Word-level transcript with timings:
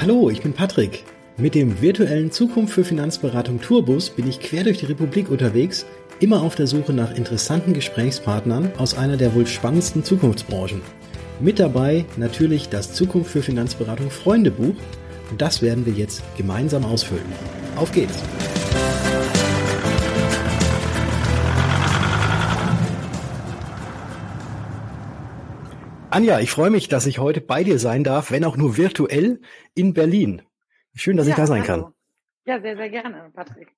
Hallo, 0.00 0.30
ich 0.30 0.42
bin 0.42 0.52
Patrick. 0.52 1.02
Mit 1.38 1.56
dem 1.56 1.82
virtuellen 1.82 2.30
Zukunft 2.30 2.72
für 2.72 2.84
Finanzberatung 2.84 3.60
Tourbus 3.60 4.10
bin 4.10 4.28
ich 4.28 4.38
quer 4.38 4.62
durch 4.62 4.78
die 4.78 4.86
Republik 4.86 5.28
unterwegs, 5.28 5.86
immer 6.20 6.42
auf 6.42 6.54
der 6.54 6.68
Suche 6.68 6.92
nach 6.92 7.16
interessanten 7.16 7.74
Gesprächspartnern 7.74 8.70
aus 8.78 8.96
einer 8.96 9.16
der 9.16 9.34
wohl 9.34 9.48
spannendsten 9.48 10.04
Zukunftsbranchen. 10.04 10.82
Mit 11.40 11.58
dabei 11.58 12.04
natürlich 12.16 12.68
das 12.68 12.92
Zukunft 12.92 13.32
für 13.32 13.42
Finanzberatung 13.42 14.10
Freundebuch 14.10 14.76
und 15.32 15.42
das 15.42 15.62
werden 15.62 15.84
wir 15.84 15.94
jetzt 15.94 16.22
gemeinsam 16.36 16.84
ausfüllen. 16.84 17.26
Auf 17.74 17.90
geht's! 17.90 18.22
Anja, 26.10 26.40
ich 26.40 26.50
freue 26.50 26.70
mich, 26.70 26.88
dass 26.88 27.04
ich 27.06 27.18
heute 27.18 27.42
bei 27.42 27.64
dir 27.64 27.78
sein 27.78 28.02
darf, 28.02 28.30
wenn 28.30 28.44
auch 28.44 28.56
nur 28.56 28.78
virtuell 28.78 29.40
in 29.74 29.92
Berlin. 29.92 30.42
Schön, 30.94 31.18
dass 31.18 31.26
ja, 31.26 31.32
ich 31.32 31.36
da 31.36 31.46
sein 31.46 31.68
hallo. 31.68 31.82
kann. 31.84 31.94
Ja, 32.46 32.60
sehr, 32.60 32.76
sehr 32.76 32.88
gerne, 32.88 33.30
Patrick. 33.34 33.74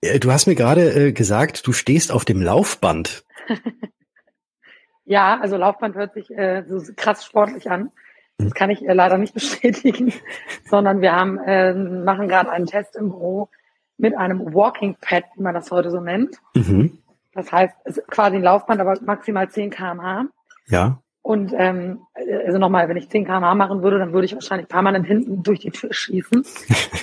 Äh, 0.00 0.18
du 0.18 0.32
hast 0.32 0.46
mir 0.46 0.54
gerade 0.54 1.08
äh, 1.08 1.12
gesagt, 1.12 1.66
du 1.66 1.72
stehst 1.72 2.10
auf 2.10 2.24
dem 2.24 2.40
Laufband. 2.40 3.24
ja, 5.04 5.38
also 5.38 5.58
Laufband 5.58 5.94
hört 5.94 6.14
sich 6.14 6.30
äh, 6.30 6.64
so 6.66 6.80
krass 6.96 7.24
sportlich 7.24 7.70
an. 7.70 7.90
Das 8.38 8.54
kann 8.54 8.70
ich 8.70 8.82
äh, 8.88 8.94
leider 8.94 9.18
nicht 9.18 9.34
bestätigen, 9.34 10.14
sondern 10.70 11.02
wir 11.02 11.14
haben, 11.14 11.38
äh, 11.38 11.74
machen 11.74 12.28
gerade 12.28 12.50
einen 12.50 12.66
Test 12.66 12.96
im 12.96 13.10
Büro 13.10 13.50
mit 13.98 14.16
einem 14.16 14.54
Walking 14.54 14.96
Pad, 14.98 15.24
wie 15.36 15.42
man 15.42 15.52
das 15.52 15.70
heute 15.70 15.90
so 15.90 16.00
nennt. 16.00 16.38
Mhm. 16.54 16.98
Das 17.34 17.52
heißt, 17.52 17.74
es 17.84 17.98
ist 17.98 18.08
quasi 18.08 18.36
ein 18.36 18.42
Laufband, 18.42 18.80
aber 18.80 18.98
maximal 19.02 19.50
10 19.50 19.68
kmh. 19.68 20.28
Ja. 20.68 21.02
Und 21.22 21.52
ähm, 21.54 22.00
also 22.46 22.58
nochmal, 22.58 22.88
wenn 22.88 22.96
ich 22.96 23.10
10 23.10 23.26
km 23.26 23.56
machen 23.56 23.82
würde, 23.82 23.98
dann 23.98 24.12
würde 24.14 24.24
ich 24.24 24.32
wahrscheinlich 24.32 24.68
permanent 24.68 25.06
hinten 25.06 25.42
durch 25.42 25.60
die 25.60 25.70
Tür 25.70 25.92
schießen. 25.92 26.44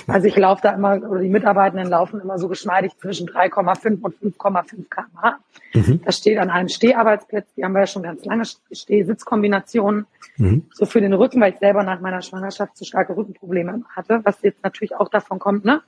Also 0.08 0.26
ich 0.26 0.36
laufe 0.36 0.62
da 0.62 0.72
immer, 0.72 1.02
oder 1.06 1.20
die 1.20 1.28
Mitarbeitenden 1.28 1.90
laufen 1.90 2.18
immer 2.22 2.38
so 2.38 2.48
geschmeidig 2.48 2.96
zwischen 2.96 3.28
3,5 3.28 4.00
und 4.00 4.14
5,5 4.16 4.88
km. 4.88 5.36
Mhm. 5.74 6.00
Das 6.02 6.16
steht 6.16 6.38
an 6.38 6.48
einem 6.48 6.70
Steharbeitsplatz, 6.70 7.52
die 7.54 7.62
haben 7.62 7.74
wir 7.74 7.80
ja 7.80 7.86
schon 7.86 8.04
ganz 8.04 8.24
lange, 8.24 8.44
Steh-Sitz-Kombinationen. 8.72 10.06
Mhm. 10.38 10.64
So 10.72 10.86
für 10.86 11.02
den 11.02 11.12
Rücken, 11.12 11.42
weil 11.42 11.52
ich 11.52 11.58
selber 11.58 11.82
nach 11.82 12.00
meiner 12.00 12.22
Schwangerschaft 12.22 12.74
zu 12.78 12.86
starke 12.86 13.14
Rückenprobleme 13.18 13.82
hatte, 13.94 14.20
was 14.24 14.40
jetzt 14.40 14.64
natürlich 14.64 14.96
auch 14.96 15.10
davon 15.10 15.38
kommt, 15.38 15.66
ne? 15.66 15.82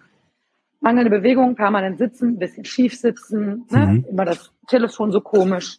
Mangelnde 0.80 1.10
Bewegung, 1.10 1.54
permanent 1.54 1.96
sitzen, 1.96 2.38
bisschen 2.38 2.66
schief 2.66 2.94
sitzen, 2.94 3.64
ne? 3.70 3.86
Mhm. 3.86 4.06
immer 4.10 4.26
das 4.26 4.52
Telefon 4.66 5.12
so 5.12 5.22
komisch 5.22 5.78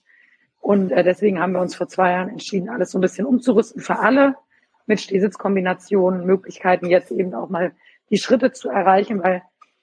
und 0.62 0.92
äh, 0.92 1.04
deswegen 1.04 1.40
haben 1.40 1.54
wir 1.54 1.62
uns 1.62 1.76
vor 1.76 1.88
zwei 1.88 2.12
Jahren 2.12 2.30
entschieden, 2.30 2.70
alles 2.70 2.92
so 2.92 3.00
ein 3.00 3.02
bisschen 3.02 3.26
umzurüsten 3.26 3.82
für 3.82 4.00
alle 4.00 4.36
mit 4.86 5.02
Stehsitzkombinationen, 5.02 6.26
Möglichkeiten, 6.26 6.86
jetzt 6.86 7.12
eben 7.12 7.34
auch 7.34 7.50
mal 7.50 7.74
die 8.10 8.18
Schritte 8.18 8.52
zu 8.52 8.70
erreichen, 8.70 9.22
weil 9.24 9.42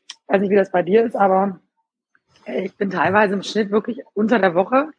ich 0.08 0.28
weiß 0.28 0.40
nicht, 0.40 0.50
wie 0.50 0.56
das 0.56 0.70
bei 0.70 0.82
dir 0.82 1.04
ist, 1.04 1.16
aber 1.16 1.60
äh, 2.44 2.64
ich 2.64 2.76
bin 2.76 2.90
teilweise 2.90 3.34
im 3.34 3.42
Schnitt 3.42 3.70
wirklich 3.70 4.02
unter 4.14 4.38
der 4.38 4.54
Woche 4.54 4.90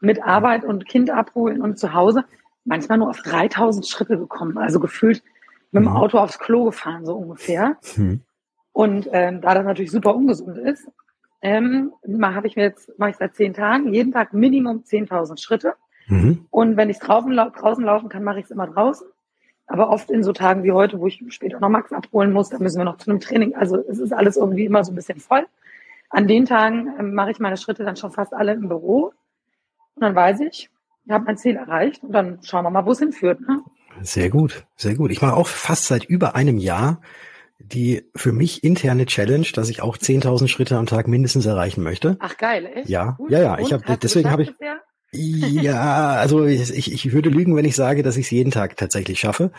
mit 0.00 0.22
Arbeit 0.22 0.64
und 0.64 0.86
Kind 0.86 1.10
abholen 1.10 1.60
und 1.60 1.78
zu 1.78 1.92
Hause 1.92 2.24
manchmal 2.64 2.98
nur 2.98 3.10
auf 3.10 3.20
3000 3.22 3.86
Schritte 3.86 4.16
gekommen, 4.16 4.56
also 4.56 4.80
gefühlt 4.80 5.22
mit 5.72 5.82
dem 5.82 5.90
mhm. 5.90 5.96
Auto 5.96 6.18
aufs 6.18 6.38
Klo 6.38 6.64
gefahren, 6.64 7.04
so 7.04 7.14
ungefähr. 7.14 7.76
Mhm. 7.96 8.20
Und 8.72 9.08
ähm, 9.12 9.40
da 9.40 9.54
das 9.54 9.64
natürlich 9.64 9.90
super 9.90 10.14
ungesund 10.14 10.58
ist, 10.58 10.88
ähm, 11.44 11.92
habe 12.22 12.46
ich 12.46 12.56
mir 12.56 12.62
jetzt, 12.62 12.98
mache 12.98 13.10
ich 13.10 13.16
seit 13.16 13.34
zehn 13.34 13.52
Tagen, 13.52 13.92
jeden 13.92 14.12
Tag 14.12 14.32
Minimum 14.32 14.78
10.000 14.78 15.38
Schritte. 15.38 15.74
Mhm. 16.06 16.46
Und 16.50 16.78
wenn 16.78 16.88
ich 16.88 16.98
draußen, 16.98 17.30
draußen 17.36 17.84
laufen 17.84 18.08
kann, 18.08 18.24
mache 18.24 18.38
ich 18.38 18.46
es 18.46 18.50
immer 18.50 18.66
draußen. 18.66 19.06
Aber 19.66 19.90
oft 19.90 20.10
in 20.10 20.24
so 20.24 20.32
Tagen 20.32 20.62
wie 20.64 20.72
heute, 20.72 20.98
wo 20.98 21.06
ich 21.06 21.22
später 21.28 21.60
noch 21.60 21.68
Max 21.68 21.92
abholen 21.92 22.32
muss, 22.32 22.48
da 22.48 22.58
müssen 22.58 22.78
wir 22.78 22.84
noch 22.84 22.96
zu 22.96 23.10
einem 23.10 23.20
Training. 23.20 23.54
Also 23.54 23.76
es 23.76 23.98
ist 23.98 24.12
alles 24.12 24.38
irgendwie 24.38 24.64
immer 24.64 24.84
so 24.84 24.92
ein 24.92 24.94
bisschen 24.94 25.20
voll. 25.20 25.46
An 26.08 26.26
den 26.26 26.46
Tagen 26.46 26.94
ähm, 26.98 27.14
mache 27.14 27.30
ich 27.30 27.38
meine 27.38 27.58
Schritte 27.58 27.84
dann 27.84 27.96
schon 27.96 28.10
fast 28.10 28.32
alle 28.32 28.52
im 28.54 28.68
Büro. 28.68 29.12
Und 29.96 30.00
dann 30.00 30.14
weiß 30.14 30.40
ich, 30.40 30.70
ich 31.04 31.12
habe 31.12 31.24
mein 31.24 31.36
Ziel 31.36 31.56
erreicht 31.56 32.02
und 32.02 32.12
dann 32.12 32.38
schauen 32.42 32.64
wir 32.64 32.70
mal, 32.70 32.86
wo 32.86 32.92
es 32.92 33.00
hinführt. 33.00 33.40
Ne? 33.40 33.62
Sehr 34.00 34.30
gut, 34.30 34.64
sehr 34.76 34.94
gut. 34.94 35.10
Ich 35.10 35.20
mache 35.20 35.34
auch 35.34 35.46
fast 35.46 35.86
seit 35.86 36.04
über 36.04 36.34
einem 36.34 36.56
Jahr 36.56 37.02
die 37.58 38.10
für 38.14 38.32
mich 38.32 38.64
interne 38.64 39.06
Challenge, 39.06 39.46
dass 39.54 39.68
ich 39.68 39.80
auch 39.82 39.96
10.000 39.96 40.48
Schritte 40.48 40.76
am 40.76 40.86
Tag 40.86 41.08
mindestens 41.08 41.46
erreichen 41.46 41.82
möchte. 41.82 42.16
Ach 42.20 42.36
geil, 42.36 42.66
echt? 42.74 42.88
Ja, 42.88 43.12
Gut. 43.12 43.30
ja, 43.30 43.40
ja. 43.40 43.58
Ich 43.58 43.72
habe 43.72 43.96
deswegen 43.96 44.30
habe 44.30 44.42
ich 44.42 44.52
ja, 45.16 46.14
also 46.14 46.44
ich, 46.44 46.92
ich 46.92 47.12
würde 47.12 47.28
lügen, 47.28 47.54
wenn 47.54 47.64
ich 47.64 47.76
sage, 47.76 48.02
dass 48.02 48.16
ich 48.16 48.26
es 48.26 48.30
jeden 48.32 48.50
Tag 48.50 48.76
tatsächlich 48.76 49.20
schaffe. 49.20 49.52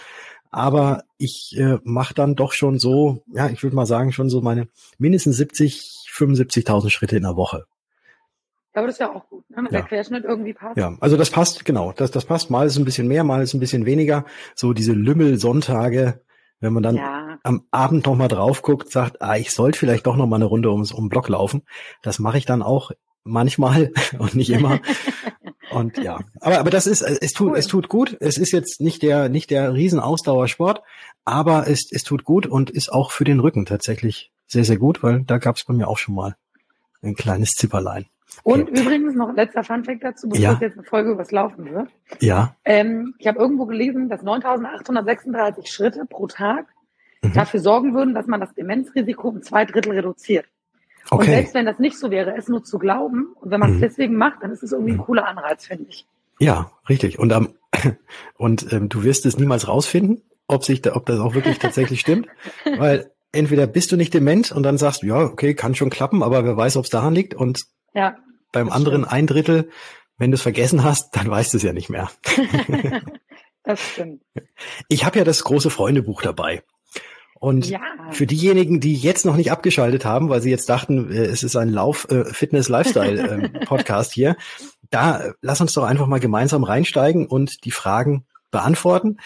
Aber 0.51 1.03
ich 1.17 1.55
äh, 1.57 1.79
mache 1.83 2.13
dann 2.13 2.35
doch 2.35 2.51
schon 2.51 2.77
so, 2.77 3.23
ja, 3.33 3.49
ich 3.49 3.63
würde 3.63 3.75
mal 3.75 3.85
sagen, 3.85 4.11
schon 4.11 4.29
so 4.29 4.41
meine 4.41 4.67
mindestens 4.97 5.37
70, 5.37 6.07
75.000 6.13 6.89
Schritte 6.89 7.17
in 7.17 7.23
der 7.23 7.35
Woche. 7.35 7.65
Aber 8.73 8.87
das 8.87 8.95
ist 8.95 8.99
ja 8.99 9.13
auch 9.13 9.29
gut, 9.29 9.49
ne? 9.49 9.57
wenn 9.57 9.65
ja. 9.65 9.71
der 9.71 9.83
Querschnitt 9.83 10.25
irgendwie 10.25 10.53
passt. 10.53 10.77
Ja, 10.77 10.97
also 10.99 11.15
das 11.15 11.29
passt, 11.29 11.63
genau. 11.63 11.93
Das, 11.93 12.11
das 12.11 12.25
passt. 12.25 12.49
Mal 12.49 12.67
ist 12.67 12.77
ein 12.77 12.85
bisschen 12.85 13.07
mehr, 13.07 13.23
mal 13.23 13.41
ist 13.41 13.53
ein 13.53 13.59
bisschen 13.61 13.85
weniger. 13.85 14.25
So 14.53 14.73
diese 14.73 14.91
Lümmel-Sonntage, 14.91 16.21
wenn 16.59 16.73
man 16.73 16.83
dann 16.83 16.95
ja. 16.95 17.14
Am 17.43 17.63
Abend 17.71 18.05
noch 18.05 18.15
mal 18.15 18.27
drauf 18.27 18.61
guckt, 18.61 18.91
sagt, 18.91 19.21
ah, 19.21 19.37
ich 19.37 19.51
sollte 19.51 19.77
vielleicht 19.77 20.07
doch 20.07 20.15
noch 20.15 20.27
mal 20.27 20.37
eine 20.37 20.45
Runde 20.45 20.71
ums 20.71 20.91
um 20.91 21.09
Block 21.09 21.29
laufen. 21.29 21.63
Das 22.01 22.19
mache 22.19 22.37
ich 22.37 22.45
dann 22.45 22.61
auch 22.61 22.91
manchmal 23.23 23.91
und 24.19 24.35
nicht 24.35 24.49
immer. 24.49 24.79
und 25.71 25.97
ja, 25.97 26.19
aber 26.39 26.59
aber 26.59 26.69
das 26.69 26.87
ist 26.87 27.01
es 27.01 27.33
tut 27.33 27.51
cool. 27.51 27.57
es 27.57 27.67
tut 27.67 27.89
gut. 27.89 28.17
Es 28.19 28.37
ist 28.37 28.51
jetzt 28.51 28.81
nicht 28.81 29.01
der 29.01 29.29
nicht 29.29 29.49
der 29.49 29.73
Riesenausdauersport, 29.73 30.81
aber 31.25 31.67
es 31.67 31.91
es 31.91 32.03
tut 32.03 32.23
gut 32.23 32.47
und 32.47 32.69
ist 32.69 32.91
auch 32.91 33.11
für 33.11 33.23
den 33.23 33.39
Rücken 33.39 33.65
tatsächlich 33.65 34.31
sehr 34.47 34.63
sehr 34.63 34.77
gut, 34.77 35.03
weil 35.03 35.23
da 35.23 35.37
gab 35.37 35.57
es 35.57 35.63
bei 35.63 35.73
mir 35.73 35.87
auch 35.87 35.97
schon 35.97 36.15
mal 36.15 36.35
ein 37.01 37.15
kleines 37.15 37.51
Zipperlein. 37.51 38.05
Und 38.43 38.69
okay. 38.69 38.81
übrigens 38.81 39.15
noch 39.15 39.33
letzter 39.33 39.63
Funfact 39.63 40.03
dazu, 40.03 40.27
bevor 40.27 40.43
ja. 40.43 40.53
es 40.53 40.59
jetzt 40.59 40.77
eine 40.77 40.83
Folge 40.83 41.11
übers 41.11 41.31
Laufen 41.31 41.71
wird. 41.71 41.89
Ja. 42.19 42.55
Ähm, 42.65 43.15
ich 43.17 43.27
habe 43.27 43.39
irgendwo 43.39 43.65
gelesen, 43.65 44.09
dass 44.09 44.21
9.836 44.21 45.67
Schritte 45.67 46.05
pro 46.05 46.27
Tag 46.27 46.67
mhm. 47.29 47.33
dafür 47.33 47.59
sorgen 47.59 47.93
würden, 47.93 48.13
dass 48.13 48.27
man 48.27 48.39
das 48.39 48.53
Demenzrisiko 48.53 49.29
um 49.29 49.41
zwei 49.41 49.65
Drittel 49.65 49.93
reduziert. 49.93 50.45
Okay. 51.09 51.19
Und 51.19 51.25
selbst 51.25 51.53
wenn 51.53 51.65
das 51.65 51.79
nicht 51.79 51.97
so 51.97 52.09
wäre, 52.09 52.35
es 52.35 52.47
nur 52.47 52.63
zu 52.63 52.79
glauben 52.79 53.35
und 53.39 53.51
wenn 53.51 53.59
man 53.59 53.71
es 53.71 53.77
mhm. 53.77 53.81
deswegen 53.81 54.15
macht, 54.15 54.41
dann 54.41 54.51
ist 54.51 54.63
es 54.63 54.71
irgendwie 54.71 54.93
ein 54.93 54.97
mhm. 54.97 55.03
cooler 55.03 55.27
Anreiz, 55.27 55.67
finde 55.67 55.85
ich. 55.89 56.05
Ja, 56.39 56.71
richtig. 56.89 57.19
Und 57.19 57.31
ähm, 57.31 57.49
und 58.37 58.71
ähm, 58.73 58.89
du 58.89 59.03
wirst 59.03 59.25
es 59.25 59.37
niemals 59.37 59.67
rausfinden, 59.67 60.21
ob 60.47 60.63
sich, 60.63 60.81
da, 60.81 60.95
ob 60.95 61.05
das 61.05 61.19
auch 61.19 61.33
wirklich 61.35 61.59
tatsächlich 61.59 61.99
stimmt, 61.99 62.27
weil 62.77 63.11
entweder 63.31 63.67
bist 63.67 63.91
du 63.91 63.97
nicht 63.97 64.13
dement 64.13 64.51
und 64.51 64.63
dann 64.63 64.77
sagst 64.77 65.03
du, 65.03 65.07
ja, 65.07 65.19
okay, 65.19 65.53
kann 65.53 65.75
schon 65.75 65.89
klappen, 65.89 66.23
aber 66.23 66.43
wer 66.43 66.57
weiß, 66.57 66.77
ob 66.77 66.85
es 66.85 66.89
daran 66.89 67.13
liegt 67.13 67.33
und 67.33 67.65
ja, 67.93 68.17
beim 68.51 68.69
anderen 68.69 69.01
stimmt. 69.01 69.13
ein 69.13 69.27
Drittel, 69.27 69.69
wenn 70.17 70.31
du 70.31 70.35
es 70.35 70.41
vergessen 70.41 70.83
hast, 70.83 71.15
dann 71.15 71.29
weißt 71.29 71.53
du 71.53 71.57
es 71.57 71.63
ja 71.63 71.73
nicht 71.73 71.89
mehr. 71.89 72.09
das 73.63 73.81
stimmt. 73.81 74.21
Ich 74.87 75.05
habe 75.05 75.19
ja 75.19 75.25
das 75.25 75.43
große 75.43 75.69
Freundebuch 75.69 76.21
dabei. 76.21 76.63
Und 77.37 77.69
ja. 77.69 77.79
für 78.11 78.25
diejenigen, 78.25 78.79
die 78.79 78.95
jetzt 78.95 79.25
noch 79.25 79.35
nicht 79.35 79.51
abgeschaltet 79.51 80.05
haben, 80.05 80.29
weil 80.29 80.41
sie 80.41 80.49
jetzt 80.49 80.69
dachten, 80.69 81.11
äh, 81.11 81.25
es 81.25 81.43
ist 81.43 81.55
ein 81.55 81.69
Lauf, 81.69 82.07
äh, 82.09 82.25
Fitness, 82.25 82.69
Lifestyle 82.69 83.51
äh, 83.53 83.59
Podcast 83.65 84.13
hier, 84.13 84.35
da 84.89 85.19
äh, 85.19 85.33
lass 85.41 85.61
uns 85.61 85.73
doch 85.73 85.83
einfach 85.83 86.07
mal 86.07 86.19
gemeinsam 86.19 86.63
reinsteigen 86.63 87.27
und 87.27 87.65
die 87.65 87.71
Fragen 87.71 88.25
beantworten. 88.51 89.17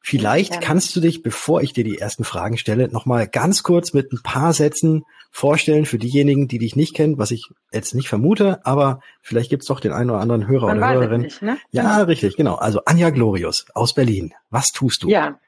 Vielleicht 0.00 0.54
ja. 0.54 0.60
kannst 0.60 0.96
du 0.96 1.00
dich, 1.00 1.22
bevor 1.22 1.60
ich 1.60 1.72
dir 1.72 1.84
die 1.84 1.98
ersten 1.98 2.24
Fragen 2.24 2.56
stelle, 2.56 2.88
noch 2.88 3.04
mal 3.04 3.28
ganz 3.28 3.62
kurz 3.62 3.92
mit 3.92 4.12
ein 4.12 4.22
paar 4.22 4.54
Sätzen 4.54 5.04
vorstellen 5.30 5.84
für 5.84 5.98
diejenigen, 5.98 6.48
die 6.48 6.58
dich 6.58 6.76
nicht 6.76 6.94
kennen, 6.94 7.18
was 7.18 7.30
ich 7.30 7.50
jetzt 7.72 7.94
nicht 7.94 8.08
vermute, 8.08 8.64
aber 8.64 9.00
vielleicht 9.20 9.50
gibt's 9.50 9.66
doch 9.66 9.80
den 9.80 9.92
einen 9.92 10.10
oder 10.10 10.20
anderen 10.20 10.46
Hörer 10.48 10.68
Man 10.68 10.78
oder 10.78 10.92
Hörerin. 10.94 11.20
Nicht, 11.20 11.42
ne? 11.42 11.58
Ja, 11.70 11.82
ja, 11.82 12.02
richtig, 12.04 12.36
genau. 12.36 12.54
Also 12.54 12.80
Anja 12.86 13.10
Glorius 13.10 13.66
aus 13.74 13.92
Berlin. 13.92 14.32
Was 14.50 14.68
tust 14.68 15.02
du? 15.02 15.08
Ja, 15.08 15.38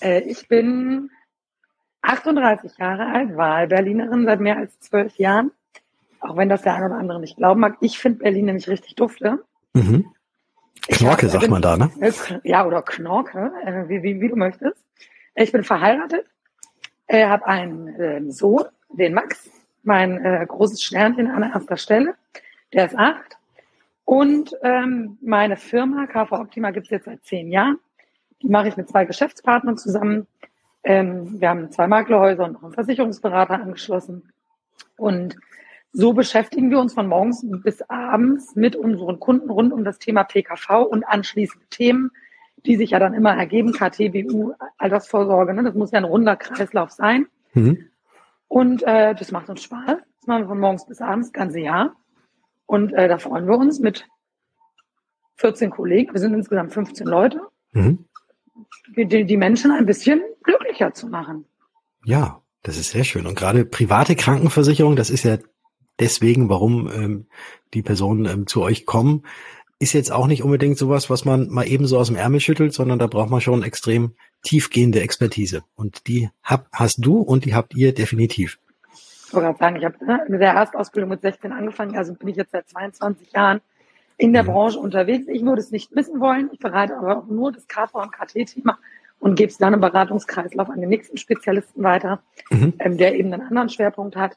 äh, 0.00 0.20
ich 0.22 0.48
bin 0.48 1.10
38 2.06 2.78
Jahre 2.78 3.06
alt, 3.06 3.36
Wahlberlinerin 3.36 4.24
seit 4.24 4.40
mehr 4.40 4.56
als 4.56 4.78
zwölf 4.80 5.16
Jahren. 5.16 5.50
Auch 6.20 6.36
wenn 6.36 6.48
das 6.48 6.62
der 6.62 6.74
eine 6.74 6.86
oder 6.86 6.96
andere 6.96 7.20
nicht 7.20 7.36
glauben 7.36 7.60
mag. 7.60 7.76
Ich 7.80 7.98
finde 7.98 8.20
Berlin 8.20 8.46
nämlich 8.46 8.68
richtig 8.68 8.94
dufte. 8.94 9.44
Mhm. 9.74 10.06
Knorke, 10.88 11.28
sagt 11.28 11.48
man 11.48 11.62
da, 11.62 11.76
ne? 11.76 11.90
Ja, 12.44 12.66
oder 12.66 12.82
Knorke, 12.82 13.52
äh, 13.64 13.88
wie, 13.88 14.02
wie, 14.02 14.20
wie 14.20 14.28
du 14.28 14.36
möchtest. 14.36 14.76
Ich 15.34 15.52
bin 15.52 15.64
verheiratet, 15.64 16.26
äh, 17.06 17.26
habe 17.26 17.46
einen 17.46 17.88
äh, 17.88 18.30
Sohn, 18.30 18.64
den 18.90 19.14
Max, 19.14 19.50
mein 19.82 20.24
äh, 20.24 20.44
großes 20.46 20.82
Sternchen 20.82 21.28
an 21.28 21.42
erster 21.42 21.76
Stelle. 21.76 22.14
Der 22.72 22.86
ist 22.86 22.96
acht. 22.96 23.36
Und 24.04 24.56
ähm, 24.62 25.18
meine 25.20 25.56
Firma, 25.56 26.06
KV 26.06 26.32
Optima, 26.32 26.70
gibt's 26.70 26.90
jetzt 26.90 27.06
seit 27.06 27.24
zehn 27.24 27.50
Jahren. 27.50 27.78
Die 28.42 28.48
mache 28.48 28.68
ich 28.68 28.76
mit 28.76 28.88
zwei 28.88 29.04
Geschäftspartnern 29.04 29.76
zusammen. 29.76 30.26
Ähm, 30.86 31.40
wir 31.40 31.48
haben 31.48 31.72
zwei 31.72 31.88
Maklerhäuser 31.88 32.44
und 32.44 32.52
noch 32.52 32.62
einen 32.62 32.72
Versicherungsberater 32.72 33.54
angeschlossen. 33.54 34.30
Und 34.96 35.36
so 35.92 36.12
beschäftigen 36.12 36.70
wir 36.70 36.78
uns 36.78 36.94
von 36.94 37.08
morgens 37.08 37.44
bis 37.64 37.82
abends 37.82 38.54
mit 38.54 38.76
unseren 38.76 39.18
Kunden 39.18 39.50
rund 39.50 39.72
um 39.72 39.82
das 39.82 39.98
Thema 39.98 40.22
PKV 40.22 40.86
und 40.88 41.02
anschließende 41.02 41.66
Themen, 41.70 42.12
die 42.64 42.76
sich 42.76 42.90
ja 42.90 43.00
dann 43.00 43.14
immer 43.14 43.36
ergeben, 43.36 43.72
KTBU, 43.72 44.52
Altersvorsorge, 44.78 45.54
ne? 45.54 45.64
das 45.64 45.74
muss 45.74 45.90
ja 45.90 45.98
ein 45.98 46.04
runder 46.04 46.36
Kreislauf 46.36 46.92
sein. 46.92 47.26
Mhm. 47.54 47.88
Und 48.46 48.84
äh, 48.84 49.16
das 49.16 49.32
macht 49.32 49.48
uns 49.48 49.64
Spaß. 49.64 49.86
Das 49.86 50.26
machen 50.28 50.42
wir 50.42 50.48
von 50.48 50.60
morgens 50.60 50.86
bis 50.86 51.00
abends, 51.00 51.32
das 51.32 51.32
ganze 51.32 51.58
Jahr. 51.58 51.96
Und 52.66 52.92
äh, 52.92 53.08
da 53.08 53.18
freuen 53.18 53.48
wir 53.48 53.58
uns 53.58 53.80
mit 53.80 54.06
14 55.38 55.70
Kollegen, 55.70 56.12
wir 56.12 56.20
sind 56.20 56.34
insgesamt 56.34 56.72
15 56.72 57.08
Leute, 57.08 57.40
mhm. 57.72 58.04
die, 58.96 59.24
die 59.24 59.36
Menschen 59.36 59.72
ein 59.72 59.84
bisschen 59.84 60.22
glücklicher 60.46 60.94
zu 60.94 61.08
machen. 61.08 61.44
Ja, 62.04 62.40
das 62.62 62.78
ist 62.78 62.90
sehr 62.90 63.04
schön. 63.04 63.26
Und 63.26 63.36
gerade 63.36 63.64
private 63.64 64.16
Krankenversicherung, 64.16 64.96
das 64.96 65.10
ist 65.10 65.24
ja 65.24 65.38
deswegen, 66.00 66.48
warum 66.48 66.90
ähm, 66.90 67.26
die 67.74 67.82
Personen 67.82 68.24
ähm, 68.26 68.46
zu 68.46 68.62
euch 68.62 68.86
kommen, 68.86 69.24
ist 69.78 69.92
jetzt 69.92 70.10
auch 70.10 70.26
nicht 70.26 70.42
unbedingt 70.42 70.78
sowas, 70.78 71.10
was 71.10 71.24
man 71.24 71.48
mal 71.48 71.68
eben 71.68 71.86
so 71.86 71.98
aus 71.98 72.06
dem 72.06 72.16
Ärmel 72.16 72.40
schüttelt, 72.40 72.72
sondern 72.72 72.98
da 72.98 73.06
braucht 73.06 73.30
man 73.30 73.40
schon 73.40 73.62
extrem 73.62 74.14
tiefgehende 74.42 75.00
Expertise. 75.00 75.64
Und 75.74 76.06
die 76.06 76.30
hab, 76.42 76.68
hast 76.72 77.04
du 77.04 77.18
und 77.18 77.44
die 77.44 77.54
habt 77.54 77.74
ihr 77.74 77.92
definitiv. 77.92 78.58
Ich 79.26 79.34
wollte 79.34 79.46
gerade 79.46 79.58
sagen, 79.58 79.76
ich 79.76 79.84
habe 79.84 80.04
ne, 80.04 80.24
mit 80.28 80.40
der 80.40 80.52
Erstausbildung 80.52 81.10
mit 81.10 81.20
16 81.20 81.52
angefangen, 81.52 81.96
also 81.96 82.14
bin 82.14 82.28
ich 82.28 82.36
jetzt 82.36 82.52
seit 82.52 82.68
22 82.68 83.32
Jahren 83.32 83.60
in 84.16 84.32
der 84.32 84.44
mhm. 84.44 84.48
Branche 84.48 84.78
unterwegs. 84.78 85.26
Ich 85.28 85.42
würde 85.44 85.60
es 85.60 85.70
nicht 85.70 85.94
missen 85.94 86.20
wollen. 86.20 86.48
Ich 86.52 86.58
berate 86.58 86.96
aber 86.96 87.18
auch 87.18 87.26
nur 87.26 87.52
das 87.52 87.66
KV 87.66 87.94
und 88.02 88.12
KT-Thema 88.12 88.78
und 89.18 89.34
gebe 89.34 89.50
es 89.50 89.58
dann 89.58 89.74
im 89.74 89.80
Beratungskreislauf 89.80 90.70
an 90.70 90.80
den 90.80 90.88
nächsten 90.88 91.16
Spezialisten 91.16 91.82
weiter, 91.82 92.20
mhm. 92.50 92.74
ähm, 92.78 92.96
der 92.96 93.16
eben 93.16 93.32
einen 93.32 93.42
anderen 93.42 93.68
Schwerpunkt 93.68 94.16
hat. 94.16 94.36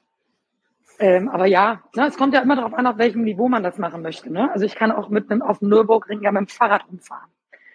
Ähm, 1.00 1.30
aber 1.30 1.46
ja, 1.46 1.82
ne, 1.96 2.08
es 2.08 2.18
kommt 2.18 2.34
ja 2.34 2.42
immer 2.42 2.56
darauf 2.56 2.74
an, 2.74 2.86
auf 2.86 2.98
welchem 2.98 3.24
Niveau 3.24 3.48
man 3.48 3.64
das 3.64 3.78
machen 3.78 4.02
möchte. 4.02 4.32
Ne? 4.32 4.52
Also 4.52 4.66
ich 4.66 4.76
kann 4.76 4.92
auch 4.92 5.10
mit 5.10 5.32
einem 5.32 5.42
auf 5.42 5.60
dem 5.60 5.70
Nürburgring 5.70 6.22
ja 6.22 6.32
mit 6.32 6.42
dem 6.42 6.48
Fahrrad 6.48 6.84
umfahren. 6.90 7.30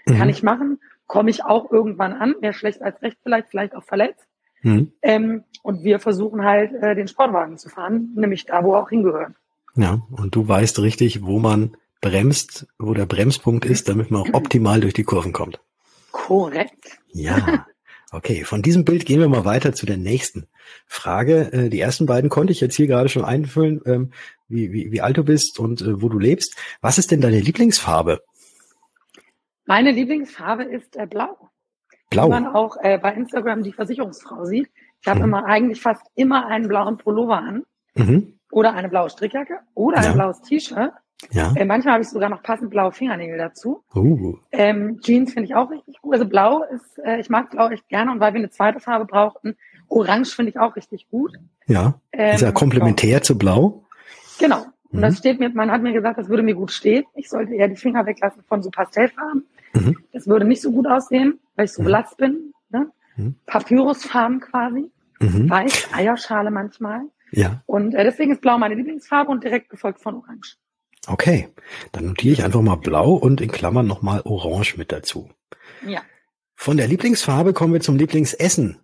Mhm. 0.07 0.17
Kann 0.17 0.29
ich 0.29 0.43
machen, 0.43 0.81
komme 1.07 1.31
ich 1.31 1.45
auch 1.45 1.71
irgendwann 1.71 2.13
an, 2.13 2.35
mehr 2.41 2.53
schlecht 2.53 2.83
als 2.83 3.01
recht 3.03 3.19
vielleicht, 3.23 3.49
vielleicht 3.49 3.75
auch 3.75 3.85
verletzt. 3.85 4.27
Mhm. 4.63 4.93
Ähm, 5.03 5.45
und 5.63 5.85
wir 5.85 6.01
versuchen 6.01 6.45
halt, 6.45 6.73
äh, 6.75 6.95
den 6.95 7.09
Sportwagen 7.09 7.59
zu 7.59 7.69
fahren, 7.69 8.11
nämlich 8.15 8.47
da, 8.47 8.65
wo 8.65 8.75
er 8.75 8.83
auch 8.83 8.91
hingehört. 8.91 9.33
Ja, 9.77 10.03
und 10.11 10.35
du 10.35 10.47
weißt 10.47 10.81
richtig, 10.81 11.25
wo 11.25 11.39
man 11.39 11.77
bremst, 12.01 12.67
wo 12.79 12.95
der 12.95 13.07
Bremspunkt 13.07 13.65
ist, 13.65 13.89
damit 13.89 14.11
man 14.11 14.23
auch 14.23 14.35
optimal 14.35 14.81
durch 14.81 14.95
die 14.95 15.05
Kurven 15.05 15.33
kommt. 15.33 15.61
Korrekt. 16.15 17.01
Ja. 17.09 17.67
Okay, 18.13 18.45
von 18.45 18.63
diesem 18.63 18.85
Bild 18.85 19.05
gehen 19.05 19.19
wir 19.19 19.29
mal 19.29 19.45
weiter 19.45 19.73
zu 19.75 19.85
der 19.85 19.97
nächsten 19.97 20.47
Frage. 20.87 21.53
Äh, 21.53 21.69
die 21.69 21.81
ersten 21.81 22.07
beiden 22.07 22.31
konnte 22.31 22.53
ich 22.53 22.61
jetzt 22.61 22.77
hier 22.77 22.87
gerade 22.87 23.09
schon 23.09 23.25
einfüllen, 23.25 23.81
ähm, 23.85 24.13
wie, 24.47 24.73
wie, 24.73 24.93
wie 24.93 25.01
alt 25.01 25.17
du 25.17 25.25
bist 25.25 25.59
und 25.59 25.83
äh, 25.83 26.01
wo 26.01 26.09
du 26.09 26.21
lebst. 26.21 26.57
Was 26.81 26.99
ist 26.99 27.11
denn 27.11 27.21
deine 27.21 27.41
Lieblingsfarbe? 27.41 28.23
Meine 29.67 29.91
Lieblingsfarbe 29.91 30.63
ist 30.63 30.95
äh, 30.95 31.07
blau. 31.07 31.51
Blau. 32.11 32.27
Wie 32.27 32.31
man 32.31 32.47
auch 32.47 32.77
äh, 32.81 32.97
bei 32.99 33.13
Instagram 33.13 33.65
die 33.65 33.73
Versicherungsfrau 33.73 34.45
sieht. 34.45 34.71
Ich 35.01 35.09
habe 35.09 35.19
mhm. 35.19 35.25
immer 35.25 35.47
eigentlich 35.47 35.81
fast 35.81 36.07
immer 36.15 36.47
einen 36.47 36.69
blauen 36.69 36.97
Pullover 36.97 37.39
an 37.39 37.65
mhm. 37.97 38.39
oder 38.53 38.75
eine 38.75 38.89
blaue 38.89 39.11
Strickjacke 39.11 39.59
oder 39.75 40.01
ja. 40.01 40.11
ein 40.11 40.15
blaues 40.15 40.41
T-Shirt 40.43 40.93
ja. 41.33 41.53
Äh, 41.55 41.65
manchmal 41.65 41.95
habe 41.95 42.03
ich 42.03 42.09
sogar 42.09 42.29
noch 42.29 42.43
passend 42.43 42.71
blaue 42.71 42.93
Fingernägel 42.93 43.39
dazu. 43.39 43.83
Uh. 43.95 44.37
Ähm, 44.53 45.01
Jeans 45.01 45.33
finde 45.33 45.49
ich 45.49 45.55
auch 45.55 45.71
richtig 45.71 46.01
gut. 46.01 46.15
Also 46.15 46.27
blau 46.27 46.65
ist, 46.65 46.99
äh, 47.05 47.21
ich 47.21 47.31
mag 47.31 47.51
blau 47.51 47.69
echt 47.69 47.89
gerne 47.89 48.13
und 48.13 48.21
weil 48.21 48.35
wir 48.35 48.39
eine 48.39 48.51
zweite 48.51 48.81
Farbe 48.81 49.05
brauchten, 49.05 49.57
orange 49.89 50.35
finde 50.35 50.51
ich 50.51 50.59
auch 50.59 50.77
richtig 50.77 51.09
gut. 51.11 51.33
Ja. 51.67 52.01
Ähm, 52.13 52.35
ist 52.35 52.41
ja 52.41 52.53
komplementär 52.53 53.23
zu 53.23 53.39
blau. 53.39 53.85
Genau. 54.39 54.67
Und 54.91 54.99
mhm. 54.99 55.03
das 55.03 55.19
steht 55.19 55.41
mir, 55.41 55.51
man 55.51 55.71
hat 55.71 55.83
mir 55.83 55.93
gesagt, 55.93 56.19
das 56.19 56.29
würde 56.29 56.43
mir 56.43 56.55
gut 56.55 56.71
stehen. 56.71 57.05
Ich 57.15 57.29
sollte 57.29 57.55
eher 57.55 57.69
die 57.69 57.77
Finger 57.77 58.07
weglassen 58.07 58.43
von 58.49 58.63
so 58.63 58.71
Pastellfarben. 58.71 59.45
Mhm. 59.75 59.97
Das 60.13 60.27
würde 60.27 60.45
nicht 60.45 60.63
so 60.63 60.71
gut 60.71 60.87
aussehen, 60.87 61.41
weil 61.57 61.65
ich 61.65 61.73
so 61.73 61.83
mhm. 61.83 61.87
blass 61.87 62.17
bin. 62.17 62.53
Ne? 62.71 62.91
Mhm. 63.17 63.35
Papyrusfarben 63.47 64.41
quasi. 64.41 64.91
Mhm. 65.21 65.51
Weiß, 65.51 65.89
Eierschale 65.93 66.51
manchmal. 66.51 67.03
Ja. 67.33 67.63
Und 67.67 67.95
äh, 67.95 68.05
deswegen 68.05 68.33
ist 68.33 68.41
blau 68.41 68.59
meine 68.59 68.75
Lieblingsfarbe 68.75 69.31
und 69.31 69.43
direkt 69.43 69.69
gefolgt 69.69 70.01
von 70.01 70.15
orange. 70.15 70.57
Okay, 71.07 71.49
dann 71.93 72.07
notiere 72.07 72.33
ich 72.33 72.45
einfach 72.45 72.63
mal 72.63 72.77
blau 72.77 73.13
und 73.13 73.41
in 73.41 73.51
Klammern 73.51 73.87
nochmal 73.87 74.23
orange 74.25 74.77
mit 74.77 74.93
dazu. 74.93 75.31
Ja. 75.87 76.03
Von 76.55 76.77
der 76.77 76.87
Lieblingsfarbe 76.87 77.53
kommen 77.53 77.73
wir 77.73 77.81
zum 77.81 77.97
Lieblingsessen. 77.97 78.79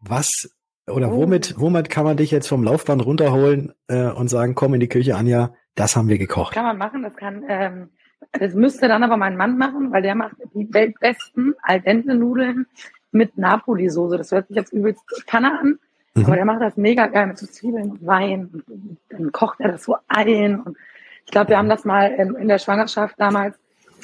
Was 0.00 0.50
oder 0.88 1.12
oh. 1.12 1.16
womit, 1.16 1.54
womit 1.58 1.90
kann 1.90 2.04
man 2.04 2.16
dich 2.16 2.30
jetzt 2.30 2.48
vom 2.48 2.64
Laufband 2.64 3.04
runterholen 3.04 3.72
äh, 3.88 4.08
und 4.08 4.28
sagen, 4.28 4.54
komm 4.54 4.74
in 4.74 4.80
die 4.80 4.88
Küche, 4.88 5.16
Anja, 5.16 5.54
das 5.74 5.96
haben 5.96 6.08
wir 6.08 6.18
gekocht. 6.18 6.54
Kann 6.54 6.64
man 6.64 6.78
machen, 6.78 7.02
das 7.02 7.16
kann, 7.16 7.44
ähm, 7.48 7.90
das 8.32 8.54
müsste 8.54 8.88
dann 8.88 9.02
aber 9.02 9.16
mein 9.16 9.36
Mann 9.36 9.58
machen, 9.58 9.92
weil 9.92 10.02
der 10.02 10.14
macht 10.14 10.36
die 10.54 10.72
weltbesten 10.72 11.54
al 11.62 11.80
dente 11.80 12.14
Nudeln 12.14 12.66
mit 13.10 13.38
Napoli-Soße. 13.38 14.18
Das 14.18 14.32
hört 14.32 14.48
sich 14.48 14.56
jetzt 14.56 14.72
übelst 14.72 15.02
Kanne 15.26 15.58
an, 15.58 15.78
mhm. 16.14 16.24
aber 16.24 16.36
der 16.36 16.44
macht 16.44 16.62
das 16.62 16.76
mega 16.76 17.06
geil 17.06 17.28
mit 17.28 17.38
so 17.38 17.46
Zwiebeln 17.46 17.92
und 17.92 18.06
Wein. 18.06 18.50
Und 18.66 18.98
dann 19.08 19.32
kocht 19.32 19.60
er 19.60 19.72
das 19.72 19.84
so 19.84 19.96
ein 20.08 20.60
und 20.60 20.76
ich 21.24 21.30
glaube, 21.32 21.50
wir 21.50 21.58
haben 21.58 21.68
das 21.68 21.84
mal 21.84 22.06
in 22.06 22.48
der 22.48 22.58
Schwangerschaft 22.58 23.14
damals, 23.18 23.56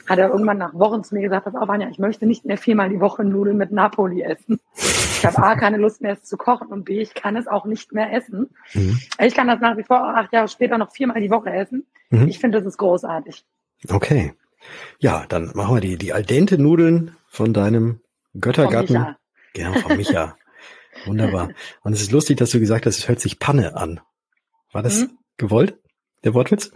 hat 0.08 0.18
er 0.18 0.30
irgendwann 0.30 0.58
nach 0.58 0.74
Wochen 0.74 1.04
zu 1.04 1.14
mir 1.14 1.20
gesagt, 1.20 1.44
pass 1.44 1.54
auf, 1.54 1.68
Anja, 1.68 1.88
ich 1.88 1.98
möchte 1.98 2.26
nicht 2.26 2.44
mehr 2.44 2.56
viermal 2.56 2.88
die 2.88 3.00
Woche 3.00 3.24
Nudeln 3.24 3.58
mit 3.58 3.72
Napoli 3.72 4.22
essen. 4.22 4.58
Ich 4.74 5.26
habe 5.26 5.42
A, 5.42 5.56
keine 5.56 5.76
Lust 5.76 6.00
mehr, 6.00 6.12
es 6.12 6.22
zu 6.22 6.36
kochen 6.36 6.68
und 6.68 6.84
B, 6.84 7.00
ich 7.00 7.12
kann 7.12 7.36
es 7.36 7.46
auch 7.46 7.66
nicht 7.66 7.92
mehr 7.92 8.12
essen. 8.12 8.50
Mhm. 8.72 8.98
Ich 9.20 9.34
kann 9.34 9.48
das 9.48 9.60
nach 9.60 9.76
wie 9.76 9.82
vor 9.82 10.16
acht 10.16 10.32
Jahre 10.32 10.48
später 10.48 10.78
noch 10.78 10.92
viermal 10.92 11.20
die 11.20 11.30
Woche 11.30 11.50
essen. 11.50 11.86
Mhm. 12.10 12.28
Ich 12.28 12.38
finde, 12.38 12.58
das 12.58 12.66
ist 12.66 12.78
großartig. 12.78 13.44
Okay. 13.88 14.32
Ja, 14.98 15.26
dann 15.28 15.52
machen 15.54 15.76
wir 15.76 15.80
die, 15.80 15.96
die 15.96 16.12
al 16.12 16.24
dente 16.24 16.58
Nudeln 16.58 17.16
von 17.28 17.52
deinem 17.52 18.00
Göttergatten. 18.38 18.96
Von 18.96 19.04
Micha. 19.04 19.16
Ja, 19.56 19.72
von 19.72 19.96
Micha. 19.96 20.36
Wunderbar. 21.04 21.50
Und 21.82 21.92
es 21.92 22.00
ist 22.00 22.12
lustig, 22.12 22.38
dass 22.38 22.50
du 22.50 22.60
gesagt 22.60 22.86
hast, 22.86 22.98
es 22.98 23.08
hört 23.08 23.20
sich 23.20 23.38
Panne 23.38 23.76
an. 23.76 24.00
War 24.72 24.82
das 24.82 25.02
mhm. 25.02 25.18
gewollt? 25.36 25.78
Der 26.24 26.34
Wortwitz? 26.34 26.70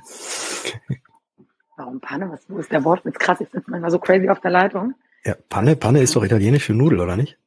Warum 1.76 2.00
Panne? 2.00 2.30
Was 2.30 2.40
wo 2.48 2.58
ist 2.58 2.70
der 2.70 2.84
Wortwitz? 2.84 3.18
Krass, 3.18 3.40
ich 3.40 3.48
sitze 3.50 3.70
manchmal 3.70 3.90
so 3.90 3.98
crazy 3.98 4.28
auf 4.28 4.40
der 4.40 4.50
Leitung. 4.50 4.94
Ja, 5.24 5.34
Panne, 5.48 5.76
Panne 5.76 6.00
ist 6.00 6.14
doch 6.14 6.24
italienisch 6.24 6.64
für 6.64 6.74
Nudel, 6.74 7.00
oder 7.00 7.16
nicht? 7.16 7.38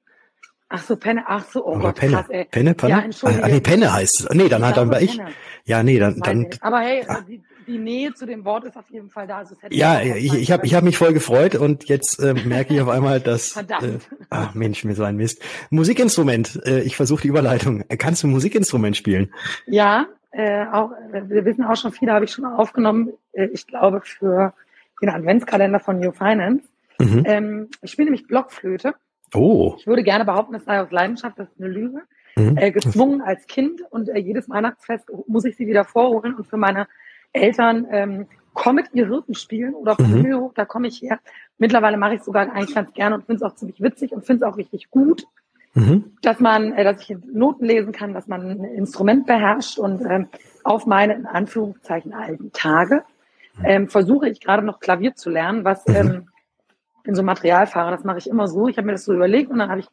Ach 0.67 0.83
so, 0.83 0.95
Penne, 0.95 1.23
ach 1.27 1.45
so, 1.51 1.63
oh 1.63 1.75
Oder 1.75 1.79
Gott, 1.79 1.95
Penne. 1.95 2.13
krass, 2.13 2.29
ey. 2.29 2.45
Penne, 2.45 2.73
Panne? 2.73 2.91
Ja, 2.91 2.99
Entschuldigung. 2.99 3.45
Ah, 3.45 3.47
nee, 3.47 3.59
Penne 3.59 3.93
heißt 3.93 4.21
es. 4.21 4.29
Nee, 4.35 4.49
dann 4.49 4.61
ich 4.61 4.65
halt 4.65 4.77
dann 4.77 4.89
war 4.89 5.01
ich. 5.01 5.21
Ja, 5.63 5.83
nee, 5.83 5.99
dann, 5.99 6.19
dann. 6.19 6.47
Aber 6.61 6.79
hey, 6.79 7.03
ah. 7.07 7.21
die, 7.21 7.43
die 7.67 7.77
Nähe 7.77 8.13
zu 8.13 8.25
dem 8.25 8.45
Wort 8.45 8.65
ist 8.65 8.75
auf 8.75 8.89
jeden 8.89 9.09
Fall 9.11 9.27
da. 9.27 9.37
Also 9.37 9.55
ja, 9.69 10.01
ich, 10.01 10.33
ich 10.33 10.51
habe 10.51 10.65
ich 10.65 10.73
hab 10.73 10.83
mich 10.83 10.97
voll 10.97 11.13
gefreut 11.13 11.55
und 11.55 11.87
jetzt 11.87 12.19
äh, 12.19 12.33
merke 12.33 12.73
ich 12.73 12.81
auf 12.81 12.89
einmal, 12.89 13.19
dass. 13.19 13.49
Verdammt. 13.49 13.83
Äh, 13.83 13.99
ach 14.31 14.55
Mensch, 14.55 14.83
mir 14.83 14.95
so 14.95 15.03
ein 15.03 15.15
Mist. 15.15 15.39
Musikinstrument. 15.69 16.59
Äh, 16.65 16.81
ich 16.81 16.95
versuche 16.95 17.21
die 17.21 17.27
Überleitung. 17.27 17.83
Kannst 17.99 18.23
du 18.23 18.27
Musikinstrument 18.27 18.97
spielen? 18.97 19.33
Ja, 19.67 20.07
äh, 20.35 20.65
auch, 20.71 20.91
wir 21.11 21.45
wissen 21.45 21.63
auch 21.63 21.77
schon 21.77 21.93
viele, 21.93 22.11
habe 22.11 22.25
ich 22.25 22.31
schon 22.31 22.45
aufgenommen, 22.45 23.13
äh, 23.31 23.45
ich 23.45 23.67
glaube 23.67 24.01
für 24.01 24.53
den 25.01 25.09
Adventskalender 25.09 25.79
von 25.79 25.99
New 25.99 26.11
Finance. 26.11 26.67
Mhm. 26.99 27.23
Ähm, 27.25 27.69
ich 27.81 27.91
spiele 27.91 28.07
nämlich 28.07 28.27
Blockflöte. 28.27 28.95
Oh. 29.33 29.75
Ich 29.77 29.87
würde 29.87 30.03
gerne 30.03 30.25
behaupten, 30.25 30.53
das 30.53 30.65
sei 30.65 30.81
aus 30.81 30.91
Leidenschaft, 30.91 31.39
das 31.39 31.49
ist 31.49 31.59
eine 31.59 31.69
Lüge. 31.69 32.01
Mhm. 32.35 32.57
Äh, 32.57 32.71
gezwungen 32.71 33.21
als 33.21 33.47
Kind 33.47 33.81
und 33.91 34.09
äh, 34.09 34.17
jedes 34.17 34.49
Weihnachtsfest 34.49 35.09
muss 35.27 35.45
ich 35.45 35.55
sie 35.55 35.67
wieder 35.67 35.85
vorholen 35.85 36.35
und 36.35 36.45
für 36.45 36.57
meine 36.57 36.87
Eltern 37.31 37.87
ähm, 37.89 38.27
Comet 38.53 38.87
ihr 38.93 39.07
Hirten 39.07 39.35
spielen 39.35 39.73
oder 39.73 39.95
von 39.95 40.11
mhm. 40.11 40.35
hoch, 40.35 40.53
da 40.53 40.65
komme 40.65 40.87
ich 40.87 41.01
her. 41.01 41.19
Mittlerweile 41.57 41.95
mache 41.95 42.15
ich 42.15 42.19
es 42.19 42.25
sogar 42.25 42.51
eigentlich 42.51 42.75
ganz 42.75 42.93
gerne 42.93 43.15
und 43.15 43.25
finde 43.25 43.45
es 43.45 43.51
auch 43.51 43.55
ziemlich 43.55 43.81
witzig 43.81 44.11
und 44.11 44.25
finde 44.25 44.45
es 44.45 44.51
auch 44.51 44.57
richtig 44.57 44.89
gut 44.89 45.25
mhm. 45.75 46.15
dass 46.21 46.39
man, 46.39 46.73
äh, 46.73 46.83
dass 46.83 47.01
ich 47.01 47.15
Noten 47.31 47.65
lesen 47.65 47.91
kann, 47.91 48.13
dass 48.13 48.27
man 48.27 48.41
ein 48.41 48.63
Instrument 48.63 49.27
beherrscht 49.27 49.77
und 49.77 50.01
ähm, 50.09 50.27
auf 50.63 50.85
meine 50.87 51.13
in 51.13 51.25
Anführungszeichen 51.27 52.13
alten 52.13 52.51
Tage 52.51 53.03
ähm, 53.63 53.87
versuche 53.87 54.27
ich 54.27 54.41
gerade 54.41 54.65
noch 54.65 54.79
Klavier 54.79 55.15
zu 55.15 55.29
lernen, 55.29 55.63
was 55.63 55.85
mhm. 55.87 55.95
ähm, 55.95 56.27
in 57.03 57.15
so 57.15 57.23
Materialfahrer, 57.23 57.91
das 57.91 58.03
mache 58.03 58.17
ich 58.17 58.27
immer 58.27 58.47
so. 58.47 58.67
Ich 58.67 58.77
habe 58.77 58.87
mir 58.87 58.93
das 58.93 59.05
so 59.05 59.13
überlegt 59.13 59.51
und 59.51 59.59
dann 59.59 59.69
habe 59.69 59.81
ich 59.81 59.87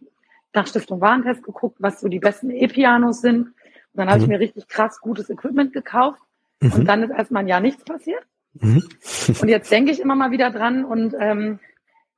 nach 0.54 0.66
Stiftung 0.66 1.00
Warentest 1.00 1.42
geguckt, 1.42 1.76
was 1.78 2.00
so 2.00 2.08
die 2.08 2.18
besten 2.18 2.50
E-Pianos 2.50 3.20
sind. 3.20 3.48
Und 3.48 3.54
dann 3.94 4.08
habe 4.08 4.18
ich 4.18 4.24
mhm. 4.24 4.32
mir 4.32 4.40
richtig 4.40 4.68
krass 4.68 5.00
gutes 5.00 5.28
Equipment 5.28 5.72
gekauft 5.72 6.20
und 6.62 6.78
mhm. 6.78 6.84
dann 6.86 7.02
ist 7.02 7.10
erstmal 7.10 7.42
ein 7.42 7.48
Jahr 7.48 7.60
nichts 7.60 7.84
passiert. 7.84 8.22
Mhm. 8.54 8.82
und 9.40 9.48
jetzt 9.48 9.72
denke 9.72 9.92
ich 9.92 10.00
immer 10.00 10.14
mal 10.14 10.30
wieder 10.30 10.50
dran 10.50 10.84
und 10.84 11.14
ähm, 11.18 11.58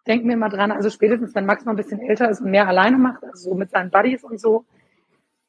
denke 0.07 0.27
mir 0.27 0.37
mal 0.37 0.49
dran, 0.49 0.71
also 0.71 0.91
spätestens, 0.91 1.35
wenn 1.35 1.47
Max 1.47 1.65
mal 1.65 1.73
ein 1.73 1.77
bisschen 1.77 2.01
älter 2.01 2.29
ist 2.31 2.41
und 2.41 2.51
mehr 2.51 2.69
alleine 2.69 2.99
macht, 2.99 3.25
also 3.25 3.51
so 3.51 3.55
mit 3.55 3.71
seinen 3.71 3.91
Buddies 3.91 4.25
und 4.25 4.41
so, 4.41 4.65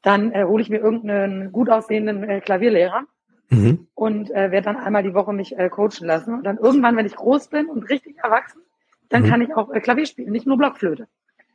dann 0.02 0.32
äh, 0.32 0.44
hole 0.44 0.62
ich 0.62 0.70
mir 0.70 0.78
irgendeinen 0.78 1.52
gut 1.52 1.68
aussehenden 1.68 2.22
äh, 2.24 2.40
Klavierlehrer 2.40 3.04
mhm. 3.50 3.88
und 3.94 4.30
äh, 4.30 4.50
werde 4.50 4.66
dann 4.66 4.76
einmal 4.76 5.02
die 5.02 5.14
Woche 5.14 5.32
mich 5.32 5.58
äh, 5.58 5.68
coachen 5.68 6.06
lassen. 6.06 6.34
Und 6.34 6.44
dann 6.44 6.58
irgendwann, 6.58 6.96
wenn 6.96 7.06
ich 7.06 7.16
groß 7.16 7.48
bin 7.48 7.66
und 7.66 7.84
richtig 7.90 8.16
erwachsen, 8.22 8.62
dann 9.08 9.22
mhm. 9.22 9.28
kann 9.28 9.40
ich 9.42 9.54
auch 9.54 9.72
äh, 9.72 9.80
Klavier 9.80 10.06
spielen, 10.06 10.32
nicht 10.32 10.46
nur 10.46 10.56
Blockflöte. 10.56 11.08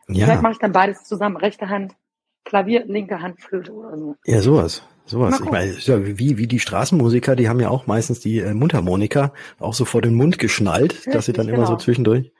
Ja. 0.08 0.26
Vielleicht 0.26 0.42
mache 0.42 0.54
ich 0.54 0.60
dann 0.60 0.72
beides 0.72 1.04
zusammen, 1.04 1.38
rechte 1.38 1.70
Hand 1.70 1.96
Klavier, 2.44 2.86
linke 2.86 3.22
Hand 3.22 3.40
Flöte 3.40 3.72
oder 3.72 3.98
so. 3.98 4.16
Ja, 4.26 4.42
sowas. 4.42 4.84
Sowas. 5.06 5.40
Ich 5.40 5.52
meine, 5.52 6.18
wie, 6.18 6.38
wie 6.38 6.48
die 6.48 6.60
Straßenmusiker, 6.60 7.36
die 7.36 7.50
haben 7.50 7.60
ja 7.60 7.70
auch 7.70 7.88
meistens 7.88 8.20
die 8.20 8.40
äh, 8.40 8.54
Mundharmonika 8.54 9.34
auch 9.60 9.74
so 9.74 9.86
vor 9.86 10.02
den 10.02 10.16
Mund 10.16 10.40
geschnallt, 10.40 10.94
Richtig, 10.94 11.14
dass 11.14 11.26
sie 11.26 11.34
dann 11.34 11.48
immer 11.48 11.58
genau. 11.58 11.70
so 11.70 11.76
zwischendurch 11.76 12.32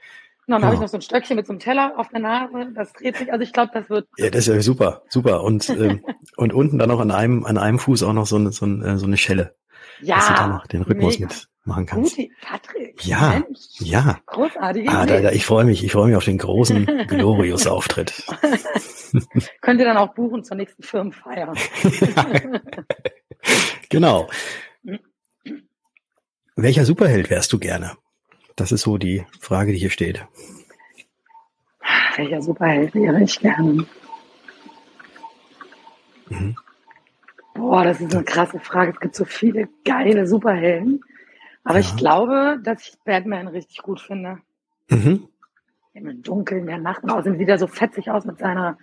Und 0.48 0.54
dann 0.54 0.62
genau. 0.62 0.68
habe 0.68 0.76
ich 0.76 0.82
noch 0.82 0.88
so 0.90 0.98
ein 0.98 1.02
Stöckchen 1.02 1.36
mit 1.36 1.46
so 1.46 1.54
einem 1.54 1.60
Teller 1.60 1.94
auf 1.98 2.10
der 2.10 2.20
Nase, 2.20 2.72
das 2.74 2.92
dreht 2.94 3.16
sich. 3.16 3.32
Also 3.32 3.44
ich 3.44 3.54
glaube, 3.54 3.72
das 3.74 3.90
wird. 3.90 4.08
Ja, 4.18 4.30
das 4.32 4.48
ist 4.48 4.54
ja 4.54 4.62
super, 4.62 5.04
super. 5.08 5.44
Und, 5.44 5.70
ähm, 5.70 6.04
und 6.36 6.54
unten 6.54 6.80
dann 6.80 6.90
noch 6.90 7.00
an 7.00 7.12
einem, 7.12 7.46
an 7.46 7.58
einem 7.58 7.78
Fuß 7.80 8.04
auch 8.04 8.14
noch 8.14 8.26
so 8.26 8.38
eine, 8.38 8.52
so 8.52 8.66
eine, 8.66 8.98
so 8.98 9.06
eine 9.06 9.18
Schelle. 9.18 9.56
Ja. 10.02 10.16
Dass 10.16 10.28
du 10.28 10.34
da 10.34 10.48
noch 10.48 10.66
den 10.66 10.82
Rhythmus 10.82 11.20
mega. 11.20 11.32
mitmachen 11.64 11.86
kannst. 11.86 12.16
Gute, 12.16 12.30
Patrick. 12.42 13.06
Ja, 13.06 13.30
Mensch. 13.30 13.60
ja. 13.80 14.20
Großartig. 14.26 14.90
Ah, 14.90 15.06
da, 15.06 15.22
da, 15.22 15.32
ich 15.32 15.46
freue 15.46 15.64
mich, 15.64 15.84
ich 15.84 15.92
freue 15.92 16.08
mich 16.08 16.16
auf 16.16 16.26
den 16.26 16.40
großen 16.40 16.86
Glorious-Auftritt. 17.08 18.24
Könnt 19.62 19.80
ihr 19.80 19.86
dann 19.86 19.98
auch 19.98 20.16
buchen 20.16 20.44
zur 20.44 20.58
nächsten 20.58 20.82
Firmenfeier. 20.82 21.54
genau. 23.90 24.28
Welcher 26.56 26.86
Superheld 26.86 27.30
wärst 27.30 27.54
du 27.54 27.60
gerne? 27.60 27.96
Das 28.56 28.72
ist 28.72 28.82
so 28.82 28.98
die 28.98 29.26
Frage, 29.40 29.72
die 29.72 29.80
hier 29.80 29.90
steht. 29.90 30.26
Welcher 32.16 32.42
Superheld 32.42 32.94
wäre 32.94 33.24
ich 33.24 33.40
gerne? 33.40 33.86
Mhm. 36.30 36.56
Boah, 37.54 37.84
das 37.84 38.02
ist 38.02 38.14
eine 38.14 38.24
krasse 38.24 38.60
Frage. 38.60 38.92
Es 38.92 39.00
gibt 39.00 39.16
so 39.16 39.26
viele 39.26 39.70
geile 39.86 40.28
Superhelden. 40.28 41.04
Aber 41.64 41.80
ja. 41.80 41.82
ich 41.82 41.96
glaube, 41.96 42.60
dass 42.64 42.88
ich 42.88 42.98
Batman 43.06 43.48
richtig 43.48 43.82
gut 43.82 44.00
finde. 44.00 44.40
Mhm. 44.90 45.28
Im 45.94 46.24
Dunkeln 46.24 46.66
der 46.66 46.78
Nacht. 46.78 47.04
Und 47.04 47.24
sieht 47.24 47.40
wieder 47.40 47.58
so 47.58 47.68
fetzig 47.68 48.10
aus 48.10 48.26
mit 48.26 48.40
seiner, 48.40 48.78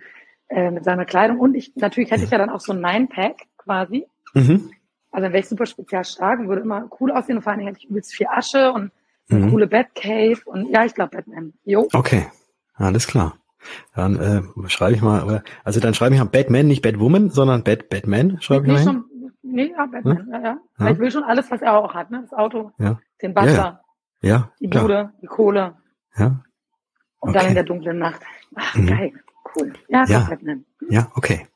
äh, 0.49 0.71
mit 0.71 0.83
seiner 0.83 1.05
Kleidung. 1.05 1.39
Und 1.39 1.55
ich, 1.55 1.75
natürlich 1.75 2.11
hätte 2.11 2.23
ich 2.23 2.29
ja 2.29 2.37
dann 2.37 2.49
auch 2.49 2.61
so 2.61 2.73
ein 2.73 2.81
Nine-Pack 2.81 3.47
quasi. 3.57 4.05
Mhm. 4.33 4.71
Also 5.11 5.23
dann 5.23 5.33
wäre 5.33 5.39
ich 5.39 5.49
super 5.49 5.65
spezial 5.65 6.05
stark 6.05 6.39
und 6.39 6.47
würde 6.47 6.61
immer 6.61 6.89
cool 6.99 7.11
aussehen. 7.11 7.37
Und 7.37 7.43
vor 7.43 7.51
allem 7.51 7.65
hätte 7.65 7.79
ich 7.79 7.89
übelst 7.89 8.13
viel 8.13 8.27
Asche 8.27 8.71
und 8.71 8.91
eine 9.29 9.45
mhm. 9.45 9.51
coole 9.51 9.67
Batcave. 9.67 10.39
Und 10.45 10.69
ja, 10.69 10.85
ich 10.85 10.93
glaube 10.93 11.17
Batman. 11.17 11.53
Jo. 11.63 11.87
Okay. 11.93 12.27
Alles 12.75 13.07
klar. 13.07 13.37
Dann 13.93 14.15
äh, 14.15 14.69
schreibe 14.69 14.95
ich 14.95 15.01
mal, 15.01 15.43
also 15.63 15.79
dann 15.79 15.93
schreibe 15.93 16.15
ich 16.15 16.21
mal 16.21 16.27
Batman, 16.27 16.67
nicht 16.67 16.81
Batwoman, 16.81 17.29
sondern 17.29 17.63
Bat 17.63 17.89
Batman, 17.89 18.41
schreibe 18.41 18.67
ich 18.67 18.73
mal. 18.73 18.83
Schon, 18.83 19.05
nee, 19.41 19.71
ja, 19.75 19.85
Batman, 19.85 20.29
ja, 20.31 20.39
ja. 20.41 20.57
ja. 20.79 20.89
Ich 20.91 20.99
will 20.99 21.11
schon 21.11 21.23
alles, 21.23 21.51
was 21.51 21.61
er 21.61 21.77
auch 21.77 21.93
hat, 21.93 22.09
ne? 22.09 22.21
Das 22.21 22.37
Auto, 22.37 22.71
ja. 22.77 22.99
den 23.21 23.33
Butler, 23.33 23.81
ja, 24.21 24.29
ja. 24.29 24.51
die 24.59 24.67
Bude, 24.67 24.87
klar. 24.87 25.13
die 25.21 25.27
Kohle. 25.27 25.75
Ja. 26.15 26.41
Und 27.19 27.35
dann 27.35 27.47
in 27.47 27.53
der 27.53 27.63
dunklen 27.63 27.99
Nacht. 27.99 28.21
Ach, 28.55 28.75
mhm. 28.75 28.87
geil, 28.87 29.13
cool. 29.55 29.73
Ja, 29.89 30.05
ja. 30.05 30.21
Batman. 30.21 30.65
Ja, 30.89 31.11
okay. 31.15 31.47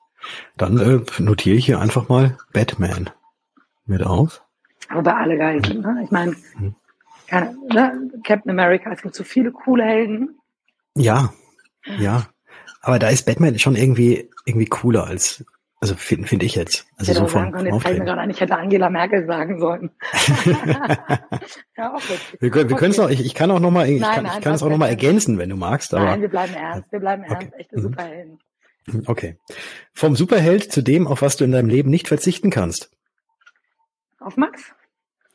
Dann 0.58 0.78
äh, 0.78 1.22
notiere 1.22 1.56
ich 1.56 1.66
hier 1.66 1.80
einfach 1.80 2.10
mal 2.10 2.38
Batman 2.52 3.10
mit 3.86 4.06
auf. 4.06 4.44
Aber 4.90 5.18
alle 5.18 5.38
geil, 5.38 5.60
ne? 5.60 6.02
Ich 6.04 6.12
meine, 6.12 6.36
mhm. 6.58 6.76
Ne? 7.32 8.12
Captain 8.24 8.52
America, 8.52 8.92
es 8.92 9.02
gibt 9.02 9.16
so 9.16 9.24
viele 9.24 9.52
coole 9.52 9.84
Helden. 9.84 10.40
Ja, 10.96 11.34
ja, 11.98 12.28
aber 12.82 13.00
da 13.00 13.10
ist 13.10 13.26
Batman 13.26 13.58
schon 13.60 13.76
irgendwie 13.76 14.30
irgendwie 14.46 14.68
cooler 14.68 15.08
als 15.08 15.46
also 15.84 15.96
finde 15.96 16.30
find 16.30 16.44
ich 16.44 16.56
jetzt. 16.56 16.88
Also 16.96 17.12
ich 17.12 17.18
hätte 17.18 17.28
so 17.28 17.34
von 17.34 17.52
sagen 17.52 17.66
jetzt 17.66 17.82
fällt 17.82 18.00
mir 18.00 18.06
gerade 18.06 18.22
an, 18.22 18.30
ich 18.30 18.40
hätte 18.40 18.56
Angela 18.56 18.90
Merkel 18.90 19.26
sagen 19.26 19.60
sollen. 19.60 19.92
ja, 21.78 21.94
auch 21.94 21.98
richtig. 21.98 22.42
Wir, 22.42 22.54
wir 22.54 22.64
okay. 22.64 22.76
können 22.76 22.92
es 22.92 22.98
noch, 22.98 23.10
ich, 23.10 23.26
ich 23.26 23.36
kann 23.36 23.52
auch 23.52 23.60
noch 23.60 23.70
mal, 23.70 23.90
ich 23.90 24.00
nein, 24.00 24.16
kann, 24.16 24.24
nein, 24.24 24.38
ich 24.38 24.44
kann 24.46 24.54
es 24.54 24.64
auch 24.64 24.70
noch 24.70 24.78
mal 24.78 24.88
ergänzen, 24.88 25.38
wenn 25.38 25.50
du 25.50 25.58
magst. 25.58 25.94
Aber, 25.94 26.06
nein, 26.06 26.22
wir 26.22 26.30
bleiben 26.30 26.54
ernst, 26.54 26.90
wir 26.90 27.02
bleiben 27.02 27.24
ernst, 27.24 27.48
okay. 27.48 27.56
echte 27.58 27.76
mhm. 27.76 27.82
Superhelden. 27.82 28.40
Okay. 29.08 29.38
Vom 29.94 30.16
Superheld 30.16 30.72
zu 30.72 30.82
dem, 30.82 31.06
auf 31.06 31.22
was 31.22 31.36
du 31.36 31.44
in 31.44 31.52
deinem 31.52 31.68
Leben 31.68 31.90
nicht 31.90 32.08
verzichten 32.08 32.50
kannst. 32.50 32.90
Auf 34.22 34.38
Max. 34.38 34.74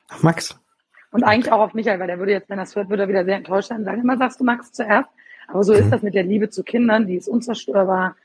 Auf 0.09 0.23
Max. 0.23 0.59
Und 1.11 1.25
eigentlich 1.25 1.53
auch 1.53 1.61
auf 1.61 1.75
Michael, 1.75 2.01
weil 2.01 2.07
der 2.07 2.19
würde 2.19 2.33
jetzt, 2.33 2.51
wenn 2.51 2.59
er 2.59 2.65
es 2.65 2.77
hört, 2.77 2.91
würde 2.91 3.05
er 3.05 3.09
wieder 3.09 3.25
sehr 3.25 3.37
enttäuscht 3.37 3.69
sein. 3.69 3.85
Sagen 3.85 4.03
immer, 4.03 4.19
sagst 4.19 4.41
du 4.41 4.45
Max 4.45 4.73
zuerst. 4.73 5.09
Aber 5.47 5.65
so 5.65 5.73
ist 5.73 5.87
mhm. 5.87 5.91
das 5.91 6.03
mit 6.03 6.15
der 6.15 6.25
Liebe 6.25 6.51
zu 6.51 6.63
Kindern, 6.63 7.07
die 7.07 7.17
ist 7.17 7.29
unzerstörbar, 7.29 8.17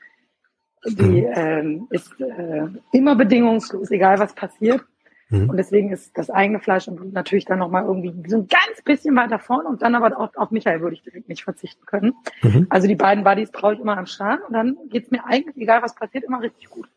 die 0.86 1.22
mhm. 1.22 1.32
ähm, 1.34 1.86
ist 1.90 2.12
äh, 2.20 2.66
immer 2.92 3.16
bedingungslos, 3.16 3.90
egal 3.90 4.18
was 4.18 4.34
passiert. 4.34 4.84
Mhm. 5.30 5.48
Und 5.48 5.56
deswegen 5.56 5.90
ist 5.90 6.16
das 6.18 6.28
eigene 6.28 6.60
Fleisch 6.60 6.86
und 6.86 6.96
Blut 6.96 7.12
natürlich 7.12 7.46
dann 7.46 7.58
nochmal 7.58 7.84
irgendwie 7.84 8.12
so 8.28 8.36
ein 8.36 8.48
ganz 8.48 8.82
bisschen 8.84 9.16
weiter 9.16 9.38
vorne 9.38 9.68
und 9.68 9.80
dann 9.80 9.94
aber 9.94 10.18
auch 10.18 10.34
auf 10.36 10.50
Michael 10.50 10.80
würde 10.80 10.96
ich 10.96 11.02
direkt 11.02 11.28
nicht 11.28 11.44
verzichten 11.44 11.86
können. 11.86 12.14
Mhm. 12.42 12.66
Also 12.68 12.86
die 12.86 12.94
beiden 12.94 13.24
Buddies 13.24 13.50
brauche 13.50 13.74
ich 13.74 13.80
immer 13.80 13.96
am 13.96 14.06
Start 14.06 14.46
und 14.46 14.52
dann 14.52 14.76
geht's 14.90 15.10
mir 15.10 15.24
eigentlich, 15.24 15.56
egal 15.56 15.82
was 15.82 15.94
passiert, 15.94 16.24
immer 16.24 16.42
richtig 16.42 16.68
gut. 16.68 16.88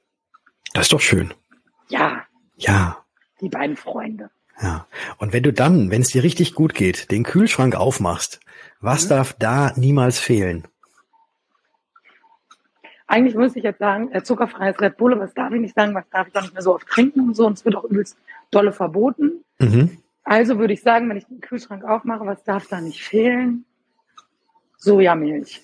Das 0.73 0.83
ist 0.83 0.93
doch 0.93 0.99
schön. 0.99 1.33
Ja. 1.87 2.23
Ja. 2.57 2.97
Die 3.39 3.49
beiden 3.49 3.77
Freunde. 3.77 4.29
Ja. 4.61 4.87
Und 5.17 5.33
wenn 5.33 5.43
du 5.43 5.53
dann, 5.53 5.91
wenn 5.91 6.01
es 6.01 6.09
dir 6.09 6.23
richtig 6.23 6.55
gut 6.55 6.73
geht, 6.73 7.11
den 7.11 7.23
Kühlschrank 7.23 7.75
aufmachst 7.75 8.39
was 8.79 9.05
mhm. 9.05 9.09
darf 9.09 9.33
da 9.33 9.73
niemals 9.75 10.19
fehlen? 10.19 10.63
Eigentlich 13.07 13.35
müsste 13.35 13.59
ich 13.59 13.63
jetzt 13.63 13.79
sagen, 13.79 14.11
äh, 14.11 14.21
zuckerfreies 14.21 14.79
Red 14.81 14.97
Bull, 14.97 15.15
das 15.15 15.33
darf 15.33 15.53
ich 15.53 15.61
nicht 15.61 15.75
sagen, 15.75 15.95
was 15.95 16.03
darf 16.11 16.27
ich 16.27 16.33
doch 16.33 16.41
nicht 16.41 16.53
mehr 16.53 16.61
so 16.61 16.75
oft 16.75 16.87
trinken 16.87 17.21
und 17.21 17.35
so, 17.35 17.47
und 17.47 17.53
es 17.53 17.63
wird 17.63 17.75
auch 17.75 17.85
übelst 17.85 18.17
dolle 18.51 18.73
verboten. 18.73 19.43
Mhm. 19.59 19.97
Also 20.23 20.59
würde 20.59 20.73
ich 20.73 20.81
sagen, 20.81 21.09
wenn 21.09 21.15
ich 21.15 21.25
den 21.25 21.39
Kühlschrank 21.39 21.85
aufmache, 21.85 22.25
was 22.25 22.43
darf 22.43 22.67
da 22.67 22.81
nicht 22.81 23.01
fehlen? 23.01 23.63
Sojamilch. 24.77 25.61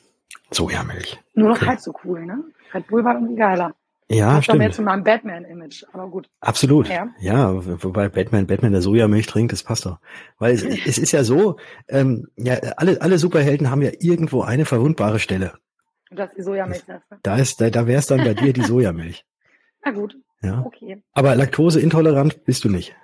Sojamilch. 0.52 1.20
Nur 1.34 1.50
noch 1.50 1.58
okay. 1.58 1.66
halb 1.68 1.80
so 1.82 1.94
cool, 2.06 2.26
ne? 2.26 2.46
Red 2.74 2.88
Bull 2.88 3.04
war 3.04 3.16
irgendwie 3.16 3.36
geiler. 3.36 3.76
Ja, 4.14 4.36
das 4.36 4.46
stimmt. 4.46 4.62
Jetzt 4.62 4.76
zu 4.76 4.82
meinem 4.82 5.04
Batman-Image, 5.04 5.84
aber 5.92 6.08
gut. 6.08 6.30
Absolut. 6.40 6.88
Ja. 6.90 7.10
ja, 7.20 7.84
wobei 7.84 8.10
Batman, 8.10 8.48
Batman 8.48 8.72
der 8.72 8.82
Sojamilch 8.82 9.28
trinkt, 9.28 9.52
das 9.52 9.64
passt 9.64 9.86
doch. 9.86 10.00
Weil 10.40 10.54
es, 10.54 10.64
es 10.86 10.98
ist 10.98 11.12
ja 11.12 11.24
so, 11.24 11.58
ähm, 11.90 12.28
ja, 12.36 12.56
alle, 12.78 13.02
alle 13.02 13.18
Superhelden 13.18 13.70
haben 13.70 13.82
ja 13.82 13.92
irgendwo 14.00 14.42
eine 14.42 14.66
verwundbare 14.66 15.20
Stelle. 15.20 15.54
Und 16.10 16.20
das 16.20 16.30
ist 16.30 16.38
die 16.38 16.44
Sojamilch, 16.44 16.84
das, 16.86 17.02
Da 17.24 17.38
ist, 17.38 17.60
da, 17.60 17.70
da 17.70 17.88
wär's 17.88 18.08
dann 18.08 18.24
bei 18.24 18.34
dir 18.34 18.54
die 18.54 18.62
Sojamilch. 18.64 19.26
Na 19.84 19.92
gut. 19.92 20.16
Ja. 20.42 20.64
Okay. 20.66 21.02
Aber 21.14 21.36
laktoseintolerant 21.36 22.46
bist 22.46 22.64
du 22.64 22.70
nicht. 22.70 22.96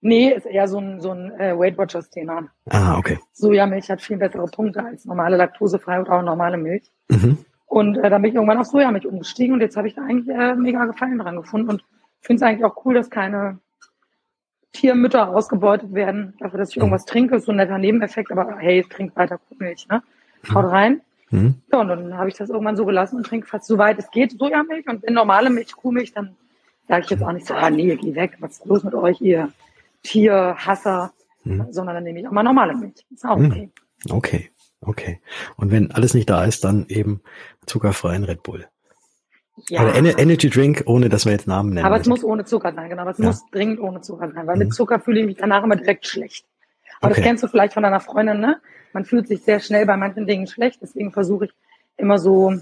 Nee, 0.00 0.32
ist 0.32 0.46
eher 0.46 0.68
so 0.68 0.78
ein, 0.78 1.00
so 1.00 1.10
ein 1.10 1.32
äh, 1.40 1.58
Weight 1.58 1.76
Watchers 1.76 2.08
Thema. 2.08 2.48
Ah, 2.70 2.96
okay. 2.96 3.18
Sojamilch 3.32 3.90
hat 3.90 4.00
viel 4.00 4.16
bessere 4.16 4.46
Punkte 4.46 4.84
als 4.84 5.04
normale 5.04 5.36
laktosefreie 5.36 6.00
oder 6.00 6.12
auch 6.12 6.22
normale 6.22 6.56
Milch. 6.56 6.90
Mhm. 7.08 7.38
Und 7.68 7.98
äh, 7.98 8.08
dann 8.08 8.22
bin 8.22 8.30
ich 8.30 8.34
irgendwann 8.34 8.58
auf 8.58 8.66
Sojamilch 8.66 9.06
umgestiegen 9.06 9.54
und 9.54 9.60
jetzt 9.60 9.76
habe 9.76 9.88
ich 9.88 9.94
da 9.94 10.02
eigentlich 10.02 10.34
äh, 10.34 10.54
mega 10.54 10.86
Gefallen 10.86 11.18
dran 11.18 11.36
gefunden 11.36 11.68
und 11.68 11.84
finde 12.20 12.42
es 12.42 12.42
eigentlich 12.42 12.64
auch 12.64 12.84
cool, 12.84 12.94
dass 12.94 13.10
keine 13.10 13.58
Tiermütter 14.72 15.28
ausgebeutet 15.28 15.92
werden, 15.92 16.34
dafür, 16.38 16.58
dass 16.58 16.70
ich 16.70 16.78
irgendwas 16.78 17.04
trinke. 17.04 17.36
Ist 17.36 17.44
so 17.44 17.52
ein 17.52 17.56
netter 17.56 17.78
Nebeneffekt, 17.78 18.32
aber 18.32 18.56
hey, 18.58 18.84
trink 18.88 19.14
weiter 19.16 19.38
Kuhmilch, 19.38 19.86
ne? 19.88 20.02
Haut 20.54 20.64
mhm. 20.64 20.70
rein. 20.70 21.00
Mhm. 21.30 21.56
Ja, 21.70 21.80
und 21.80 21.88
dann 21.88 22.16
habe 22.16 22.30
ich 22.30 22.36
das 22.36 22.48
irgendwann 22.48 22.76
so 22.76 22.86
gelassen 22.86 23.16
und 23.16 23.26
trinke 23.26 23.46
fast 23.46 23.66
so 23.66 23.76
weit 23.76 23.98
es 23.98 24.10
geht 24.10 24.38
Sojamilch 24.38 24.88
und 24.88 25.02
wenn 25.02 25.12
normale 25.12 25.50
Milch, 25.50 25.76
Kuhmilch, 25.76 26.12
dann 26.12 26.36
sage 26.88 27.04
ich 27.04 27.10
jetzt 27.10 27.22
auch 27.22 27.32
nicht 27.32 27.46
so, 27.46 27.52
ah 27.52 27.68
nee, 27.68 27.94
geh 27.96 28.14
weg, 28.14 28.38
was 28.40 28.52
ist 28.52 28.66
los 28.66 28.82
mit 28.82 28.94
euch, 28.94 29.20
ihr 29.20 29.52
Tierhasser, 30.02 31.12
mhm. 31.44 31.66
sondern 31.70 31.96
dann 31.96 32.04
nehme 32.04 32.20
ich 32.20 32.26
auch 32.26 32.32
mal 32.32 32.42
normale 32.42 32.74
Milch. 32.74 33.04
Ist 33.10 33.26
auch 33.26 33.36
mhm. 33.36 33.50
okay. 33.50 33.70
Okay. 34.08 34.50
Okay. 34.80 35.20
Und 35.56 35.70
wenn 35.70 35.90
alles 35.90 36.14
nicht 36.14 36.30
da 36.30 36.44
ist, 36.44 36.64
dann 36.64 36.86
eben 36.88 37.20
zuckerfreien 37.68 38.24
Red 38.24 38.42
Bull. 38.42 38.66
Ja. 39.68 39.82
Oder 39.82 39.94
Energy 39.96 40.48
Drink, 40.50 40.84
ohne 40.86 41.08
dass 41.08 41.24
wir 41.24 41.32
jetzt 41.32 41.48
Namen 41.48 41.70
nennen. 41.70 41.86
Aber 41.86 42.00
es 42.00 42.06
muss 42.06 42.22
ohne 42.22 42.44
Zucker 42.44 42.72
sein, 42.72 42.88
genau. 42.88 43.08
Es 43.08 43.18
ja. 43.18 43.26
muss 43.26 43.44
dringend 43.50 43.80
ohne 43.80 44.00
Zucker 44.00 44.30
sein, 44.32 44.46
weil 44.46 44.54
mhm. 44.54 44.64
mit 44.64 44.74
Zucker 44.74 45.00
fühle 45.00 45.20
ich 45.20 45.26
mich 45.26 45.36
danach 45.36 45.64
immer 45.64 45.76
direkt 45.76 46.06
schlecht. 46.06 46.44
Aber 47.00 47.10
okay. 47.10 47.20
das 47.20 47.26
kennst 47.28 47.42
du 47.42 47.48
vielleicht 47.48 47.74
von 47.74 47.82
deiner 47.82 48.00
Freundin, 48.00 48.40
ne? 48.40 48.60
Man 48.92 49.04
fühlt 49.04 49.28
sich 49.28 49.42
sehr 49.42 49.60
schnell 49.60 49.86
bei 49.86 49.96
manchen 49.96 50.26
Dingen 50.26 50.46
schlecht, 50.46 50.80
deswegen 50.82 51.12
versuche 51.12 51.46
ich 51.46 51.52
immer 51.96 52.18
so 52.18 52.54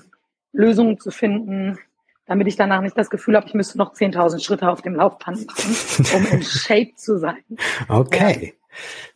Lösungen 0.52 0.98
zu 0.98 1.10
finden, 1.10 1.78
damit 2.26 2.48
ich 2.48 2.56
danach 2.56 2.80
nicht 2.80 2.98
das 2.98 3.10
Gefühl 3.10 3.36
habe, 3.36 3.46
ich 3.46 3.54
müsste 3.54 3.78
noch 3.78 3.94
10.000 3.94 4.42
Schritte 4.42 4.68
auf 4.68 4.82
dem 4.82 4.96
Laufband 4.96 5.46
machen, 5.46 5.76
um 6.14 6.26
in 6.26 6.42
Shape 6.42 6.94
zu 6.96 7.18
sein. 7.18 7.44
Okay. 7.88 8.54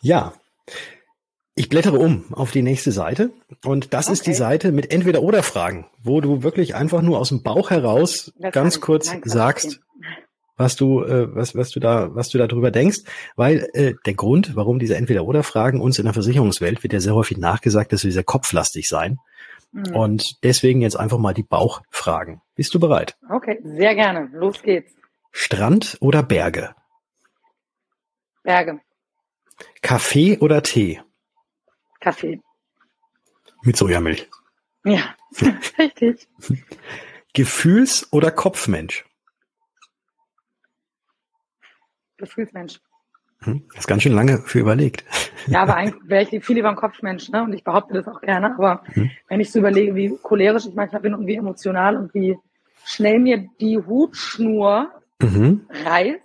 Ja. 0.00 0.16
ja. 0.16 0.32
Ich 1.60 1.68
blättere 1.68 1.98
um 1.98 2.24
auf 2.32 2.52
die 2.52 2.62
nächste 2.62 2.90
Seite 2.90 3.32
und 3.66 3.92
das 3.92 4.06
okay. 4.06 4.14
ist 4.14 4.26
die 4.26 4.32
Seite 4.32 4.72
mit 4.72 4.90
entweder 4.90 5.20
oder 5.20 5.42
Fragen, 5.42 5.84
wo 6.02 6.22
du 6.22 6.42
wirklich 6.42 6.74
einfach 6.74 7.02
nur 7.02 7.18
aus 7.18 7.28
dem 7.28 7.42
Bauch 7.42 7.68
heraus 7.68 8.32
das 8.38 8.54
ganz 8.54 8.80
kurz 8.80 9.12
sagst, 9.24 9.82
was 10.56 10.74
du 10.76 11.02
äh, 11.02 11.36
was 11.36 11.54
was 11.54 11.68
du 11.68 11.78
da 11.78 12.14
was 12.14 12.30
du 12.30 12.38
darüber 12.38 12.70
denkst, 12.70 13.00
weil 13.36 13.68
äh, 13.74 13.92
der 14.06 14.14
Grund, 14.14 14.56
warum 14.56 14.78
diese 14.78 14.96
entweder 14.96 15.26
oder 15.26 15.42
Fragen 15.42 15.82
uns 15.82 15.98
in 15.98 16.06
der 16.06 16.14
Versicherungswelt 16.14 16.82
wird 16.82 16.94
ja 16.94 17.00
sehr 17.00 17.14
häufig 17.14 17.36
nachgesagt, 17.36 17.92
dass 17.92 18.04
wir 18.04 18.12
sehr 18.12 18.24
kopflastig 18.24 18.88
sein. 18.88 19.18
Mhm. 19.72 19.94
Und 19.94 20.42
deswegen 20.42 20.80
jetzt 20.80 20.98
einfach 20.98 21.18
mal 21.18 21.34
die 21.34 21.42
Bauchfragen. 21.42 22.40
Bist 22.54 22.72
du 22.72 22.80
bereit? 22.80 23.18
Okay, 23.28 23.58
sehr 23.64 23.94
gerne. 23.94 24.30
Los 24.32 24.62
geht's. 24.62 24.94
Strand 25.30 25.98
oder 26.00 26.22
Berge? 26.22 26.74
Berge. 28.44 28.80
Kaffee 29.82 30.38
oder 30.38 30.62
Tee? 30.62 31.02
Kaffee. 32.00 32.40
Mit 33.62 33.76
Sojamilch. 33.76 34.28
Ja, 34.84 35.14
richtig. 35.78 36.28
Gefühls- 37.32 38.08
oder 38.12 38.30
Kopfmensch? 38.30 39.04
Gefühlsmensch. 42.16 42.80
Hm, 43.42 43.64
das 43.68 43.80
ist 43.80 43.86
ganz 43.86 44.02
schön 44.02 44.12
lange 44.12 44.38
für 44.38 44.58
überlegt. 44.58 45.04
Ja, 45.46 45.62
aber 45.62 45.76
eigentlich 45.76 46.08
wäre 46.08 46.22
ich 46.22 46.44
viel 46.44 46.56
lieber 46.56 46.68
ein 46.68 46.76
Kopfmensch, 46.76 47.30
ne? 47.30 47.42
Und 47.42 47.52
ich 47.52 47.64
behaupte 47.64 47.94
das 47.94 48.08
auch 48.08 48.20
gerne. 48.20 48.54
Aber 48.54 48.82
mhm. 48.94 49.10
wenn 49.28 49.40
ich 49.40 49.50
so 49.50 49.58
überlege, 49.58 49.94
wie 49.94 50.16
cholerisch 50.22 50.66
ich 50.66 50.74
manchmal 50.74 51.02
bin 51.02 51.14
und 51.14 51.26
wie 51.26 51.36
emotional 51.36 51.96
und 51.96 52.12
wie 52.14 52.36
schnell 52.84 53.18
mir 53.18 53.48
die 53.60 53.78
Hutschnur 53.78 54.90
mhm. 55.20 55.66
reißt, 55.84 56.20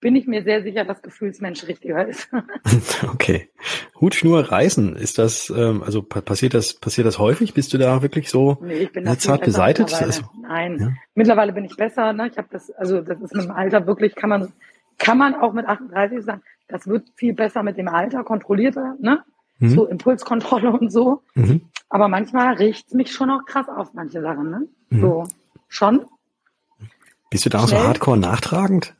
bin 0.00 0.14
ich 0.14 0.26
mir 0.26 0.42
sehr 0.42 0.62
sicher, 0.62 0.84
dass 0.84 1.02
Gefühlsmensch 1.02 1.66
richtiger 1.66 2.06
ist. 2.06 2.28
okay. 3.12 3.48
Hutschnur 4.00 4.40
reißen, 4.40 4.94
ist 4.94 5.18
das, 5.18 5.50
ähm, 5.50 5.82
also 5.82 6.02
passiert 6.02 6.54
das, 6.54 6.74
passiert 6.74 7.06
das 7.06 7.18
häufig? 7.18 7.54
Bist 7.54 7.72
du 7.72 7.78
da 7.78 8.02
wirklich 8.02 8.28
so 8.28 8.58
nee, 8.60 8.74
ich 8.74 8.92
bin 8.92 9.06
zart 9.18 9.42
beseitet? 9.42 9.92
Also, 9.94 10.22
Nein, 10.40 10.78
ja. 10.78 10.92
mittlerweile 11.14 11.52
bin 11.52 11.64
ich 11.64 11.76
besser. 11.76 12.12
Ne? 12.12 12.28
Ich 12.28 12.36
habe 12.36 12.48
das, 12.50 12.70
also 12.72 13.00
das 13.00 13.20
ist 13.20 13.34
mit 13.34 13.44
dem 13.44 13.50
Alter 13.50 13.86
wirklich, 13.86 14.14
kann 14.14 14.30
man, 14.30 14.52
kann 14.98 15.18
man 15.18 15.34
auch 15.34 15.52
mit 15.52 15.66
38 15.66 16.22
sagen, 16.22 16.42
das 16.68 16.86
wird 16.86 17.08
viel 17.14 17.32
besser 17.32 17.62
mit 17.62 17.78
dem 17.78 17.88
Alter, 17.88 18.24
kontrollierter, 18.24 18.96
ne? 19.00 19.22
Mhm. 19.58 19.70
So 19.70 19.86
Impulskontrolle 19.86 20.70
und 20.70 20.92
so. 20.92 21.22
Mhm. 21.34 21.62
Aber 21.88 22.08
manchmal 22.08 22.54
riecht 22.54 22.92
mich 22.92 23.12
schon 23.12 23.30
auch 23.30 23.44
krass 23.46 23.68
auf 23.68 23.94
manche 23.94 24.20
Sachen, 24.20 24.50
ne? 24.50 24.68
Mhm. 24.90 25.00
So, 25.00 25.24
schon. 25.68 26.04
Bist 27.30 27.46
du 27.46 27.50
da 27.50 27.60
auch 27.60 27.68
so 27.68 27.78
hardcore 27.78 28.18
nachtragend? 28.18 28.94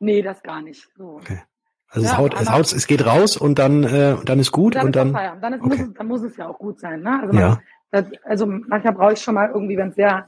Nee, 0.00 0.22
das 0.22 0.42
gar 0.42 0.62
nicht. 0.62 0.88
So. 0.96 1.16
Okay. 1.16 1.40
Also 1.88 2.06
ja, 2.06 2.12
es, 2.12 2.18
haut, 2.18 2.34
es, 2.34 2.50
haut, 2.50 2.72
es 2.72 2.86
geht 2.86 3.06
raus 3.06 3.36
und 3.36 3.58
dann, 3.58 3.84
äh, 3.84 4.16
dann 4.24 4.40
ist 4.40 4.50
gut 4.50 4.74
dann 4.74 4.86
und 4.86 4.96
dann. 4.96 5.08
Ist 5.08 5.16
dann, 5.40 5.52
ist, 5.52 5.62
okay. 5.62 5.68
muss 5.68 5.80
es, 5.80 5.94
dann 5.94 6.06
muss 6.08 6.22
es 6.22 6.36
ja 6.36 6.48
auch 6.48 6.58
gut 6.58 6.80
sein. 6.80 7.02
Ne? 7.02 7.20
Also, 7.20 7.32
man, 7.32 7.42
ja. 7.42 7.60
das, 7.92 8.06
also 8.24 8.46
manchmal 8.46 8.94
brauche 8.94 9.12
ich 9.12 9.20
schon 9.20 9.34
mal 9.34 9.48
irgendwie, 9.48 9.76
wenn 9.76 9.90
es 9.90 9.94
sehr, 9.94 10.26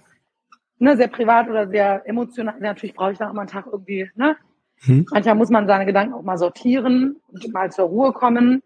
ne, 0.79 0.97
sehr 0.97 1.09
privat 1.09 1.49
oder 1.49 1.67
sehr 1.69 2.09
emotional, 2.09 2.55
natürlich 2.61 2.95
brauche 2.95 3.13
ich 3.13 3.19
da 3.19 3.29
auch 3.29 3.33
mal 3.33 3.43
einen 3.43 3.51
Tag 3.51 3.67
irgendwie, 3.67 4.09
ne? 4.15 4.37
Hm. 4.83 5.07
Manchmal 5.11 5.35
muss 5.35 5.51
man 5.51 5.67
seine 5.67 5.87
Gedanken 5.87 6.15
auch 6.15 6.23
mal 6.23 6.39
sortieren 6.39 7.17
und 7.29 7.53
mal 7.53 7.73
zur 7.73 7.87
Ruhe 7.87 8.13
kommen. 8.13 8.63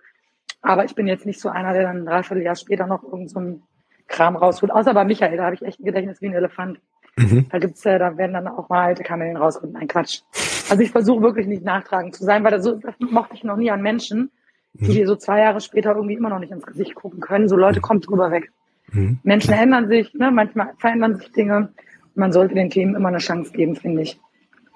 Aber 0.61 0.85
ich 0.85 0.95
bin 0.95 1.07
jetzt 1.07 1.25
nicht 1.25 1.40
so 1.40 1.49
einer, 1.49 1.73
der 1.73 1.85
dann 1.85 1.99
ein 1.99 2.07
Dreivierteljahr 2.07 2.57
später 2.57 2.87
noch 2.87 3.02
irgend 3.04 3.30
so 3.30 3.38
einen 3.38 3.62
Kram 4.09 4.37
rausholt. 4.37 4.73
Außer 4.73 4.92
bei 4.92 5.04
Michael, 5.04 5.37
da 5.37 5.45
habe 5.45 5.54
ich 5.54 5.62
echt 5.62 5.80
ein 5.80 5.85
Gedächtnis 5.85 6.21
wie 6.21 6.26
ein 6.26 6.35
Elefant. 6.35 6.80
Mhm. 7.16 7.47
Da 7.50 7.59
gibt's, 7.59 7.87
äh, 7.87 7.99
da 7.99 8.16
werden 8.16 8.33
dann 8.33 8.49
auch 8.49 8.69
mal 8.69 8.87
alte 8.87 9.04
Kamellen 9.04 9.37
rausgeholt. 9.37 9.73
Nein, 9.73 9.88
Quatsch. 9.88 10.23
Also 10.71 10.83
ich 10.83 10.93
versuche 10.93 11.21
wirklich 11.23 11.49
nicht 11.49 11.65
nachtragend 11.65 12.15
zu 12.15 12.25
sein, 12.25 12.45
weil 12.45 12.53
das, 12.53 12.62
so, 12.62 12.77
das 12.77 12.95
mochte 13.00 13.35
ich 13.35 13.43
noch 13.43 13.57
nie 13.57 13.71
an 13.71 13.83
Menschen, 13.83 14.31
die 14.73 14.85
mhm. 14.85 14.93
dir 14.93 15.07
so 15.07 15.17
zwei 15.17 15.41
Jahre 15.41 15.61
später 15.61 15.97
irgendwie 15.97 16.15
immer 16.15 16.31
noch 16.31 16.39
nicht 16.39 16.53
ins 16.53 16.65
Gesicht 16.65 16.95
gucken 16.95 17.21
können. 17.21 17.49
So 17.49 17.57
Leute, 17.57 17.81
kommt 17.81 18.09
drüber 18.09 18.31
weg. 18.31 18.53
Mhm. 18.93 19.19
Menschen 19.25 19.53
ändern 19.53 19.89
sich, 19.89 20.15
ne? 20.15 20.31
manchmal 20.31 20.75
verändern 20.79 21.17
sich 21.17 21.33
Dinge. 21.33 21.73
Man 22.15 22.33
sollte 22.33 22.55
den 22.55 22.71
Themen 22.71 22.95
immer 22.95 23.09
eine 23.09 23.19
Chance 23.19 23.50
geben, 23.53 23.75
finde 23.75 24.03
ich. 24.03 24.21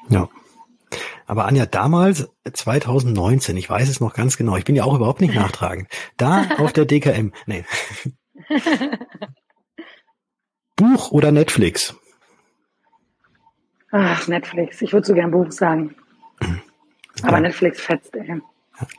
Ja. 0.08 0.28
Aber 1.26 1.46
Anja, 1.46 1.64
damals, 1.64 2.28
2019, 2.50 3.56
ich 3.56 3.70
weiß 3.70 3.88
es 3.88 4.00
noch 4.00 4.14
ganz 4.14 4.36
genau, 4.36 4.56
ich 4.56 4.64
bin 4.64 4.76
ja 4.76 4.84
auch 4.84 4.96
überhaupt 4.96 5.20
nicht 5.20 5.34
nachtragend. 5.34 5.88
Da 6.16 6.46
auf 6.58 6.72
der 6.72 6.86
DKM, 6.86 7.32
nee. 7.46 7.64
Buch 10.76 11.12
oder 11.12 11.30
Netflix? 11.30 11.94
Ach, 13.96 14.26
Netflix. 14.26 14.82
Ich 14.82 14.92
würde 14.92 15.06
so 15.06 15.14
gern 15.14 15.30
Buch 15.30 15.52
sagen. 15.52 15.94
Mhm. 16.40 16.60
Aber 17.22 17.38
Netflix 17.38 17.80
fetzt, 17.80 18.16
ey. 18.16 18.40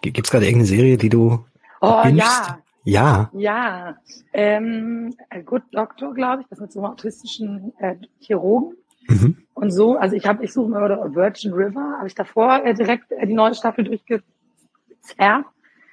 Gibt's 0.02 0.32
gerade 0.32 0.46
irgendeine 0.46 0.68
Serie, 0.68 0.96
die 0.96 1.10
du 1.10 1.44
Oh 1.82 2.02
ja. 2.08 2.60
Ja. 2.86 3.30
Ja. 3.34 3.98
Ähm, 4.32 5.14
Good 5.46 5.64
Doctor, 5.74 6.14
glaube 6.14 6.44
ich, 6.44 6.48
das 6.48 6.62
mit 6.62 6.72
so 6.72 6.80
einem 6.80 6.94
autistischen 6.94 7.74
äh, 7.80 7.96
Chirurgen. 8.22 8.78
Mhm. 9.10 9.38
Und 9.54 9.72
so, 9.72 9.98
also 9.98 10.16
ich 10.16 10.25
habe, 10.25 10.46
ich 10.46 10.54
suche 10.54 10.70
mir 10.70 10.82
oder 10.82 11.14
Virgin 11.14 11.52
River, 11.52 11.98
habe 11.98 12.08
ich 12.08 12.16
davor 12.16 12.64
äh, 12.64 12.74
direkt 12.74 13.12
äh, 13.12 13.28
die 13.28 13.34
neue 13.34 13.54
Staffel 13.54 13.84
durchgezerrt, 13.84 14.24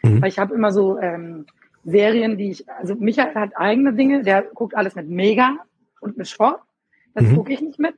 mhm. 0.03 0.23
weil 0.23 0.29
ich 0.29 0.39
habe 0.39 0.55
immer 0.55 0.71
so 0.71 0.99
ähm, 0.99 1.47
Serien, 1.85 2.39
die 2.39 2.51
ich, 2.51 2.69
also 2.71 2.95
Michael 2.95 3.35
hat 3.35 3.57
eigene 3.57 3.95
Dinge, 3.95 4.23
der 4.23 4.43
guckt 4.43 4.77
alles 4.77 4.95
mit 4.95 5.09
Mega 5.09 5.57
und 6.01 6.17
mit 6.17 6.29
Sport, 6.29 6.61
das 7.15 7.25
mhm. 7.25 7.37
gucke 7.37 7.53
ich 7.53 7.61
nicht 7.61 7.81
mit. 7.81 7.97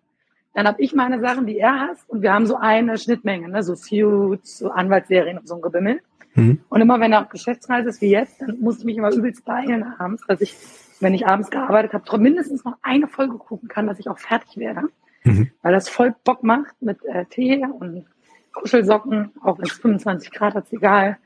Dann 0.55 0.69
habe 0.69 0.81
ich 0.81 0.95
meine 0.95 1.21
Sachen, 1.21 1.47
die 1.47 1.59
er 1.59 1.81
hasst, 1.81 2.09
und 2.09 2.23
wir 2.23 2.33
haben 2.33 2.47
so 2.47 2.57
eine 2.57 2.97
Schnittmenge, 2.97 3.49
ne? 3.49 3.63
so 3.63 3.75
Feuds, 3.75 4.59
so 4.59 4.71
Anwaltsserien 4.71 5.39
und 5.39 5.49
so 5.49 5.57
ein 5.57 5.61
Gebimmel. 5.61 6.01
Mhm. 6.35 6.61
Und 6.69 6.81
immer 6.81 7.01
wenn 7.01 7.13
er 7.13 7.23
auf 7.23 7.29
Geschäftsreise 7.29 7.89
ist 7.89 8.01
wie 8.01 8.11
jetzt, 8.11 8.41
dann 8.41 8.61
muss 8.61 8.79
ich 8.79 8.85
mich 8.85 8.97
immer 8.97 9.13
übelst 9.13 9.45
beeilen 9.45 9.85
abends, 9.99 10.25
dass 10.27 10.41
ich, 10.41 10.55
wenn 11.01 11.15
ich 11.15 11.27
abends 11.27 11.51
gearbeitet 11.51 11.93
habe, 11.93 12.19
mindestens 12.19 12.65
noch 12.65 12.77
eine 12.83 13.09
Folge 13.09 13.37
gucken 13.37 13.69
kann, 13.69 13.87
dass 13.87 13.99
ich 13.99 14.09
auch 14.09 14.19
fertig 14.19 14.57
werde. 14.57 14.83
Mhm. 15.25 15.51
Weil 15.63 15.73
das 15.73 15.89
voll 15.89 16.15
Bock 16.25 16.43
macht 16.43 16.81
mit 16.81 17.05
äh, 17.05 17.25
Tee 17.27 17.65
und 17.67 18.07
Kuschelsocken, 18.53 19.33
auch 19.43 19.59
wenn 19.59 19.67
es 19.67 19.73
25 19.73 20.31
Grad 20.31 20.55
hat, 20.55 20.73
egal. 20.73 21.19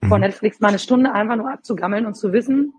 Mhm. 0.00 0.08
Vor 0.08 0.18
Netflix 0.18 0.60
mal 0.60 0.68
eine 0.68 0.78
Stunde 0.78 1.12
einfach 1.12 1.36
nur 1.36 1.50
abzugammeln 1.50 2.06
und 2.06 2.14
zu 2.14 2.32
wissen, 2.32 2.72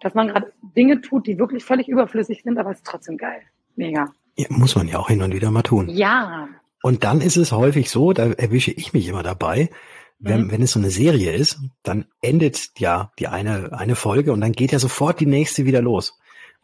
dass 0.00 0.14
man 0.14 0.28
gerade 0.28 0.52
Dinge 0.76 1.00
tut, 1.00 1.26
die 1.26 1.38
wirklich 1.38 1.64
völlig 1.64 1.88
überflüssig 1.88 2.42
sind, 2.42 2.58
aber 2.58 2.70
es 2.70 2.78
ist 2.78 2.86
trotzdem 2.86 3.16
geil. 3.16 3.40
Mega. 3.76 4.12
Ja, 4.36 4.46
muss 4.50 4.76
man 4.76 4.88
ja 4.88 4.98
auch 4.98 5.08
hin 5.08 5.22
und 5.22 5.34
wieder 5.34 5.50
mal 5.50 5.62
tun. 5.62 5.88
Ja. 5.88 6.48
Und 6.82 7.04
dann 7.04 7.20
ist 7.20 7.36
es 7.36 7.52
häufig 7.52 7.90
so, 7.90 8.12
da 8.12 8.26
erwische 8.32 8.70
ich 8.70 8.92
mich 8.92 9.08
immer 9.08 9.22
dabei, 9.22 9.70
wenn, 10.18 10.44
mhm. 10.44 10.52
wenn 10.52 10.62
es 10.62 10.72
so 10.72 10.78
eine 10.78 10.90
Serie 10.90 11.32
ist, 11.32 11.58
dann 11.82 12.06
endet 12.22 12.70
ja 12.78 13.10
die 13.18 13.28
eine, 13.28 13.72
eine 13.72 13.96
Folge 13.96 14.32
und 14.32 14.40
dann 14.40 14.52
geht 14.52 14.72
ja 14.72 14.78
sofort 14.78 15.20
die 15.20 15.26
nächste 15.26 15.64
wieder 15.64 15.82
los. 15.82 16.18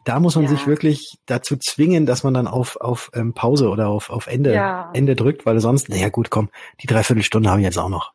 Da 0.05 0.19
muss 0.19 0.35
man 0.35 0.45
ja. 0.45 0.51
sich 0.51 0.67
wirklich 0.67 1.17
dazu 1.25 1.55
zwingen, 1.55 2.05
dass 2.05 2.23
man 2.23 2.33
dann 2.33 2.47
auf, 2.47 2.75
auf 2.77 3.09
ähm, 3.13 3.33
Pause 3.33 3.69
oder 3.69 3.87
auf, 3.87 4.09
auf 4.09 4.27
Ende, 4.27 4.53
ja. 4.53 4.89
Ende 4.93 5.15
drückt, 5.15 5.45
weil 5.45 5.59
sonst, 5.59 5.87
naja 5.87 6.09
gut, 6.09 6.29
komm, 6.29 6.49
die 6.81 6.87
Dreiviertelstunde 6.87 7.49
habe 7.49 7.61
ich 7.61 7.65
jetzt 7.65 7.77
auch 7.77 7.89
noch. 7.89 8.11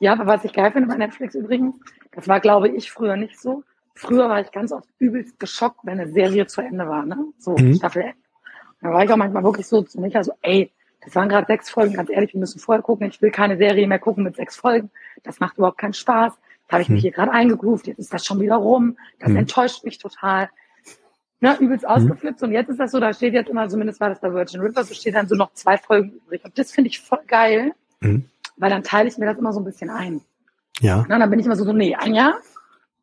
Ja, 0.00 0.12
aber 0.12 0.26
was 0.26 0.44
ich 0.44 0.52
geil 0.52 0.70
finde 0.70 0.88
bei 0.88 0.96
Netflix 0.96 1.34
übrigens, 1.34 1.74
das 2.12 2.28
war, 2.28 2.40
glaube 2.40 2.68
ich, 2.68 2.90
früher 2.90 3.16
nicht 3.16 3.40
so. 3.40 3.64
Früher 3.94 4.28
war 4.28 4.40
ich 4.40 4.52
ganz 4.52 4.70
oft 4.70 4.88
übelst 4.98 5.40
geschockt, 5.40 5.80
wenn 5.82 5.98
eine 5.98 6.12
Serie 6.12 6.46
zu 6.46 6.60
Ende 6.60 6.86
war, 6.88 7.04
ne? 7.04 7.16
So 7.38 7.56
mhm. 7.56 7.74
Staffel. 7.74 8.12
Da 8.80 8.90
war 8.90 9.04
ich 9.04 9.10
auch 9.10 9.16
manchmal 9.16 9.44
wirklich 9.44 9.66
so 9.66 9.82
zu 9.82 10.00
mich, 10.00 10.16
also 10.16 10.32
ey, 10.42 10.70
das 11.00 11.14
waren 11.14 11.28
gerade 11.28 11.46
sechs 11.46 11.70
Folgen, 11.70 11.94
ganz 11.94 12.10
ehrlich, 12.10 12.34
wir 12.34 12.40
müssen 12.40 12.58
vorher 12.58 12.82
gucken. 12.82 13.08
Ich 13.08 13.22
will 13.22 13.30
keine 13.30 13.56
Serie 13.56 13.86
mehr 13.86 13.98
gucken 13.98 14.24
mit 14.24 14.36
sechs 14.36 14.56
Folgen. 14.56 14.90
Das 15.22 15.40
macht 15.40 15.56
überhaupt 15.56 15.78
keinen 15.78 15.94
Spaß. 15.94 16.34
Da 16.68 16.72
habe 16.72 16.82
ich 16.82 16.88
mich 16.88 16.98
hm. 16.98 17.02
hier 17.02 17.12
gerade 17.12 17.32
eingegroovt, 17.32 17.86
jetzt 17.86 17.98
ist 17.98 18.12
das 18.12 18.26
schon 18.26 18.40
wieder 18.40 18.56
rum. 18.56 18.98
Das 19.18 19.30
hm. 19.30 19.36
enttäuscht 19.36 19.84
mich 19.84 19.98
total. 19.98 20.50
Ne, 21.40 21.56
übelst 21.60 21.84
hm. 21.84 21.90
ausgeflippt. 21.90 22.42
Und 22.42 22.52
jetzt 22.52 22.68
ist 22.68 22.80
das 22.80 22.90
so, 22.90 23.00
da 23.00 23.12
steht 23.14 23.32
jetzt 23.32 23.48
immer, 23.48 23.68
zumindest 23.68 24.00
war 24.00 24.10
das 24.10 24.20
bei 24.20 24.32
Virgin 24.32 24.60
River, 24.60 24.84
so 24.84 24.92
steht 24.92 25.14
dann 25.14 25.28
so 25.28 25.34
noch 25.34 25.52
zwei 25.54 25.78
Folgen 25.78 26.10
übrig. 26.10 26.44
Und 26.44 26.58
das 26.58 26.72
finde 26.72 26.90
ich 26.90 27.00
voll 27.00 27.22
geil, 27.26 27.72
hm. 28.02 28.28
weil 28.56 28.70
dann 28.70 28.82
teile 28.82 29.08
ich 29.08 29.16
mir 29.18 29.26
das 29.26 29.38
immer 29.38 29.52
so 29.52 29.60
ein 29.60 29.64
bisschen 29.64 29.90
ein. 29.90 30.20
Ja. 30.80 31.06
Na, 31.08 31.18
dann 31.18 31.30
bin 31.30 31.38
ich 31.38 31.46
immer 31.46 31.56
so, 31.56 31.64
so 31.64 31.72
nee, 31.72 31.94
Anja, 31.94 32.38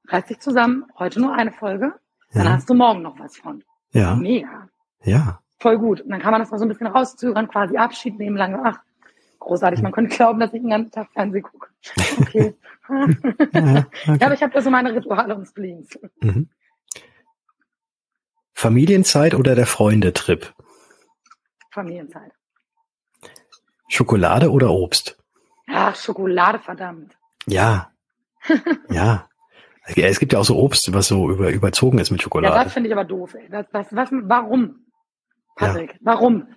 reiß 0.08 0.28
dich 0.28 0.40
zusammen, 0.40 0.86
heute 1.00 1.20
nur 1.20 1.34
eine 1.34 1.52
Folge, 1.52 1.94
dann 2.34 2.46
ja. 2.46 2.54
hast 2.54 2.70
du 2.70 2.74
morgen 2.74 3.02
noch 3.02 3.18
was 3.20 3.38
von. 3.38 3.64
Ja. 3.92 4.16
Mega. 4.16 4.68
Ja 5.04 5.40
voll 5.60 5.78
gut. 5.78 6.02
Und 6.02 6.10
dann 6.10 6.22
kann 6.22 6.32
man 6.32 6.42
das 6.42 6.52
mal 6.52 6.58
so 6.58 6.66
ein 6.66 6.70
bisschen 6.70 6.88
rauszögern, 6.88 7.48
quasi 7.48 7.78
Abschied 7.78 8.18
nehmen, 8.18 8.38
lange, 8.38 8.62
ach, 8.64 8.80
großartig. 9.40 9.82
Man 9.82 9.92
könnte 9.92 10.16
glauben, 10.16 10.40
dass 10.40 10.54
ich 10.54 10.62
den 10.62 10.70
ganzen 10.70 10.92
Tag 10.92 11.08
Fernsehen 11.14 11.44
gucke. 11.44 11.70
Okay. 12.20 12.56
ja, 12.90 13.86
okay. 14.08 14.18
ja, 14.20 14.26
aber 14.26 14.34
ich 14.34 14.44
habe 14.44 14.54
da 14.54 14.62
so 14.62 14.70
meine 14.70 14.94
Rituale 14.94 15.36
und 15.36 15.48
Spleens. 15.48 15.98
Mhm. 16.22 16.50
Familienzeit 18.54 19.36
oder 19.36 19.54
der 19.56 19.66
Freundetrip? 19.66 20.54
Familienzeit. 21.72 22.32
Schokolade 23.90 24.50
oder 24.50 24.72
Obst? 24.72 25.18
Ach, 25.68 25.96
Schokolade, 25.96 26.60
verdammt. 26.60 27.18
Ja. 27.48 27.92
ja. 28.90 29.28
Es 29.86 30.20
gibt 30.20 30.34
ja 30.34 30.40
auch 30.40 30.46
so 30.46 30.58
Obst, 30.58 30.92
was 30.94 31.08
so 31.08 31.30
über, 31.30 31.52
überzogen 31.52 32.00
ist 32.00 32.12
mit 32.12 32.22
Schokolade. 32.22 32.56
Ja, 32.56 32.64
das 32.64 32.74
finde 32.74 32.88
ich 32.88 32.94
aber 32.94 33.04
doof, 33.04 33.36
ey. 33.36 33.48
Das, 33.50 33.68
das, 33.72 33.88
was, 33.92 34.10
warum? 34.12 34.85
Patrick, 35.56 35.94
ja. 35.94 36.00
warum? 36.02 36.48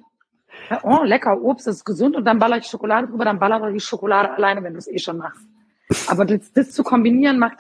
Oh, 0.83 1.03
lecker, 1.05 1.41
Obst 1.41 1.67
ist 1.67 1.85
gesund 1.85 2.17
und 2.17 2.25
dann 2.25 2.39
baller 2.39 2.59
ich 2.59 2.67
Schokolade 2.67 3.09
drüber, 3.09 3.25
dann 3.25 3.39
baller 3.39 3.71
ich 3.71 3.85
Schokolade 3.85 4.31
alleine, 4.31 4.63
wenn 4.63 4.73
du 4.73 4.79
es 4.79 4.89
eh 4.89 4.99
schon 4.99 5.19
machst. 5.19 5.47
Aber 6.09 6.25
das, 6.25 6.53
das 6.53 6.73
zu 6.73 6.83
kombinieren 6.83 7.39
macht, 7.39 7.59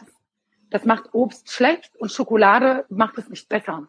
das 0.70 0.84
macht 0.84 1.14
Obst 1.14 1.50
schlecht 1.50 1.92
und 1.96 2.12
Schokolade 2.12 2.84
macht 2.88 3.16
es 3.18 3.28
nicht 3.28 3.48
besser. 3.48 3.86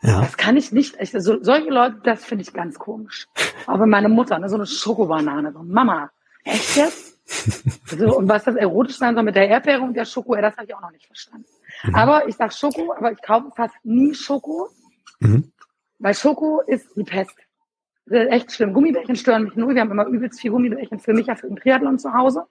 Ja. 0.00 0.20
Das 0.20 0.36
kann 0.36 0.56
ich 0.56 0.72
nicht. 0.72 0.96
Ich, 1.00 1.10
so, 1.10 1.42
solche 1.42 1.70
Leute, 1.70 2.00
das 2.04 2.24
finde 2.24 2.42
ich 2.42 2.52
ganz 2.52 2.78
komisch. 2.78 3.26
Aber 3.66 3.86
meine 3.86 4.08
Mutter, 4.08 4.38
ne, 4.38 4.48
so 4.48 4.54
eine 4.54 4.66
Schokobanane, 4.66 5.52
so, 5.52 5.62
Mama, 5.62 6.10
echt 6.44 6.76
jetzt? 6.76 7.18
so, 7.86 8.16
und 8.16 8.28
was 8.28 8.44
das 8.44 8.54
erotisch 8.54 8.96
sein 8.96 9.14
soll 9.14 9.24
mit 9.24 9.34
der 9.34 9.48
Erdbeere 9.48 9.82
und 9.82 9.94
der 9.94 10.06
Schoko, 10.06 10.34
das 10.36 10.56
habe 10.56 10.66
ich 10.66 10.74
auch 10.74 10.80
noch 10.80 10.92
nicht 10.92 11.06
verstanden. 11.06 11.46
Mhm. 11.82 11.94
Aber 11.94 12.28
ich 12.28 12.36
sag 12.36 12.54
Schoko, 12.54 12.94
aber 12.96 13.12
ich 13.12 13.20
kaufe 13.20 13.50
fast 13.54 13.74
nie 13.82 14.14
Schoko. 14.14 14.70
Mhm. 15.20 15.52
Weil 15.98 16.14
Schoko 16.14 16.60
ist 16.60 16.96
die 16.96 17.04
Pest. 17.04 17.36
Das 18.06 18.24
ist 18.24 18.30
echt 18.30 18.52
schlimm. 18.52 18.72
Gummibärchen 18.72 19.16
stören 19.16 19.44
mich 19.44 19.56
nur. 19.56 19.74
Wir 19.74 19.80
haben 19.80 19.90
immer 19.90 20.06
übelst 20.06 20.40
viel 20.40 20.50
Gummibärchen 20.50 20.98
für 20.98 21.12
mich 21.12 21.26
ja 21.26 21.34
für 21.34 21.48
den 21.48 21.56
Triathlon 21.56 21.98
zu 21.98 22.14
Hause. 22.14 22.46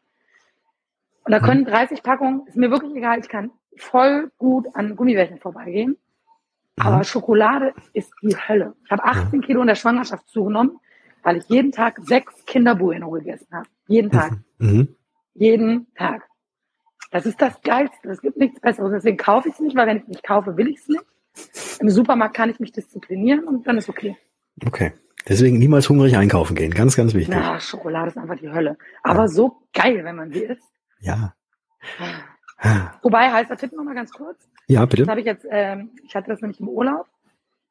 Und 1.23 1.31
da 1.31 1.39
können 1.39 1.65
30 1.65 2.03
Packungen, 2.03 2.47
ist 2.47 2.55
mir 2.55 2.71
wirklich 2.71 2.95
egal, 2.95 3.19
ich 3.19 3.27
kann 3.27 3.51
voll 3.75 4.31
gut 4.37 4.65
an 4.73 4.95
Gummibärchen 4.95 5.39
vorbeigehen. 5.39 5.97
Aber 6.79 7.03
Schokolade 7.03 7.73
ist 7.93 8.13
die 8.21 8.35
Hölle. 8.35 8.75
Ich 8.85 8.91
habe 8.91 9.03
18 9.03 9.41
Kilo 9.41 9.61
in 9.61 9.67
der 9.67 9.75
Schwangerschaft 9.75 10.29
zugenommen, 10.29 10.79
weil 11.23 11.37
ich 11.37 11.45
jeden 11.49 11.71
Tag 11.71 11.99
sechs 12.03 12.45
Kinder 12.45 12.75
Bueno 12.75 13.09
gegessen 13.09 13.47
habe. 13.51 13.67
Jeden 13.87 14.11
Tag. 14.11 14.37
Mhm. 14.59 14.95
Jeden 15.33 15.91
Tag. 15.95 16.29
Das 17.11 17.25
ist 17.25 17.41
das 17.41 17.61
Geilste. 17.61 18.09
Es 18.09 18.21
gibt 18.21 18.37
nichts 18.37 18.59
Besseres. 18.59 18.91
Deswegen 18.91 19.17
kaufe 19.17 19.49
ich 19.49 19.55
es 19.55 19.59
nicht, 19.59 19.75
weil 19.75 19.87
wenn 19.87 19.97
ich 19.97 20.03
es 20.03 20.09
nicht 20.09 20.23
kaufe, 20.23 20.55
will 20.55 20.67
ich 20.67 20.77
es 20.77 20.87
nicht. 20.87 21.05
Im 21.79 21.89
Supermarkt 21.89 22.35
kann 22.35 22.49
ich 22.49 22.59
mich 22.59 22.71
disziplinieren 22.71 23.43
und 23.45 23.67
dann 23.67 23.77
ist 23.77 23.89
okay. 23.89 24.17
Okay. 24.65 24.93
Deswegen 25.27 25.59
niemals 25.59 25.89
hungrig 25.89 26.15
einkaufen 26.15 26.55
gehen. 26.55 26.73
Ganz, 26.73 26.95
ganz 26.95 27.13
wichtig. 27.13 27.35
Na, 27.37 27.59
Schokolade 27.59 28.09
ist 28.09 28.17
einfach 28.17 28.37
die 28.37 28.49
Hölle. 28.49 28.77
Aber 29.03 29.23
ja. 29.23 29.27
so 29.27 29.57
geil, 29.73 30.03
wenn 30.03 30.15
man 30.15 30.31
sie 30.31 30.43
isst. 30.43 30.63
Ja. 30.99 31.33
Wobei, 33.01 33.31
heißer 33.31 33.57
Tipp 33.57 33.73
nochmal 33.73 33.95
ganz 33.95 34.11
kurz. 34.11 34.49
Ja, 34.67 34.85
bitte. 34.85 35.03
Das 35.03 35.09
habe 35.09 35.19
ich 35.19 35.25
jetzt, 35.25 35.45
ähm, 35.49 35.91
ich 36.03 36.15
hatte 36.15 36.29
das 36.29 36.41
nämlich 36.41 36.59
im 36.59 36.69
Urlaub. 36.69 37.07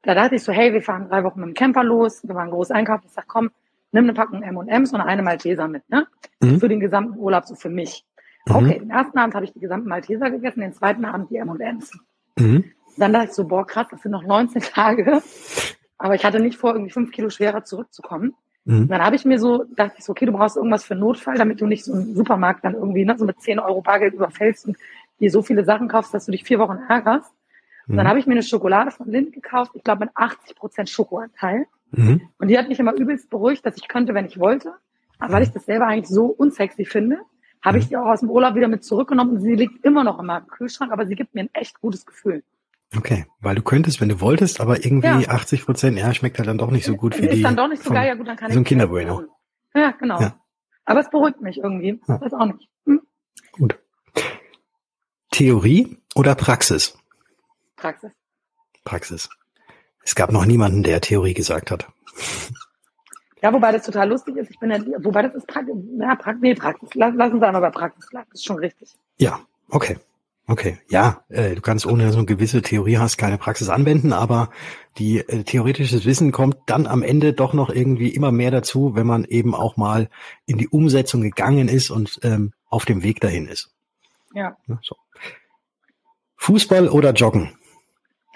Da 0.02 0.14
dachte 0.14 0.36
ich 0.36 0.44
so, 0.44 0.52
hey, 0.52 0.72
wir 0.72 0.82
fahren 0.82 1.08
drei 1.08 1.24
Wochen 1.24 1.40
mit 1.40 1.48
dem 1.48 1.54
Camper 1.54 1.82
los. 1.82 2.22
Wir 2.22 2.34
waren 2.34 2.50
groß 2.50 2.70
einkaufen. 2.70 3.04
Ich 3.06 3.12
sag, 3.12 3.26
komm, 3.26 3.50
nimm 3.90 4.04
eine 4.04 4.12
Packung 4.12 4.42
M&M's 4.42 4.92
und 4.92 5.00
eine 5.00 5.22
Malteser 5.22 5.66
mit, 5.66 5.88
ne? 5.90 6.06
Mhm. 6.40 6.60
Für 6.60 6.68
den 6.68 6.80
gesamten 6.80 7.18
Urlaub, 7.18 7.46
so 7.46 7.54
für 7.54 7.70
mich. 7.70 8.04
Mhm. 8.46 8.54
Okay, 8.54 8.78
den 8.78 8.90
ersten 8.90 9.18
Abend 9.18 9.34
habe 9.34 9.44
ich 9.44 9.52
die 9.52 9.60
gesamten 9.60 9.88
Malteser 9.88 10.30
gegessen, 10.30 10.60
den 10.60 10.74
zweiten 10.74 11.04
Abend 11.04 11.30
die 11.30 11.36
M&M's. 11.36 11.92
Mhm. 12.38 12.64
Dann 12.96 13.12
dachte 13.12 13.26
ich 13.26 13.32
so, 13.32 13.46
boah, 13.46 13.66
krass, 13.66 13.86
das 13.90 14.02
sind 14.02 14.12
noch 14.12 14.22
19 14.22 14.62
Tage. 14.62 15.22
Aber 15.98 16.14
ich 16.14 16.24
hatte 16.24 16.40
nicht 16.40 16.58
vor, 16.58 16.72
irgendwie 16.72 16.92
fünf 16.92 17.10
Kilo 17.10 17.30
schwerer 17.30 17.64
zurückzukommen. 17.64 18.34
Mhm. 18.64 18.88
Dann 18.88 19.02
habe 19.02 19.16
ich 19.16 19.24
mir 19.24 19.38
so, 19.38 19.64
dachte 19.76 19.94
ich 19.98 20.04
so, 20.04 20.12
okay, 20.12 20.26
du 20.26 20.32
brauchst 20.32 20.56
irgendwas 20.56 20.84
für 20.84 20.94
Notfall, 20.94 21.36
damit 21.36 21.60
du 21.60 21.66
nicht 21.66 21.84
so 21.84 21.92
einen 21.92 22.14
Supermarkt 22.14 22.64
dann 22.64 22.74
irgendwie 22.74 23.04
ne, 23.04 23.16
so 23.16 23.24
mit 23.24 23.40
10 23.40 23.60
Euro 23.60 23.80
Bargeld 23.80 24.14
überfällst 24.14 24.66
und 24.66 24.76
dir 25.20 25.30
so 25.30 25.42
viele 25.42 25.64
Sachen 25.64 25.88
kaufst, 25.88 26.12
dass 26.12 26.26
du 26.26 26.32
dich 26.32 26.44
vier 26.44 26.58
Wochen 26.58 26.78
ärgerst. 26.88 27.32
Und 27.86 27.94
mhm. 27.94 27.98
dann 27.98 28.08
habe 28.08 28.18
ich 28.18 28.26
mir 28.26 28.32
eine 28.32 28.42
Schokolade 28.42 28.90
von 28.90 29.10
Lind 29.10 29.32
gekauft, 29.32 29.72
ich 29.74 29.84
glaube 29.84 30.06
mit 30.06 30.10
80 30.14 30.56
Prozent 30.56 30.90
Schokoanteil. 30.90 31.66
Mhm. 31.92 32.22
Und 32.38 32.48
die 32.48 32.58
hat 32.58 32.68
mich 32.68 32.80
immer 32.80 32.94
übelst 32.94 33.30
beruhigt, 33.30 33.64
dass 33.64 33.76
ich 33.76 33.86
könnte, 33.86 34.14
wenn 34.14 34.26
ich 34.26 34.38
wollte. 34.40 34.74
Aber 35.18 35.34
weil 35.34 35.42
ich 35.44 35.52
das 35.52 35.64
selber 35.64 35.86
eigentlich 35.86 36.08
so 36.08 36.26
unsexy 36.26 36.84
finde, 36.84 37.20
habe 37.62 37.78
ich 37.78 37.84
mhm. 37.84 37.88
die 37.88 37.96
auch 37.96 38.06
aus 38.06 38.20
dem 38.20 38.30
Urlaub 38.30 38.56
wieder 38.56 38.68
mit 38.68 38.84
zurückgenommen 38.84 39.36
und 39.36 39.40
sie 39.40 39.54
liegt 39.54 39.84
immer 39.84 40.04
noch 40.04 40.18
in 40.18 40.26
meinem 40.26 40.48
Kühlschrank, 40.48 40.92
aber 40.92 41.06
sie 41.06 41.14
gibt 41.14 41.34
mir 41.34 41.42
ein 41.42 41.50
echt 41.52 41.80
gutes 41.80 42.04
Gefühl. 42.04 42.42
Okay, 42.94 43.26
weil 43.40 43.54
du 43.54 43.62
könntest, 43.62 44.00
wenn 44.00 44.08
du 44.08 44.20
wolltest, 44.20 44.60
aber 44.60 44.84
irgendwie 44.84 45.24
ja. 45.24 45.30
80 45.30 45.64
Prozent, 45.64 45.98
ja, 45.98 46.12
schmeckt 46.14 46.38
halt 46.38 46.48
dann 46.48 46.58
doch 46.58 46.70
nicht 46.70 46.84
so 46.84 46.96
gut 46.96 47.18
wie 47.18 47.22
ist 47.22 47.32
die. 47.32 47.36
Ist 47.38 47.44
dann 47.44 47.56
doch 47.56 47.68
nicht 47.68 47.82
so 47.82 47.90
geil, 47.90 48.06
ja 48.06 48.14
gut, 48.14 48.28
dann 48.28 48.36
kann 48.36 48.48
so 48.48 48.50
ich. 48.50 48.54
So 48.54 48.60
ein 48.60 48.64
Kinderbueno. 48.64 49.22
Ja, 49.74 49.90
genau. 49.90 50.20
Ja. 50.20 50.38
Aber 50.84 51.00
es 51.00 51.10
beruhigt 51.10 51.40
mich 51.40 51.58
irgendwie. 51.58 52.00
Ja. 52.06 52.20
Weiß 52.20 52.32
auch 52.32 52.46
nicht. 52.46 52.68
Hm? 52.86 53.02
Gut. 53.52 53.78
Theorie 55.32 55.98
oder 56.14 56.34
Praxis? 56.34 56.96
Praxis. 57.76 58.10
Praxis. 58.84 59.28
Es 60.04 60.14
gab 60.14 60.30
noch 60.30 60.46
niemanden, 60.46 60.84
der 60.84 61.00
Theorie 61.00 61.34
gesagt 61.34 61.70
hat. 61.72 61.88
Ja, 63.42 63.52
wobei 63.52 63.72
das 63.72 63.84
total 63.84 64.08
lustig 64.08 64.36
ist. 64.36 64.50
Ich 64.50 64.58
bin 64.58 64.70
ja, 64.70 64.80
wobei 65.04 65.22
das 65.22 65.34
ist 65.34 65.46
Praxis. 65.46 65.74
Ja, 65.98 66.14
Praxis, 66.14 66.42
nee, 66.42 66.54
Praxis. 66.54 66.88
Lass, 66.94 67.12
lass 67.16 67.32
uns 67.32 67.42
einmal 67.42 67.60
bei 67.60 67.70
Praxis 67.70 68.08
bleiben. 68.08 68.28
Das 68.30 68.40
ist 68.40 68.46
schon 68.46 68.58
richtig. 68.58 68.94
Ja, 69.18 69.40
okay. 69.68 69.98
Okay, 70.48 70.78
ja, 70.88 71.24
äh, 71.28 71.56
du 71.56 71.60
kannst 71.60 71.86
ohne 71.86 72.12
so 72.12 72.18
eine 72.18 72.26
gewisse 72.26 72.62
Theorie 72.62 72.98
hast 72.98 73.16
keine 73.16 73.36
Praxis 73.36 73.68
anwenden, 73.68 74.12
aber 74.12 74.50
die 74.96 75.18
äh, 75.18 75.42
theoretisches 75.42 76.04
Wissen 76.04 76.30
kommt 76.30 76.56
dann 76.66 76.86
am 76.86 77.02
Ende 77.02 77.32
doch 77.32 77.52
noch 77.52 77.68
irgendwie 77.68 78.10
immer 78.10 78.30
mehr 78.30 78.52
dazu, 78.52 78.94
wenn 78.94 79.08
man 79.08 79.24
eben 79.24 79.56
auch 79.56 79.76
mal 79.76 80.08
in 80.46 80.56
die 80.56 80.68
Umsetzung 80.68 81.20
gegangen 81.20 81.66
ist 81.68 81.90
und 81.90 82.20
ähm, 82.22 82.52
auf 82.68 82.84
dem 82.84 83.02
Weg 83.02 83.20
dahin 83.20 83.48
ist. 83.48 83.74
Ja. 84.34 84.56
So. 84.82 84.94
Fußball 86.36 86.88
oder 86.90 87.12
Joggen? 87.12 87.58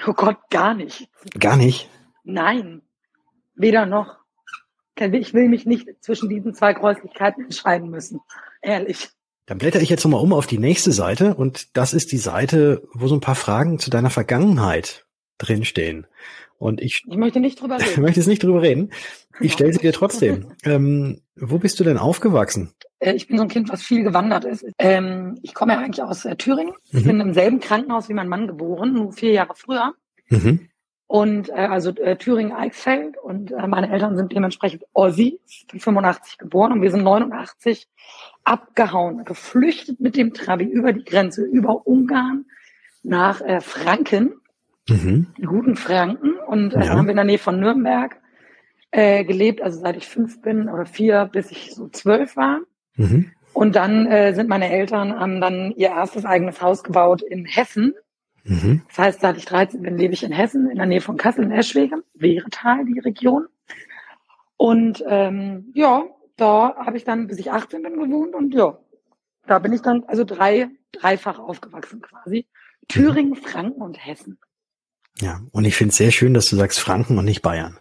Oh 0.04 0.12
Gott, 0.12 0.38
gar 0.50 0.74
nicht. 0.74 1.08
Gar 1.38 1.56
nicht? 1.56 1.88
Nein, 2.24 2.82
weder 3.54 3.86
noch. 3.86 4.18
Ich 4.96 5.32
will 5.32 5.48
mich 5.48 5.64
nicht 5.64 5.88
zwischen 6.00 6.28
diesen 6.28 6.54
zwei 6.54 6.74
Käuflichkeiten 6.74 7.44
entscheiden 7.44 7.88
müssen. 7.88 8.20
Ehrlich. 8.62 9.10
Dann 9.50 9.58
blätter 9.58 9.82
ich 9.82 9.90
jetzt 9.90 10.04
nochmal 10.04 10.22
um 10.22 10.32
auf 10.32 10.46
die 10.46 10.58
nächste 10.60 10.92
Seite 10.92 11.34
und 11.34 11.76
das 11.76 11.92
ist 11.92 12.12
die 12.12 12.18
Seite, 12.18 12.86
wo 12.94 13.08
so 13.08 13.16
ein 13.16 13.20
paar 13.20 13.34
Fragen 13.34 13.80
zu 13.80 13.90
deiner 13.90 14.08
Vergangenheit 14.08 15.06
drinstehen. 15.38 16.06
Und 16.58 16.80
ich, 16.80 17.02
ich 17.10 17.16
möchte 17.16 17.40
nicht 17.40 17.60
drüber 17.60 17.74
reden. 17.80 17.90
Ich 17.90 17.96
möchte 17.96 18.20
jetzt 18.20 18.28
nicht 18.28 18.44
drüber 18.44 18.62
reden. 18.62 18.92
Ich 19.40 19.54
stelle 19.54 19.72
sie 19.72 19.80
dir 19.80 19.92
trotzdem. 19.92 20.52
ähm, 20.62 21.22
wo 21.34 21.58
bist 21.58 21.80
du 21.80 21.84
denn 21.84 21.98
aufgewachsen? 21.98 22.74
Äh, 23.00 23.14
ich 23.14 23.26
bin 23.26 23.38
so 23.38 23.42
ein 23.42 23.48
Kind, 23.48 23.70
was 23.70 23.82
viel 23.82 24.04
gewandert 24.04 24.44
ist. 24.44 24.64
Ähm, 24.78 25.36
ich 25.42 25.52
komme 25.52 25.72
ja 25.72 25.80
eigentlich 25.80 26.04
aus 26.04 26.24
äh, 26.24 26.36
Thüringen. 26.36 26.74
Ich 26.92 27.04
mhm. 27.04 27.08
bin 27.08 27.20
im 27.20 27.34
selben 27.34 27.58
Krankenhaus 27.58 28.08
wie 28.08 28.14
mein 28.14 28.28
Mann 28.28 28.46
geboren, 28.46 28.92
nur 28.92 29.12
vier 29.12 29.32
Jahre 29.32 29.54
früher. 29.56 29.94
Mhm. 30.28 30.69
Und 31.10 31.48
äh, 31.48 31.54
also 31.54 31.90
äh, 31.96 32.14
Thüringen-Eichsfeld 32.14 33.18
und 33.18 33.50
äh, 33.50 33.66
meine 33.66 33.90
Eltern 33.90 34.16
sind 34.16 34.30
dementsprechend 34.30 34.84
Ossi, 34.92 35.40
85 35.76 36.38
geboren 36.38 36.70
und 36.70 36.82
wir 36.82 36.92
sind 36.92 37.02
89 37.02 37.88
abgehauen, 38.44 39.24
geflüchtet 39.24 39.98
mit 39.98 40.16
dem 40.16 40.34
Trabi 40.34 40.66
über 40.66 40.92
die 40.92 41.02
Grenze, 41.02 41.42
über 41.42 41.84
Ungarn 41.84 42.44
nach 43.02 43.40
äh, 43.40 43.60
Franken, 43.60 44.34
mhm. 44.88 45.26
die 45.36 45.46
guten 45.46 45.74
Franken 45.74 46.34
und 46.46 46.74
äh, 46.74 46.84
ja. 46.84 46.90
haben 46.90 47.06
wir 47.06 47.10
in 47.10 47.16
der 47.16 47.24
Nähe 47.24 47.38
von 47.38 47.58
Nürnberg 47.58 48.16
äh, 48.92 49.24
gelebt, 49.24 49.62
also 49.62 49.80
seit 49.80 49.96
ich 49.96 50.06
fünf 50.06 50.40
bin 50.42 50.68
oder 50.68 50.86
vier, 50.86 51.28
bis 51.32 51.50
ich 51.50 51.74
so 51.74 51.88
zwölf 51.88 52.36
war. 52.36 52.60
Mhm. 52.94 53.32
Und 53.52 53.74
dann 53.74 54.06
äh, 54.06 54.32
sind 54.32 54.48
meine 54.48 54.70
Eltern 54.70 55.18
haben 55.18 55.40
dann 55.40 55.72
ihr 55.72 55.88
erstes 55.88 56.24
eigenes 56.24 56.62
Haus 56.62 56.84
gebaut 56.84 57.20
in 57.20 57.46
Hessen, 57.46 57.94
Mhm. 58.44 58.83
Das 58.88 58.98
heißt, 58.98 59.20
seit 59.20 59.37
ich 59.37 59.44
13 59.44 59.83
bin, 59.83 59.98
lebe 59.98 60.14
ich 60.14 60.22
in 60.22 60.33
Hessen, 60.33 60.70
in 60.70 60.76
der 60.76 60.87
Nähe 60.87 61.00
von 61.00 61.16
Kassel 61.16 61.44
in 61.44 61.53
Eschwege, 61.53 62.03
Wehretal, 62.14 62.85
die 62.85 62.98
Region. 62.98 63.46
Und 64.57 65.03
ähm, 65.07 65.72
ja, 65.74 66.05
da 66.37 66.74
habe 66.76 66.96
ich 66.96 67.05
dann, 67.05 67.26
bis 67.26 67.38
ich 67.38 67.50
18 67.50 67.83
bin, 67.83 67.94
gewohnt 67.94 68.35
und 68.35 68.55
ja, 68.55 68.79
da 69.46 69.59
bin 69.59 69.72
ich 69.72 69.83
dann 69.83 70.05
also 70.05 70.24
drei, 70.24 70.68
dreifach 70.92 71.38
aufgewachsen 71.38 72.03
quasi. 72.03 72.46
Thüringen, 72.88 73.37
Franken 73.37 73.83
und 73.83 74.05
Hessen. 74.05 74.38
Ja, 75.20 75.40
und 75.53 75.64
ich 75.64 75.76
finde 75.76 75.90
es 75.90 75.96
sehr 75.96 76.11
schön, 76.11 76.35
dass 76.35 76.46
du 76.46 76.57
sagst 76.57 76.81
Franken 76.81 77.18
und 77.18 77.24
nicht 77.24 77.42
Bayern. 77.42 77.79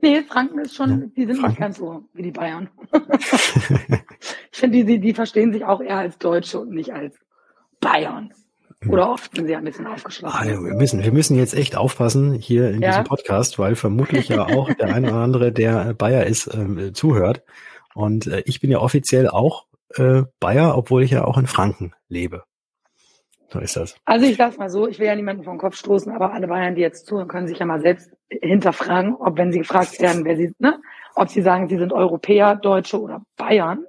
Nee, 0.00 0.22
Franken 0.22 0.58
ist 0.58 0.74
schon, 0.74 0.90
ja, 0.90 1.06
die 1.16 1.26
sind 1.26 1.36
Franken? 1.36 1.48
nicht 1.48 1.60
ganz 1.60 1.78
so 1.78 2.08
wie 2.12 2.22
die 2.22 2.30
Bayern. 2.30 2.68
ich 2.92 4.58
finde, 4.58 4.78
die, 4.78 4.84
die, 4.84 5.00
die 5.00 5.14
verstehen 5.14 5.52
sich 5.52 5.64
auch 5.64 5.80
eher 5.80 5.96
als 5.96 6.18
Deutsche 6.18 6.60
und 6.60 6.70
nicht 6.70 6.92
als 6.92 7.18
Bayern. 7.80 8.32
Oder 8.88 9.10
oft 9.10 9.34
sind 9.34 9.46
sie 9.46 9.56
ein 9.56 9.64
bisschen 9.64 9.86
aufgeschlossen. 9.86 10.38
Ah, 10.38 10.46
wir 10.46 10.74
müssen, 10.74 11.02
wir 11.02 11.12
müssen 11.12 11.36
jetzt 11.36 11.54
echt 11.54 11.76
aufpassen 11.76 12.32
hier 12.32 12.70
in 12.70 12.82
ja. 12.82 12.88
diesem 12.88 13.04
Podcast, 13.04 13.58
weil 13.58 13.74
vermutlich 13.74 14.28
ja 14.28 14.46
auch 14.46 14.72
der 14.74 14.94
eine 14.94 15.08
oder 15.08 15.20
andere, 15.20 15.52
der 15.52 15.94
Bayer 15.94 16.24
ist, 16.24 16.46
äh, 16.46 16.92
zuhört. 16.92 17.42
Und 17.94 18.26
äh, 18.26 18.42
ich 18.46 18.60
bin 18.60 18.70
ja 18.70 18.78
offiziell 18.78 19.28
auch 19.28 19.66
äh, 19.96 20.22
Bayer, 20.40 20.76
obwohl 20.76 21.02
ich 21.02 21.12
ja 21.12 21.24
auch 21.24 21.38
in 21.38 21.46
Franken 21.46 21.92
lebe. 22.08 22.44
So 23.48 23.60
ist 23.60 23.76
das. 23.76 23.96
Also 24.04 24.26
ich 24.26 24.36
sag's 24.36 24.58
mal 24.58 24.70
so, 24.70 24.88
ich 24.88 24.98
will 24.98 25.06
ja 25.06 25.14
niemanden 25.14 25.44
vom 25.44 25.58
Kopf 25.58 25.76
stoßen, 25.76 26.12
aber 26.12 26.32
alle 26.32 26.48
Bayern, 26.48 26.74
die 26.74 26.82
jetzt 26.82 27.06
zuhören, 27.06 27.28
können 27.28 27.46
sich 27.46 27.58
ja 27.58 27.66
mal 27.66 27.80
selbst 27.80 28.10
hinterfragen, 28.28 29.14
ob 29.14 29.38
wenn 29.38 29.52
sie 29.52 29.60
gefragt 29.60 30.00
werden, 30.00 30.24
wer 30.24 30.36
sie, 30.36 30.52
ne, 30.58 30.80
ob 31.14 31.28
sie 31.28 31.42
sagen, 31.42 31.68
sie 31.68 31.78
sind 31.78 31.92
Europäer, 31.92 32.56
Deutsche 32.56 33.00
oder 33.00 33.22
Bayern. 33.36 33.84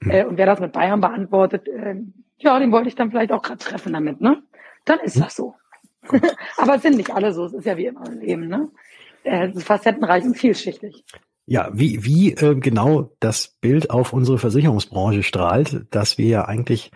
Hm. 0.00 0.10
Äh, 0.10 0.24
und 0.24 0.38
wer 0.38 0.46
das 0.46 0.60
mit 0.60 0.72
Bayern 0.72 1.00
beantwortet, 1.00 1.68
äh, 1.68 1.96
ja, 2.38 2.58
den 2.58 2.72
wollte 2.72 2.88
ich 2.88 2.94
dann 2.94 3.10
vielleicht 3.10 3.32
auch 3.32 3.42
gerade 3.42 3.58
treffen 3.58 3.92
damit, 3.92 4.20
ne? 4.20 4.42
Dann 4.84 5.00
ist 5.00 5.18
das 5.18 5.36
so. 5.36 5.54
Aber 6.56 6.76
es 6.76 6.82
sind 6.82 6.96
nicht 6.96 7.10
alle 7.10 7.32
so, 7.32 7.44
es 7.44 7.52
ist 7.52 7.66
ja 7.66 7.76
wie 7.76 7.86
immer 7.86 8.06
im 8.06 8.20
Leben, 8.20 8.48
ne? 8.48 8.68
Äh, 9.24 9.52
facettenreich 9.58 10.24
und 10.24 10.36
vielschichtig. 10.36 11.04
Ja, 11.46 11.70
wie, 11.72 12.04
wie 12.04 12.32
äh, 12.32 12.54
genau 12.56 13.10
das 13.20 13.56
Bild 13.60 13.90
auf 13.90 14.12
unsere 14.12 14.38
Versicherungsbranche 14.38 15.22
strahlt, 15.22 15.86
dass 15.90 16.18
wir 16.18 16.26
ja 16.26 16.44
eigentlich 16.44 16.90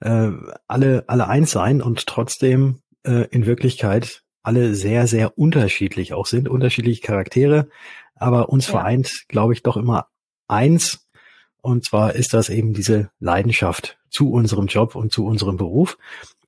äh, 0.00 0.30
alle, 0.66 1.04
alle 1.06 1.28
eins 1.28 1.50
sein 1.50 1.82
und 1.82 2.06
trotzdem 2.06 2.80
äh, 3.04 3.26
in 3.30 3.46
Wirklichkeit 3.46 4.22
alle 4.42 4.74
sehr, 4.74 5.06
sehr 5.06 5.38
unterschiedlich 5.38 6.12
auch 6.12 6.26
sind, 6.26 6.48
unterschiedliche 6.48 7.00
Charaktere, 7.00 7.68
aber 8.14 8.50
uns 8.50 8.66
ja. 8.66 8.72
vereint, 8.72 9.24
glaube 9.28 9.54
ich, 9.54 9.62
doch 9.62 9.76
immer 9.76 10.08
eins, 10.48 11.03
und 11.64 11.82
zwar 11.82 12.14
ist 12.14 12.34
das 12.34 12.50
eben 12.50 12.74
diese 12.74 13.10
Leidenschaft 13.20 13.98
zu 14.10 14.30
unserem 14.30 14.66
Job 14.66 14.94
und 14.94 15.12
zu 15.12 15.24
unserem 15.24 15.56
Beruf. 15.56 15.96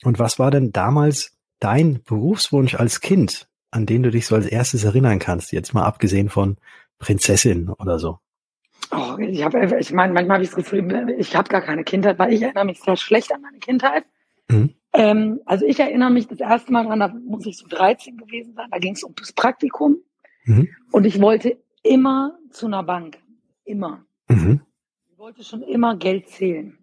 Und 0.05 0.19
was 0.19 0.39
war 0.39 0.51
denn 0.51 0.73
damals 0.73 1.33
dein 1.59 2.03
Berufswunsch 2.03 2.75
als 2.75 3.01
Kind, 3.01 3.49
an 3.71 3.87
den 3.87 4.03
du 4.03 4.11
dich 4.11 4.27
so 4.27 4.35
als 4.35 4.45
erstes 4.45 4.85
erinnern 4.85 5.19
kannst? 5.19 5.53
Jetzt 5.53 5.73
mal 5.73 5.85
abgesehen 5.87 6.29
von 6.29 6.59
Prinzessin 6.99 7.71
oder 7.71 7.99
so. 7.99 8.19
Oh, 8.93 9.17
ich 9.19 9.43
habe, 9.43 9.79
ich 9.81 9.91
meine, 9.91 10.13
manchmal 10.13 10.35
habe 10.35 10.45
ich 10.45 10.51
das 10.51 10.57
Gefühl, 10.57 11.15
ich 11.19 11.35
habe 11.35 11.49
gar 11.49 11.63
keine 11.63 11.83
Kindheit, 11.83 12.19
weil 12.19 12.35
ich 12.35 12.43
erinnere 12.43 12.67
mich 12.67 12.83
sehr 12.83 12.99
schlecht 12.99 13.33
an 13.33 13.41
meine 13.41 13.59
Kindheit. 13.59 14.05
Mhm. 14.49 14.75
Ähm, 14.93 15.41
also 15.47 15.65
ich 15.65 15.81
erinnere 15.81 16.11
mich 16.11 16.29
das 16.29 16.41
erste 16.41 16.73
Mal 16.73 16.85
dran, 16.85 17.01
da 17.01 17.09
muss 17.09 17.47
ich 17.47 17.57
so 17.57 17.67
13 17.69 18.19
gewesen 18.19 18.53
sein, 18.55 18.69
da 18.71 18.79
ging 18.79 18.93
es 18.93 19.03
um 19.03 19.15
das 19.17 19.33
Praktikum. 19.33 19.97
Mhm. 20.45 20.69
Und 20.93 21.07
ich 21.07 21.23
wollte 21.23 21.57
immer 21.83 22.37
zu 22.51 22.67
einer 22.67 22.83
Bank. 22.83 23.17
Immer. 23.65 24.06
Mhm 25.17 25.23
wollte 25.23 25.45
schon 25.45 25.63
immer 25.63 25.97
Geld 25.97 26.29
zählen. 26.29 26.79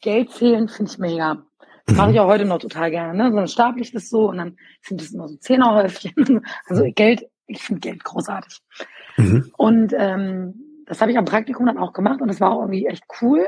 Geld 0.00 0.30
zählen 0.30 0.68
finde 0.68 0.90
ich 0.90 0.98
mega. 0.98 1.42
Das 1.86 1.96
mache 1.96 2.12
ich 2.12 2.20
auch 2.20 2.26
heute 2.26 2.44
noch 2.44 2.58
total 2.58 2.90
gerne. 2.90 3.14
Ne? 3.14 3.30
So 3.30 3.36
dann 3.36 3.48
staple 3.48 3.82
ich 3.82 3.92
das 3.92 4.10
so 4.10 4.28
und 4.28 4.38
dann 4.38 4.56
sind 4.82 5.00
das 5.00 5.10
immer 5.12 5.28
so 5.28 5.36
Zehnerhäufchen. 5.36 6.42
Also 6.66 6.84
Geld, 6.94 7.28
ich 7.46 7.62
finde 7.62 7.80
Geld 7.80 8.04
großartig. 8.04 8.60
Mhm. 9.16 9.52
Und 9.56 9.94
ähm, 9.96 10.54
das 10.86 11.00
habe 11.00 11.10
ich 11.10 11.18
am 11.18 11.24
Praktikum 11.24 11.66
dann 11.66 11.78
auch 11.78 11.92
gemacht 11.92 12.20
und 12.20 12.28
das 12.28 12.40
war 12.40 12.52
auch 12.52 12.60
irgendwie 12.62 12.86
echt 12.86 13.04
cool. 13.20 13.46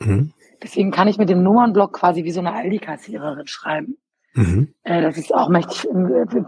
Mhm. 0.00 0.32
Deswegen 0.62 0.90
kann 0.90 1.08
ich 1.08 1.18
mit 1.18 1.28
dem 1.28 1.42
Nummernblock 1.42 1.92
quasi 1.92 2.24
wie 2.24 2.32
so 2.32 2.40
eine 2.40 2.52
Aldi-Kassiererin 2.52 3.46
schreiben. 3.46 3.96
Mhm. 4.34 4.74
Äh, 4.82 5.02
das 5.02 5.18
ist 5.18 5.34
auch 5.34 5.48
mächtig, 5.48 5.84
äh, 5.84 6.42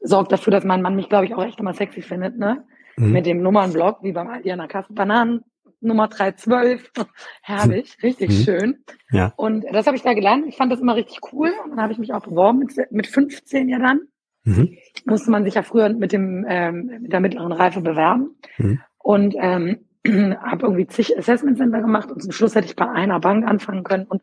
sorgt 0.00 0.32
dafür, 0.32 0.52
dass 0.52 0.64
mein 0.64 0.82
Mann 0.82 0.96
mich, 0.96 1.08
glaube 1.08 1.26
ich, 1.26 1.34
auch 1.34 1.44
echt 1.44 1.60
immer 1.60 1.74
sexy 1.74 2.02
findet, 2.02 2.38
ne? 2.38 2.64
Mhm. 2.96 3.12
Mit 3.12 3.26
dem 3.26 3.42
Nummernblock, 3.42 4.02
wie 4.02 4.12
beim 4.12 4.28
Aldi 4.28 4.50
an 4.52 4.58
der 4.58 4.68
Kasse. 4.68 4.92
Bananen, 4.92 5.44
Nummer 5.80 6.08
312. 6.08 6.90
Herrlich, 7.42 7.96
richtig 8.02 8.30
mhm. 8.30 8.42
schön. 8.42 8.84
Ja. 9.10 9.32
Und 9.36 9.64
das 9.72 9.86
habe 9.86 9.96
ich 9.96 10.02
da 10.02 10.14
gelernt. 10.14 10.46
Ich 10.46 10.56
fand 10.56 10.72
das 10.72 10.80
immer 10.80 10.96
richtig 10.96 11.20
cool. 11.32 11.52
Und 11.64 11.70
dann 11.70 11.80
habe 11.80 11.92
ich 11.92 11.98
mich 11.98 12.12
auch 12.12 12.22
beworben 12.22 12.58
mit, 12.58 12.72
mit 12.90 13.06
15 13.06 13.68
ja 13.68 13.78
dann. 13.78 14.00
Mhm. 14.44 14.76
Musste 15.04 15.30
man 15.30 15.44
sich 15.44 15.54
ja 15.54 15.62
früher 15.62 15.88
mit 15.90 16.12
dem 16.12 16.46
ähm, 16.48 16.98
mit 17.02 17.12
der 17.12 17.20
mittleren 17.20 17.52
Reife 17.52 17.80
bewerben. 17.80 18.36
Mhm. 18.58 18.80
Und 18.98 19.34
ähm, 19.38 19.80
habe 20.06 20.66
irgendwie 20.66 20.86
zig 20.86 21.16
Assessment 21.18 21.58
Center 21.58 21.80
gemacht 21.80 22.10
und 22.10 22.22
zum 22.22 22.32
Schluss 22.32 22.54
hätte 22.54 22.66
ich 22.66 22.76
bei 22.76 22.88
einer 22.88 23.20
Bank 23.20 23.46
anfangen 23.46 23.84
können 23.84 24.06
und 24.06 24.22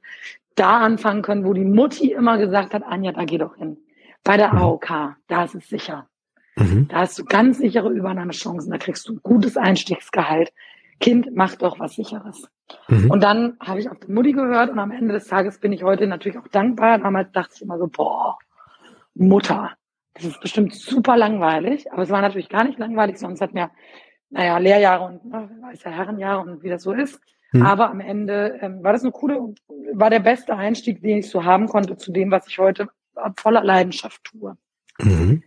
da 0.56 0.80
anfangen 0.80 1.22
können, 1.22 1.46
wo 1.46 1.54
die 1.54 1.65
Mutti 1.65 2.12
immer 2.12 2.38
gesagt 2.38 2.74
hat, 2.74 2.84
Anja, 2.84 3.12
da 3.12 3.26
geh 3.26 3.38
doch 3.38 3.58
hin. 3.58 3.78
Bei 4.24 4.38
der 4.38 4.54
mhm. 4.54 4.60
AOK, 4.60 5.15
da 5.28 5.43
ist 5.43 5.56
es 5.56 5.70
sicher. 5.70 6.08
Mhm. 6.56 6.88
Da 6.88 6.98
hast 7.00 7.20
du 7.20 7.26
ganz 7.26 7.60
sichere 7.60 7.91
Übernahmechancen, 7.91 8.72
da 8.72 8.78
kriegst 8.78 9.08
du 9.08 9.13
ein 9.13 9.20
gutes 9.22 9.56
Einstiegsgehalt. 9.56 10.52
Kind, 11.00 11.30
mach 11.36 11.56
doch 11.56 11.80
was 11.80 11.96
Sicheres. 11.96 12.50
Mhm. 12.88 13.12
Und 13.12 13.22
dann 13.22 13.58
habe 13.60 13.80
ich 13.80 13.90
auf 13.90 14.00
die 14.00 14.12
Mutti 14.12 14.34
gehört 14.34 14.70
und 14.70 14.80
am 14.80 14.92
Ende 14.92 15.14
des 15.14 15.28
Tages 15.28 15.60
bin 15.60 15.72
ich 15.72 15.84
heute 15.84 16.08
natürlich 16.08 16.38
auch 16.38 16.48
dankbar. 16.48 16.98
Damals 16.98 17.32
dachte 17.32 17.54
ich 17.56 17.62
immer 17.62 17.78
so, 17.78 17.88
boah, 17.88 18.38
Mutter, 19.14 19.72
das 20.14 20.26
ist 20.26 20.42
bestimmt 20.42 20.74
super 20.74 21.18
langweilig, 21.18 21.92
aber 21.92 22.02
es 22.02 22.10
war 22.10 22.22
natürlich 22.22 22.50
gar 22.50 22.64
nicht 22.64 22.80
langweilig, 22.80 23.20
sonst 23.20 23.42
hat 23.42 23.54
mir 23.54 23.70
naja, 24.30 24.58
Lehrjahre 24.58 25.06
und 25.06 25.26
ne, 25.26 25.50
weiß 25.62 25.84
ja 25.84 25.92
Herrenjahre 25.92 26.42
und 26.42 26.64
wie 26.64 26.70
das 26.70 26.84
so 26.84 26.92
ist. 26.92 27.20
Hm. 27.52 27.66
Aber 27.66 27.90
am 27.90 28.00
Ende 28.00 28.58
ähm, 28.62 28.84
war 28.84 28.92
das 28.92 29.04
eine 29.04 29.12
coole, 29.12 29.54
war 29.94 30.10
der 30.10 30.20
beste 30.20 30.56
Einstieg, 30.56 31.02
den 31.02 31.20
ich 31.20 31.30
so 31.30 31.46
haben 31.46 31.68
konnte 31.68 31.96
zu 31.98 32.12
dem, 32.12 32.32
was 32.32 32.48
ich 32.48 32.60
heute 32.60 32.90
voller 33.38 33.64
Leidenschaft 33.64 34.24
tue. 34.26 34.58
Mhm. 35.00 35.44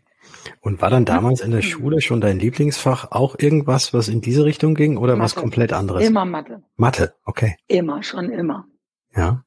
Und 0.62 0.82
war 0.82 0.90
dann 0.90 1.06
damals 1.06 1.40
in 1.40 1.52
der 1.52 1.62
Schule 1.62 2.02
schon 2.02 2.20
dein 2.20 2.38
Lieblingsfach 2.38 3.12
auch 3.12 3.34
irgendwas, 3.38 3.94
was 3.94 4.08
in 4.08 4.20
diese 4.20 4.44
Richtung 4.44 4.74
ging 4.74 4.98
oder 4.98 5.16
Mathe. 5.16 5.24
was 5.24 5.34
komplett 5.34 5.72
anderes? 5.72 6.06
Immer 6.06 6.26
Mathe. 6.26 6.62
Mathe, 6.76 7.14
okay. 7.24 7.56
Immer, 7.66 8.02
schon 8.02 8.30
immer. 8.30 8.66
Ja. 9.16 9.42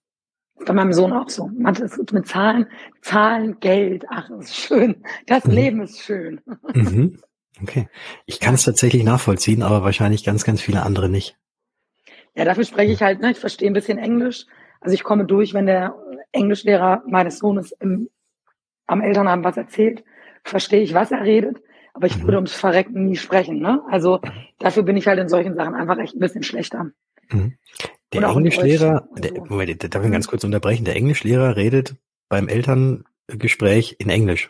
Bei 0.66 0.74
meinem 0.74 0.94
Sohn 0.94 1.14
auch 1.14 1.30
so. 1.30 1.52
Mathe 1.56 1.84
ist 1.84 2.14
mit 2.14 2.28
Zahlen, 2.28 2.66
Zahlen, 3.02 3.60
Geld, 3.60 4.06
ach, 4.10 4.28
das 4.30 4.46
ist 4.46 4.56
schön. 4.56 5.04
Das 5.28 5.46
mhm. 5.46 5.54
Leben 5.54 5.82
ist 5.82 6.02
schön. 6.02 6.42
Mhm. 6.74 7.20
Okay. 7.62 7.88
Ich 8.26 8.40
kann 8.40 8.56
es 8.56 8.64
tatsächlich 8.64 9.04
nachvollziehen, 9.04 9.62
aber 9.62 9.84
wahrscheinlich 9.84 10.24
ganz, 10.24 10.44
ganz 10.44 10.60
viele 10.60 10.82
andere 10.82 11.08
nicht. 11.08 11.38
Ja, 12.36 12.46
dafür 12.46 12.66
spreche 12.66 12.92
ich 12.92 13.02
halt, 13.04 13.22
ne, 13.22 13.30
ich 13.30 13.38
verstehe 13.38 13.70
ein 13.70 13.76
bisschen 13.76 14.00
Englisch. 14.00 14.48
Also 14.82 14.96
ich 14.96 15.04
komme 15.04 15.26
durch, 15.26 15.54
wenn 15.54 15.68
der 15.68 15.96
Englischlehrer 16.32 17.04
meines 17.08 17.38
Sohnes 17.38 17.72
im, 17.74 18.10
am 18.88 19.02
Elternabend 19.02 19.46
was 19.46 19.56
erzählt, 19.56 20.04
verstehe 20.44 20.82
ich, 20.82 20.94
was 20.94 21.12
er 21.12 21.24
redet, 21.24 21.62
aber 21.94 22.08
ich 22.08 22.18
mhm. 22.18 22.24
würde 22.24 22.38
ums 22.38 22.54
Verrecken 22.54 23.06
nie 23.06 23.16
sprechen. 23.16 23.60
Ne? 23.60 23.82
Also 23.90 24.20
dafür 24.60 24.84
bin 24.84 24.98
ich 24.98 25.08
halt 25.08 25.20
in 25.20 25.30
solchen 25.30 25.56
Sachen 25.56 25.76
einfach 25.76 25.98
echt 25.98 26.16
ein 26.16 26.20
bisschen 26.20 26.44
schlechter. 26.44 26.92
Mhm. 27.30 27.58
Der 28.14 28.24
Englischlehrer, 28.24 29.08
der, 29.18 29.34
Moment, 29.34 29.96
darf 29.96 30.06
ich 30.06 30.12
ganz 30.12 30.28
kurz 30.28 30.44
unterbrechen, 30.44 30.86
der 30.86 30.96
Englischlehrer 30.96 31.56
redet 31.56 31.96
beim 32.30 32.48
Elterngespräch 32.48 33.96
in 34.00 34.10
Englisch 34.10 34.50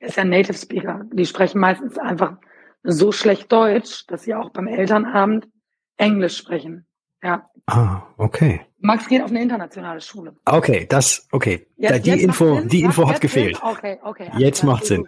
ist 0.00 0.16
ja 0.16 0.24
Native 0.24 0.56
Speaker. 0.56 1.04
Die 1.12 1.26
sprechen 1.26 1.60
meistens 1.60 1.98
einfach 1.98 2.36
so 2.82 3.12
schlecht 3.12 3.50
Deutsch, 3.52 4.06
dass 4.06 4.22
sie 4.22 4.34
auch 4.34 4.50
beim 4.50 4.66
Elternabend 4.66 5.48
Englisch 5.96 6.36
sprechen. 6.36 6.86
Ja. 7.22 7.46
Ah, 7.68 8.02
okay. 8.16 8.62
Max 8.80 9.06
geht 9.08 9.22
auf 9.22 9.28
eine 9.28 9.42
internationale 9.42 10.00
Schule. 10.00 10.34
Okay, 10.46 10.86
das, 10.88 11.28
okay. 11.32 11.66
Jetzt, 11.76 12.06
die 12.06 12.10
jetzt 12.10 12.22
Info, 12.22 12.60
die 12.62 12.80
Info 12.80 13.02
ja, 13.02 13.10
hat 13.10 13.20
gefehlt. 13.20 13.60
Okay, 13.62 13.98
okay. 14.02 14.30
Jetzt 14.38 14.64
macht 14.64 14.86
Sinn. 14.86 15.06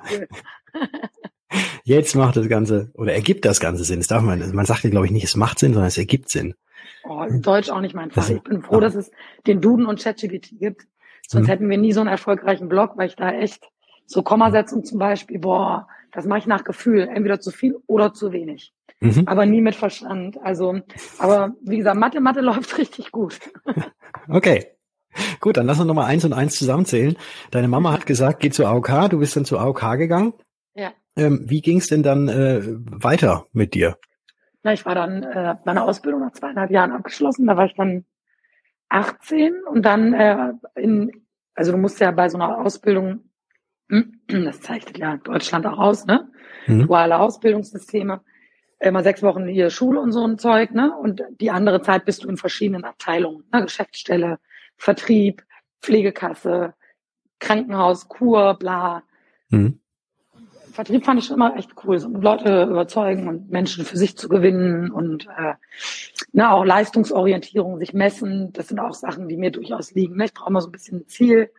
jetzt 1.85 2.15
macht 2.15 2.37
das 2.37 2.49
Ganze, 2.49 2.91
oder 2.95 3.15
ergibt 3.15 3.47
das 3.47 3.61
Ganze 3.61 3.85
Sinn. 3.85 4.01
Das 4.01 4.09
darf 4.09 4.23
man, 4.23 4.55
man 4.55 4.67
sagt 4.67 4.85
ja, 4.85 4.91
glaube 4.91 5.07
ich, 5.07 5.13
nicht, 5.13 5.25
es 5.25 5.37
macht 5.37 5.59
Sinn, 5.59 5.73
sondern 5.73 5.89
es 5.89 5.97
ergibt 5.97 6.29
Sinn. 6.29 6.55
Oh, 7.05 7.25
Deutsch 7.31 7.71
auch 7.71 7.81
nicht 7.81 7.95
mein 7.95 8.11
Fall. 8.11 8.31
Ich 8.31 8.43
bin 8.43 8.63
froh, 8.63 8.77
ah. 8.77 8.81
dass 8.81 8.95
es 8.95 9.11
den 9.47 9.63
Duden 9.63 9.87
und 9.87 10.03
ChatGPT 10.03 10.59
gibt. 10.59 10.83
Sonst 11.27 11.47
mhm. 11.47 11.51
hätten 11.51 11.71
wir 11.71 11.79
nie 11.79 11.93
so 11.93 12.01
einen 12.01 12.11
erfolgreichen 12.11 12.69
Blog, 12.69 12.93
weil 12.97 13.09
ich 13.09 13.17
da 13.17 13.31
echt 13.31 13.71
so 14.05 14.23
Kommasetzung 14.23 14.85
zum 14.85 14.99
Beispiel, 14.99 15.39
boah, 15.39 15.89
das 16.13 16.27
mache 16.27 16.41
ich 16.41 16.47
nach 16.47 16.65
Gefühl, 16.65 17.09
entweder 17.09 17.41
zu 17.41 17.53
viel 17.53 17.77
oder 17.87 18.13
zu 18.13 18.33
wenig. 18.33 18.75
Mhm. 19.01 19.23
Aber 19.27 19.47
nie 19.47 19.63
mit 19.63 19.75
Verstand. 19.75 20.39
Also, 20.43 20.81
aber 21.19 21.55
wie 21.63 21.79
gesagt, 21.79 21.99
Mathe, 21.99 22.21
Mathe 22.21 22.41
läuft 22.41 22.79
richtig 22.79 23.13
gut. 23.13 23.39
Okay. 24.29 24.67
Gut, 25.41 25.57
dann 25.57 25.67
lass 25.67 25.79
uns 25.79 25.89
nochmal 25.89 26.07
eins 26.07 26.25
und 26.25 26.33
eins 26.33 26.57
zusammenzählen. 26.57 27.17
Deine 27.51 27.69
Mama 27.69 27.93
hat 27.93 28.07
gesagt, 28.07 28.41
geh 28.41 28.51
zur 28.51 28.69
AOK, 28.69 29.09
du 29.11 29.19
bist 29.19 29.35
dann 29.35 29.45
zur 29.45 29.61
AOK 29.61 29.99
gegangen. 29.99 30.35
Ja. 30.75 30.93
Ähm, 31.17 31.45
wie 31.47 31.63
ging 31.63 31.79
es 31.79 31.89
denn 31.89 32.03
dann 32.03 32.29
äh, 32.29 32.61
weiter 32.63 33.47
mit 33.53 33.75
dir? 33.75 33.97
Na, 34.63 34.73
ich 34.73 34.85
war 34.85 34.95
dann 34.95 35.23
äh, 35.23 35.57
meine 35.65 35.83
Ausbildung 35.85 36.21
nach 36.21 36.33
zweieinhalb 36.33 36.71
Jahren 36.71 36.93
abgeschlossen. 36.93 37.47
Da 37.47 37.57
war 37.57 37.67
ich 37.67 37.75
dann 37.75 38.05
18 38.89 39.55
und 39.65 39.83
dann 39.83 40.13
äh, 40.13 40.53
in, 40.77 41.25
also 41.55 41.73
du 41.73 41.79
musst 41.79 41.99
ja 42.01 42.11
bei 42.11 42.29
so 42.29 42.37
einer 42.37 42.59
Ausbildung 42.59 43.31
das 44.29 44.61
zeichnet 44.61 44.99
ja 44.99 45.17
Deutschland 45.17 45.67
auch 45.67 45.79
aus, 45.79 46.07
ne? 46.07 46.31
Mhm. 46.67 46.87
Duale 46.87 47.19
Ausbildungssysteme. 47.19 48.21
Immer 48.81 49.03
sechs 49.03 49.23
Wochen 49.23 49.47
hier 49.47 49.71
Schule 49.71 50.01
und 50.01 50.13
so 50.13 50.25
ein 50.27 50.39
Zeug, 50.39 50.73
ne? 50.73 50.97
Und 50.97 51.23
die 51.41 51.51
andere 51.51 51.83
Zeit 51.83 52.05
bist 52.05 52.25
du 52.25 52.29
in 52.29 52.37
verschiedenen 52.37 52.85
Abteilungen, 52.85 53.45
ne? 53.53 53.63
Geschäftsstelle, 53.63 54.39
Vertrieb, 54.77 55.45
Pflegekasse, 55.83 56.75
Krankenhaus, 57.39 58.09
Kur, 58.09 58.55
bla. 58.55 59.03
Mhm. 59.51 59.81
Vertrieb 60.73 61.05
fand 61.05 61.21
ich 61.21 61.27
schon 61.27 61.37
immer 61.37 61.57
echt 61.57 61.73
cool, 61.85 61.99
so 61.99 62.09
Leute 62.09 62.63
überzeugen 62.63 63.29
und 63.29 63.51
Menschen 63.51 63.85
für 63.85 63.99
sich 63.99 64.17
zu 64.17 64.29
gewinnen 64.29 64.91
und 64.91 65.27
äh, 65.27 65.55
na, 66.33 66.53
auch 66.53 66.65
Leistungsorientierung, 66.65 67.79
sich 67.79 67.93
messen, 67.93 68.53
das 68.53 68.69
sind 68.69 68.79
auch 68.79 68.95
Sachen, 68.95 69.29
die 69.29 69.37
mir 69.37 69.51
durchaus 69.51 69.93
liegen. 69.93 70.17
Ne? 70.17 70.27
Ich 70.27 70.35
brauche 70.35 70.49
immer 70.49 70.61
so 70.61 70.69
ein 70.69 70.73
bisschen 70.73 71.01
ein 71.01 71.09
Ziel 71.09 71.51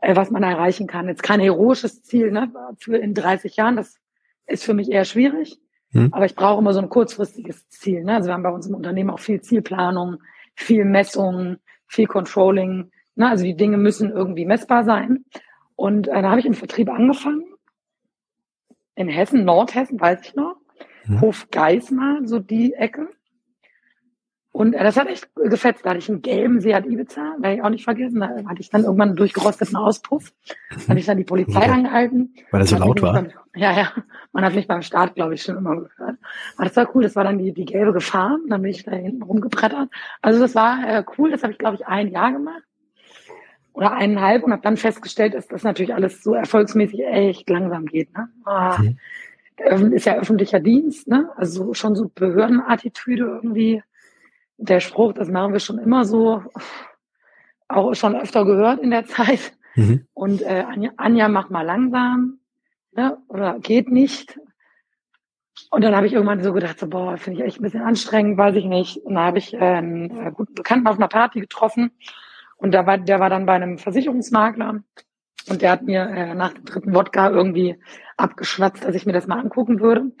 äh, 0.00 0.16
was 0.16 0.30
man 0.30 0.42
erreichen 0.42 0.86
kann. 0.86 1.08
Jetzt 1.08 1.22
kein 1.22 1.40
heroisches 1.40 2.02
Ziel 2.02 2.30
ne, 2.30 2.52
für 2.78 2.96
in 2.96 3.14
30 3.14 3.56
Jahren, 3.56 3.76
das 3.76 3.98
ist 4.46 4.64
für 4.64 4.74
mich 4.74 4.90
eher 4.90 5.04
schwierig. 5.04 5.60
Hm. 5.92 6.12
Aber 6.12 6.24
ich 6.24 6.34
brauche 6.34 6.60
immer 6.60 6.72
so 6.72 6.80
ein 6.80 6.88
kurzfristiges 6.88 7.68
Ziel. 7.68 8.04
Ne? 8.04 8.14
Also 8.14 8.28
wir 8.28 8.34
haben 8.34 8.42
bei 8.42 8.50
uns 8.50 8.66
im 8.66 8.74
Unternehmen 8.74 9.10
auch 9.10 9.18
viel 9.18 9.40
Zielplanung, 9.40 10.18
viel 10.54 10.84
Messung, 10.84 11.56
viel 11.86 12.06
Controlling. 12.06 12.90
Ne? 13.16 13.28
Also 13.28 13.44
die 13.44 13.56
Dinge 13.56 13.76
müssen 13.76 14.10
irgendwie 14.10 14.44
messbar 14.44 14.84
sein. 14.84 15.24
Und 15.76 16.08
äh, 16.08 16.22
da 16.22 16.30
habe 16.30 16.40
ich 16.40 16.46
im 16.46 16.54
Vertrieb 16.54 16.90
angefangen. 16.90 17.44
In 18.94 19.08
Hessen, 19.08 19.44
Nordhessen, 19.44 20.00
weiß 20.00 20.20
ich 20.22 20.34
noch. 20.34 20.56
Hm. 21.04 21.20
Hof 21.20 21.48
Geismar, 21.50 22.20
so 22.24 22.38
die 22.38 22.74
Ecke. 22.74 23.08
Und 24.52 24.72
das 24.72 24.96
hat 24.96 25.06
echt 25.06 25.28
gefetzt. 25.36 25.86
Da 25.86 25.90
hatte 25.90 26.00
ich 26.00 26.08
einen 26.08 26.22
gelben 26.22 26.60
Seat 26.60 26.84
Ibiza, 26.84 27.36
werde 27.38 27.56
ich 27.56 27.62
auch 27.62 27.70
nicht 27.70 27.84
vergessen. 27.84 28.18
Da 28.20 28.28
hatte 28.28 28.60
ich 28.60 28.68
dann 28.68 28.82
irgendwann 28.82 29.10
einen 29.10 29.16
durchgerosteten 29.16 29.76
Auspuff. 29.76 30.32
Da 30.70 30.88
habe 30.88 30.98
ich 30.98 31.06
dann 31.06 31.18
die 31.18 31.24
Polizei 31.24 31.66
ja. 31.66 31.72
angehalten. 31.72 32.34
Weil 32.50 32.62
er 32.62 32.66
so 32.66 32.76
laut 32.76 33.00
war? 33.00 33.12
Beim, 33.12 33.30
ja, 33.54 33.72
ja. 33.72 33.92
Man 34.32 34.44
hat 34.44 34.54
mich 34.54 34.66
beim 34.66 34.82
Start, 34.82 35.14
glaube 35.14 35.34
ich, 35.34 35.42
schon 35.42 35.56
immer 35.56 35.76
gehört. 35.76 36.18
Aber 36.56 36.64
das 36.64 36.76
war 36.76 36.94
cool. 36.94 37.04
Das 37.04 37.14
war 37.14 37.22
dann 37.22 37.38
die, 37.38 37.52
die 37.52 37.64
gelbe 37.64 37.92
Gefahr. 37.92 38.38
Dann 38.48 38.62
bin 38.62 38.72
ich 38.72 38.82
da 38.82 38.90
hinten 38.90 39.22
rumgebrettert. 39.22 39.88
Also 40.20 40.40
das 40.40 40.56
war 40.56 40.78
äh, 40.84 41.04
cool. 41.16 41.30
Das 41.30 41.44
habe 41.44 41.52
ich, 41.52 41.58
glaube 41.58 41.76
ich, 41.76 41.86
ein 41.86 42.08
Jahr 42.08 42.32
gemacht. 42.32 42.62
Oder 43.72 43.92
eineinhalb 43.92 44.42
und 44.42 44.50
habe 44.50 44.62
dann 44.62 44.76
festgestellt, 44.76 45.34
dass 45.34 45.46
das 45.46 45.62
natürlich 45.62 45.94
alles 45.94 46.24
so 46.24 46.34
erfolgsmäßig 46.34 47.04
echt 47.06 47.48
langsam 47.48 47.86
geht. 47.86 48.12
Ne? 48.16 48.28
Ah, 48.44 48.78
mhm. 48.78 49.92
Ist 49.92 50.06
ja 50.06 50.16
öffentlicher 50.16 50.58
Dienst, 50.58 51.06
ne? 51.06 51.28
Also 51.36 51.74
schon 51.74 51.94
so 51.94 52.10
Behördenattitüde 52.14 53.24
irgendwie 53.24 53.82
der 54.60 54.80
Spruch, 54.80 55.12
das 55.12 55.28
machen 55.28 55.52
wir 55.52 55.60
schon 55.60 55.78
immer 55.78 56.04
so, 56.04 56.42
auch 57.68 57.94
schon 57.94 58.14
öfter 58.14 58.44
gehört 58.44 58.80
in 58.80 58.90
der 58.90 59.06
Zeit. 59.06 59.52
Mhm. 59.74 60.06
Und 60.12 60.42
äh, 60.42 60.64
Anja, 60.68 60.90
Anja, 60.96 61.28
mach 61.28 61.50
mal 61.50 61.62
langsam 61.62 62.40
ne? 62.92 63.18
oder 63.28 63.58
geht 63.60 63.90
nicht. 63.90 64.38
Und 65.70 65.84
dann 65.84 65.94
habe 65.94 66.06
ich 66.06 66.12
irgendwann 66.12 66.42
so 66.42 66.52
gedacht, 66.52 66.78
so, 66.78 66.88
boah, 66.88 67.16
finde 67.16 67.40
ich 67.40 67.46
echt 67.46 67.60
ein 67.60 67.62
bisschen 67.62 67.82
anstrengend, 67.82 68.38
weiß 68.38 68.56
ich 68.56 68.64
nicht. 68.64 68.98
Und 68.98 69.14
dann 69.14 69.24
habe 69.24 69.38
ich 69.38 69.54
äh, 69.54 69.58
einen 69.58 70.32
guten 70.34 70.54
Bekannten 70.54 70.86
auf 70.86 70.96
einer 70.96 71.08
Party 71.08 71.40
getroffen 71.40 71.92
und 72.56 72.72
da 72.72 72.86
war, 72.86 72.98
der 72.98 73.20
war 73.20 73.30
dann 73.30 73.46
bei 73.46 73.54
einem 73.54 73.78
Versicherungsmakler 73.78 74.82
und 75.48 75.62
der 75.62 75.70
hat 75.70 75.82
mir 75.82 76.02
äh, 76.02 76.34
nach 76.34 76.52
dem 76.52 76.64
dritten 76.64 76.94
Wodka 76.94 77.30
irgendwie 77.30 77.78
abgeschwatzt, 78.16 78.84
dass 78.84 78.94
ich 78.94 79.06
mir 79.06 79.12
das 79.12 79.26
mal 79.26 79.38
angucken 79.38 79.80
würde. 79.80 80.12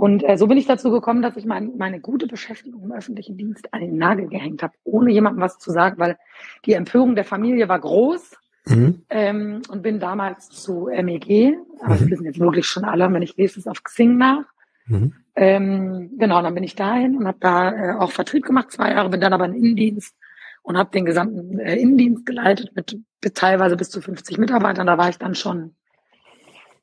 Und 0.00 0.26
äh, 0.26 0.38
so 0.38 0.46
bin 0.46 0.56
ich 0.56 0.64
dazu 0.64 0.90
gekommen, 0.90 1.20
dass 1.20 1.36
ich 1.36 1.44
mein, 1.44 1.76
meine 1.76 2.00
gute 2.00 2.26
Beschäftigung 2.26 2.84
im 2.84 2.92
öffentlichen 2.92 3.36
Dienst 3.36 3.74
an 3.74 3.82
den 3.82 3.98
Nagel 3.98 4.28
gehängt 4.28 4.62
habe, 4.62 4.72
ohne 4.82 5.12
jemandem 5.12 5.42
was 5.42 5.58
zu 5.58 5.70
sagen, 5.70 5.98
weil 5.98 6.16
die 6.64 6.72
Empörung 6.72 7.14
der 7.16 7.26
Familie 7.26 7.68
war 7.68 7.78
groß. 7.78 8.38
Mhm. 8.64 9.02
Ähm, 9.10 9.60
und 9.68 9.82
bin 9.82 10.00
damals 10.00 10.48
zu 10.48 10.88
MEG, 10.90 11.54
aber 11.80 11.96
mhm. 11.96 11.98
das 11.98 12.10
wissen 12.10 12.24
jetzt 12.24 12.40
wirklich 12.40 12.64
schon 12.64 12.86
alle, 12.86 13.12
wenn 13.12 13.20
ich 13.20 13.36
lese 13.36 13.60
es 13.60 13.66
auf 13.66 13.82
Xing 13.82 14.16
nach. 14.16 14.46
Mhm. 14.86 15.12
Ähm, 15.36 16.12
genau, 16.16 16.40
dann 16.40 16.54
bin 16.54 16.64
ich 16.64 16.76
dahin 16.76 17.18
und 17.18 17.26
habe 17.26 17.38
da 17.38 17.70
äh, 17.70 17.94
auch 17.98 18.10
Vertrieb 18.10 18.46
gemacht, 18.46 18.70
zwei 18.70 18.92
Jahre, 18.92 19.10
bin 19.10 19.20
dann 19.20 19.34
aber 19.34 19.44
in 19.44 19.54
Innendienst 19.54 20.16
und 20.62 20.78
habe 20.78 20.90
den 20.92 21.04
gesamten 21.04 21.58
äh, 21.58 21.76
Innendienst 21.76 22.24
geleitet 22.24 22.70
mit, 22.74 22.98
mit 23.22 23.34
teilweise 23.34 23.76
bis 23.76 23.90
zu 23.90 24.00
50 24.00 24.38
Mitarbeitern. 24.38 24.86
Da 24.86 24.96
war 24.96 25.10
ich 25.10 25.18
dann 25.18 25.34
schon 25.34 25.74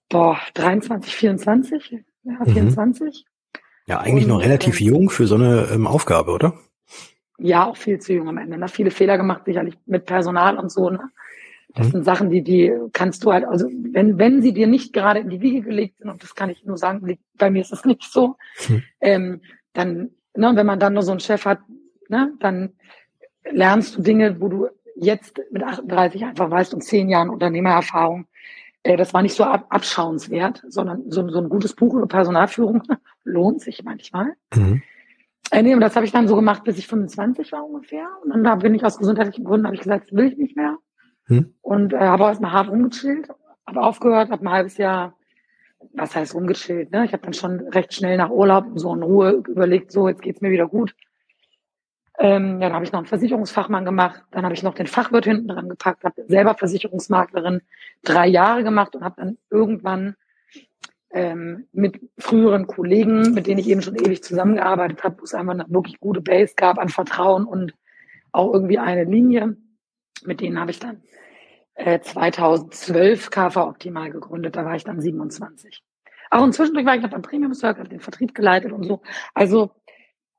boah, 0.07 0.37
23, 0.53 1.15
24, 1.15 2.03
ja, 2.27 2.45
24. 2.45 3.25
Mhm. 3.25 3.61
Ja, 3.87 3.99
eigentlich 3.99 4.25
und, 4.25 4.31
noch 4.31 4.41
relativ 4.41 4.81
äh, 4.81 4.85
jung 4.85 5.09
für 5.09 5.27
so 5.27 5.35
eine 5.35 5.69
ähm, 5.71 5.87
Aufgabe, 5.87 6.31
oder? 6.31 6.53
Ja, 7.39 7.65
auch 7.65 7.77
viel 7.77 7.99
zu 7.99 8.13
jung 8.13 8.27
am 8.27 8.37
Ende. 8.37 8.57
Ne? 8.57 8.67
Viele 8.67 8.91
Fehler 8.91 9.17
gemacht, 9.17 9.43
sicherlich 9.45 9.75
mit 9.85 10.05
Personal 10.05 10.57
und 10.57 10.71
so. 10.71 10.89
Ne? 10.89 11.09
Das 11.73 11.87
mhm. 11.87 11.91
sind 11.91 12.03
Sachen, 12.03 12.29
die, 12.29 12.41
die 12.41 12.73
kannst 12.93 13.23
du 13.23 13.31
halt, 13.31 13.45
also 13.45 13.69
wenn, 13.69 14.17
wenn 14.17 14.41
sie 14.41 14.53
dir 14.53 14.67
nicht 14.67 14.93
gerade 14.93 15.19
in 15.19 15.29
die 15.29 15.41
Wiege 15.41 15.61
gelegt 15.61 15.99
sind, 15.99 16.09
und 16.09 16.23
das 16.23 16.35
kann 16.35 16.49
ich 16.49 16.65
nur 16.65 16.77
sagen, 16.77 17.17
bei 17.37 17.49
mir 17.49 17.61
ist 17.61 17.71
das 17.71 17.85
nicht 17.85 18.03
so, 18.03 18.35
mhm. 18.67 18.83
ähm, 18.99 19.41
dann, 19.73 20.09
ne, 20.35 20.51
wenn 20.55 20.65
man 20.65 20.79
dann 20.79 20.93
nur 20.93 21.03
so 21.03 21.11
einen 21.11 21.19
Chef 21.19 21.45
hat, 21.45 21.59
ne, 22.09 22.33
dann 22.39 22.73
lernst 23.49 23.97
du 23.97 24.01
Dinge, 24.01 24.41
wo 24.41 24.49
du 24.49 24.67
jetzt 24.95 25.39
mit 25.51 25.63
38 25.63 26.25
einfach 26.25 26.49
weißt 26.49 26.73
und 26.73 26.81
zehn 26.81 27.09
Jahren 27.09 27.29
Unternehmererfahrung, 27.29 28.25
das 28.95 29.13
war 29.13 29.21
nicht 29.21 29.35
so 29.35 29.43
ab, 29.43 29.65
abschauenswert, 29.69 30.63
sondern 30.67 31.09
so, 31.09 31.27
so 31.29 31.39
ein 31.39 31.49
gutes 31.49 31.75
Buch 31.75 31.93
über 31.95 32.07
Personalführung 32.07 32.83
lohnt 33.23 33.61
sich 33.61 33.83
manchmal. 33.83 34.33
Mhm. 34.55 34.81
Äh, 35.51 35.63
nee, 35.63 35.73
und 35.73 35.81
das 35.81 35.95
habe 35.95 36.05
ich 36.05 36.11
dann 36.11 36.27
so 36.27 36.35
gemacht, 36.35 36.63
bis 36.63 36.77
ich 36.77 36.87
25 36.87 37.51
war 37.51 37.65
ungefähr. 37.65 38.07
Und 38.23 38.31
dann 38.31 38.43
da 38.43 38.55
bin 38.55 38.75
ich 38.75 38.83
aus 38.83 38.97
gesundheitlichen 38.97 39.45
Gründen, 39.45 39.65
habe 39.65 39.75
ich 39.75 39.81
gesagt, 39.81 40.07
das 40.07 40.17
will 40.17 40.27
ich 40.27 40.37
nicht 40.37 40.55
mehr. 40.55 40.77
Hm. 41.25 41.53
Und 41.61 41.93
äh, 41.93 41.99
habe 41.99 42.23
erstmal 42.23 42.51
hart 42.51 42.69
rumgechillt, 42.69 43.29
habe 43.65 43.81
aufgehört, 43.81 44.29
habe 44.29 44.45
ein 44.45 44.51
halbes 44.51 44.77
Jahr, 44.77 45.13
was 45.93 46.15
heißt 46.15 46.35
rumgechillt, 46.35 46.91
ne? 46.91 47.05
Ich 47.05 47.13
habe 47.13 47.23
dann 47.23 47.33
schon 47.33 47.59
recht 47.69 47.93
schnell 47.93 48.17
nach 48.17 48.29
Urlaub 48.29 48.65
so 48.75 48.93
in 48.93 49.03
Ruhe 49.03 49.43
überlegt, 49.47 49.91
so, 49.91 50.07
jetzt 50.07 50.21
geht's 50.21 50.41
mir 50.41 50.51
wieder 50.51 50.67
gut. 50.67 50.95
Ähm, 52.19 52.59
dann 52.59 52.73
habe 52.73 52.83
ich 52.83 52.91
noch 52.91 52.99
einen 52.99 53.07
Versicherungsfachmann 53.07 53.85
gemacht, 53.85 54.23
dann 54.31 54.43
habe 54.43 54.55
ich 54.55 54.63
noch 54.63 54.73
den 54.73 54.87
Fachwirt 54.87 55.25
hinten 55.25 55.47
dran 55.47 55.69
gepackt, 55.69 56.03
habe 56.03 56.23
selber 56.27 56.55
Versicherungsmaklerin 56.55 57.61
drei 58.03 58.27
Jahre 58.27 58.63
gemacht 58.63 58.95
und 58.95 59.03
habe 59.03 59.15
dann 59.17 59.37
irgendwann 59.51 60.15
ähm, 61.11 61.67
mit 61.73 62.01
früheren 62.17 62.65
Kollegen, 62.65 63.33
mit 63.33 63.45
denen 63.45 63.59
ich 63.59 63.69
eben 63.69 63.81
schon 63.81 63.95
ewig 63.95 64.23
zusammengearbeitet 64.23 65.03
habe, 65.03 65.19
wo 65.19 65.23
es 65.23 65.33
einfach 65.35 65.53
eine 65.53 65.65
wirklich 65.69 65.99
gute 65.99 66.21
Base 66.21 66.53
gab 66.55 66.79
an 66.79 66.89
Vertrauen 66.89 67.45
und 67.45 67.73
auch 68.31 68.51
irgendwie 68.51 68.79
eine 68.79 69.03
Linie, 69.03 69.55
mit 70.25 70.41
denen 70.41 70.59
habe 70.59 70.71
ich 70.71 70.79
dann 70.79 71.03
äh, 71.75 71.99
2012 71.99 73.29
KV 73.29 73.57
Optimal 73.57 74.09
gegründet. 74.09 74.55
Da 74.55 74.65
war 74.65 74.75
ich 74.75 74.83
dann 74.83 74.99
27. 74.99 75.83
Auch 76.29 76.43
inzwischen 76.43 76.75
war 76.85 76.95
ich 76.95 77.01
noch 77.01 77.09
beim 77.09 77.21
Premium 77.21 77.53
Circle, 77.53 77.87
den 77.87 77.99
Vertrieb 77.99 78.35
geleitet 78.35 78.71
und 78.71 78.83
so. 78.83 79.01
Also 79.33 79.71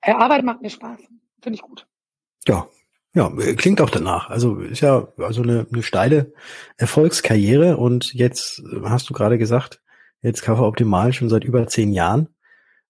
äh, 0.03 0.12
Arbeit 0.12 0.45
macht 0.45 0.61
mir 0.61 0.71
Spaß. 0.71 1.01
Finde 1.40 1.57
ich 1.57 1.62
gut. 1.62 1.87
Ja, 2.46 2.68
ja, 3.14 3.31
klingt 3.57 3.81
auch 3.81 3.90
danach. 3.90 4.31
Also 4.31 4.61
ist 4.61 4.81
ja 4.81 5.09
also 5.18 5.42
eine, 5.42 5.66
eine 5.72 5.83
steile 5.83 6.33
Erfolgskarriere 6.77 7.77
und 7.77 8.12
jetzt 8.12 8.62
hast 8.85 9.09
du 9.09 9.14
gerade 9.14 9.38
gesagt, 9.38 9.81
jetzt 10.22 10.42
KV 10.42 10.61
Optimal 10.61 11.12
schon 11.12 11.29
seit 11.29 11.44
über 11.44 11.66
zehn 11.66 11.92
Jahren. 11.92 12.29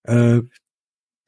Äh, 0.04 0.40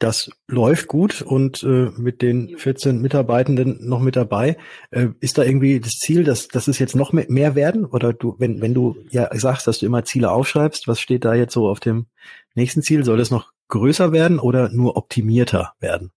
das 0.00 0.30
läuft 0.48 0.88
gut 0.88 1.20
und 1.20 1.62
äh, 1.62 1.90
mit 1.96 2.22
den 2.22 2.56
14 2.56 3.02
Mitarbeitenden 3.02 3.86
noch 3.86 4.00
mit 4.00 4.16
dabei. 4.16 4.56
Äh, 4.90 5.08
ist 5.20 5.36
da 5.36 5.44
irgendwie 5.44 5.78
das 5.78 5.92
Ziel, 5.92 6.24
dass, 6.24 6.48
dass 6.48 6.68
es 6.68 6.78
jetzt 6.78 6.96
noch 6.96 7.12
mehr, 7.12 7.26
mehr 7.28 7.54
werden? 7.54 7.84
Oder 7.84 8.14
du, 8.14 8.34
wenn, 8.38 8.62
wenn 8.62 8.72
du 8.72 8.96
ja 9.10 9.28
sagst, 9.38 9.66
dass 9.66 9.78
du 9.78 9.86
immer 9.86 10.04
Ziele 10.04 10.30
aufschreibst, 10.30 10.88
was 10.88 11.00
steht 11.00 11.26
da 11.26 11.34
jetzt 11.34 11.52
so 11.52 11.68
auf 11.68 11.80
dem 11.80 12.06
nächsten 12.54 12.82
Ziel? 12.82 13.04
Soll 13.04 13.20
es 13.20 13.30
noch 13.30 13.52
größer 13.68 14.10
werden 14.10 14.38
oder 14.38 14.70
nur 14.70 14.96
optimierter 14.96 15.74
werden? 15.80 16.12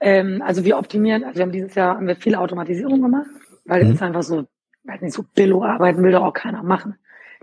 Ähm, 0.00 0.42
also 0.44 0.64
wir 0.64 0.78
optimieren, 0.78 1.24
also 1.24 1.36
wir 1.36 1.42
haben 1.42 1.52
dieses 1.52 1.74
Jahr 1.74 1.96
haben 1.96 2.06
wir 2.06 2.16
viel 2.16 2.34
Automatisierung 2.34 3.00
gemacht, 3.00 3.28
weil 3.64 3.84
mhm. 3.84 3.92
es 3.92 4.02
einfach 4.02 4.22
so, 4.22 4.46
weiß 4.84 5.00
nicht, 5.00 5.14
so 5.14 5.24
Billo-Arbeiten 5.34 6.02
will 6.02 6.12
doch 6.12 6.24
auch 6.24 6.34
keiner 6.34 6.62
machen. 6.62 6.96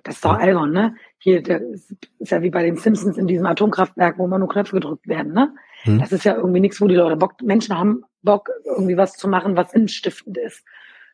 Das 0.04 0.16
ist 0.16 0.26
doch 0.26 0.38
albern, 0.38 0.72
ne? 0.72 0.96
Hier, 1.18 1.42
der 1.42 1.62
ist, 1.62 1.96
ist 2.20 2.32
ja 2.32 2.42
wie 2.42 2.50
bei 2.50 2.64
den 2.64 2.76
Simpsons 2.76 3.18
in 3.18 3.28
diesem 3.28 3.46
Atomkraftwerk, 3.46 4.18
wo 4.18 4.26
immer 4.26 4.40
nur 4.40 4.50
Knöpfe 4.50 4.76
gedrückt 4.76 5.08
werden, 5.08 5.34
ne? 5.34 5.54
Hm. 5.84 6.00
Das 6.00 6.12
ist 6.12 6.26
ja 6.26 6.36
irgendwie 6.36 6.60
nichts, 6.60 6.82
wo 6.82 6.88
die 6.88 6.96
Leute 6.96 7.16
Bock, 7.16 7.42
Menschen 7.42 7.78
haben 7.78 8.04
Bock, 8.22 8.50
irgendwie 8.66 8.98
was 8.98 9.14
zu 9.14 9.28
machen, 9.28 9.56
was 9.56 9.72
sinnstiftend 9.72 10.38
ist. 10.38 10.66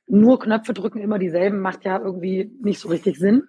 Nur 0.08 0.40
Knöpfe 0.40 0.74
drücken 0.74 1.00
immer 1.00 1.20
dieselben, 1.20 1.60
macht 1.60 1.86
ja 1.86 2.00
irgendwie 2.00 2.52
nicht 2.62 2.80
so 2.80 2.90
richtig 2.90 3.20
Sinn. 3.20 3.44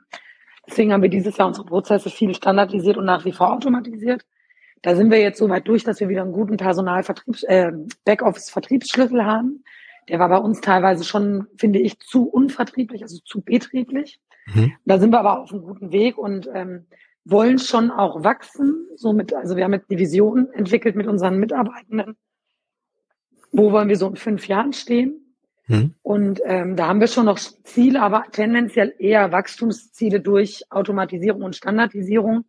Deswegen 0.66 0.92
haben 0.92 1.02
wir 1.02 1.08
dieses 1.08 1.36
Jahr 1.38 1.48
unsere 1.48 1.66
Prozesse 1.66 2.10
viel 2.10 2.34
standardisiert 2.34 2.98
und 2.98 3.06
nach 3.06 3.24
wie 3.24 3.32
vor 3.32 3.52
automatisiert. 3.52 4.26
Da 4.82 4.96
sind 4.96 5.10
wir 5.10 5.20
jetzt 5.20 5.38
so 5.38 5.48
weit 5.48 5.68
durch, 5.68 5.84
dass 5.84 6.00
wir 6.00 6.08
wieder 6.08 6.22
einen 6.22 6.32
guten 6.32 6.56
Personalvertriebs, 6.56 7.42
äh, 7.44 7.72
Backoffice-Vertriebsschlüssel 8.04 9.24
haben. 9.24 9.62
Der 10.08 10.18
war 10.18 10.28
bei 10.28 10.38
uns 10.38 10.60
teilweise 10.60 11.04
schon, 11.04 11.46
finde 11.56 11.78
ich, 11.78 11.98
zu 12.00 12.28
unvertrieblich, 12.28 13.02
also 13.02 13.18
zu 13.24 13.42
betrieblich. 13.42 14.20
Mhm. 14.46 14.72
Da 14.84 14.98
sind 14.98 15.10
wir 15.10 15.20
aber 15.20 15.40
auf 15.40 15.52
einem 15.52 15.62
guten 15.62 15.92
Weg 15.92 16.16
und 16.16 16.48
ähm, 16.54 16.86
wollen 17.24 17.58
schon 17.58 17.90
auch 17.90 18.24
wachsen. 18.24 18.86
Somit, 18.96 19.34
also 19.34 19.56
wir 19.56 19.64
haben 19.64 19.74
jetzt 19.74 19.90
die 19.90 19.98
Vision 19.98 20.50
entwickelt 20.52 20.96
mit 20.96 21.06
unseren 21.06 21.38
Mitarbeitenden. 21.38 22.16
Wo 23.52 23.72
wollen 23.72 23.88
wir 23.88 23.96
so 23.96 24.08
in 24.08 24.16
fünf 24.16 24.48
Jahren 24.48 24.72
stehen? 24.72 25.34
Mhm. 25.66 25.94
Und 26.02 26.40
ähm, 26.44 26.76
da 26.76 26.88
haben 26.88 27.00
wir 27.00 27.06
schon 27.06 27.26
noch 27.26 27.38
Ziele, 27.38 28.00
aber 28.00 28.24
tendenziell 28.32 28.94
eher 28.98 29.30
Wachstumsziele 29.30 30.20
durch 30.20 30.64
Automatisierung 30.70 31.42
und 31.42 31.54
Standardisierung 31.54 32.44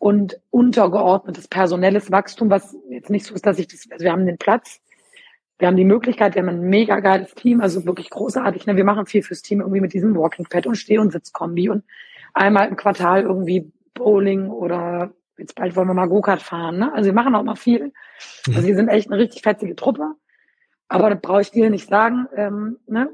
und 0.00 0.40
untergeordnetes 0.48 1.46
personelles 1.46 2.10
Wachstum, 2.10 2.48
was 2.48 2.74
jetzt 2.88 3.10
nicht 3.10 3.26
so 3.26 3.34
ist, 3.34 3.44
dass 3.44 3.58
ich 3.58 3.68
das, 3.68 3.86
also 3.90 4.02
wir 4.02 4.10
haben 4.10 4.24
den 4.24 4.38
Platz, 4.38 4.80
wir 5.58 5.68
haben 5.68 5.76
die 5.76 5.84
Möglichkeit, 5.84 6.34
wir 6.34 6.40
haben 6.40 6.48
ein 6.48 6.62
mega 6.62 7.00
geiles 7.00 7.34
Team, 7.34 7.60
also 7.60 7.84
wirklich 7.84 8.08
großartig. 8.08 8.66
Ne? 8.66 8.76
Wir 8.76 8.84
machen 8.84 9.04
viel 9.04 9.22
fürs 9.22 9.42
Team 9.42 9.60
irgendwie 9.60 9.82
mit 9.82 9.92
diesem 9.92 10.16
Walking 10.16 10.46
Pad 10.46 10.66
und 10.66 10.76
Steh- 10.76 10.96
und 10.96 11.12
Sitzkombi 11.12 11.68
und 11.68 11.84
einmal 12.32 12.68
im 12.68 12.76
Quartal 12.76 13.24
irgendwie 13.24 13.70
Bowling 13.92 14.48
oder 14.48 15.12
jetzt 15.36 15.54
bald 15.54 15.76
wollen 15.76 15.88
wir 15.88 15.94
mal 15.94 16.08
Go-Kart 16.08 16.40
fahren. 16.40 16.78
Ne? 16.78 16.90
Also 16.94 17.08
wir 17.08 17.12
machen 17.14 17.34
auch 17.34 17.42
mal 17.42 17.56
viel. 17.56 17.92
Mhm. 18.46 18.54
Also 18.56 18.66
wir 18.66 18.74
sind 18.74 18.88
echt 18.88 19.10
eine 19.10 19.20
richtig 19.20 19.42
fetzige 19.42 19.76
Truppe. 19.76 20.14
Aber 20.88 21.10
das 21.10 21.20
brauche 21.20 21.42
ich 21.42 21.50
dir 21.50 21.68
nicht 21.68 21.90
sagen, 21.90 22.26
ähm, 22.34 22.78
ne? 22.86 23.10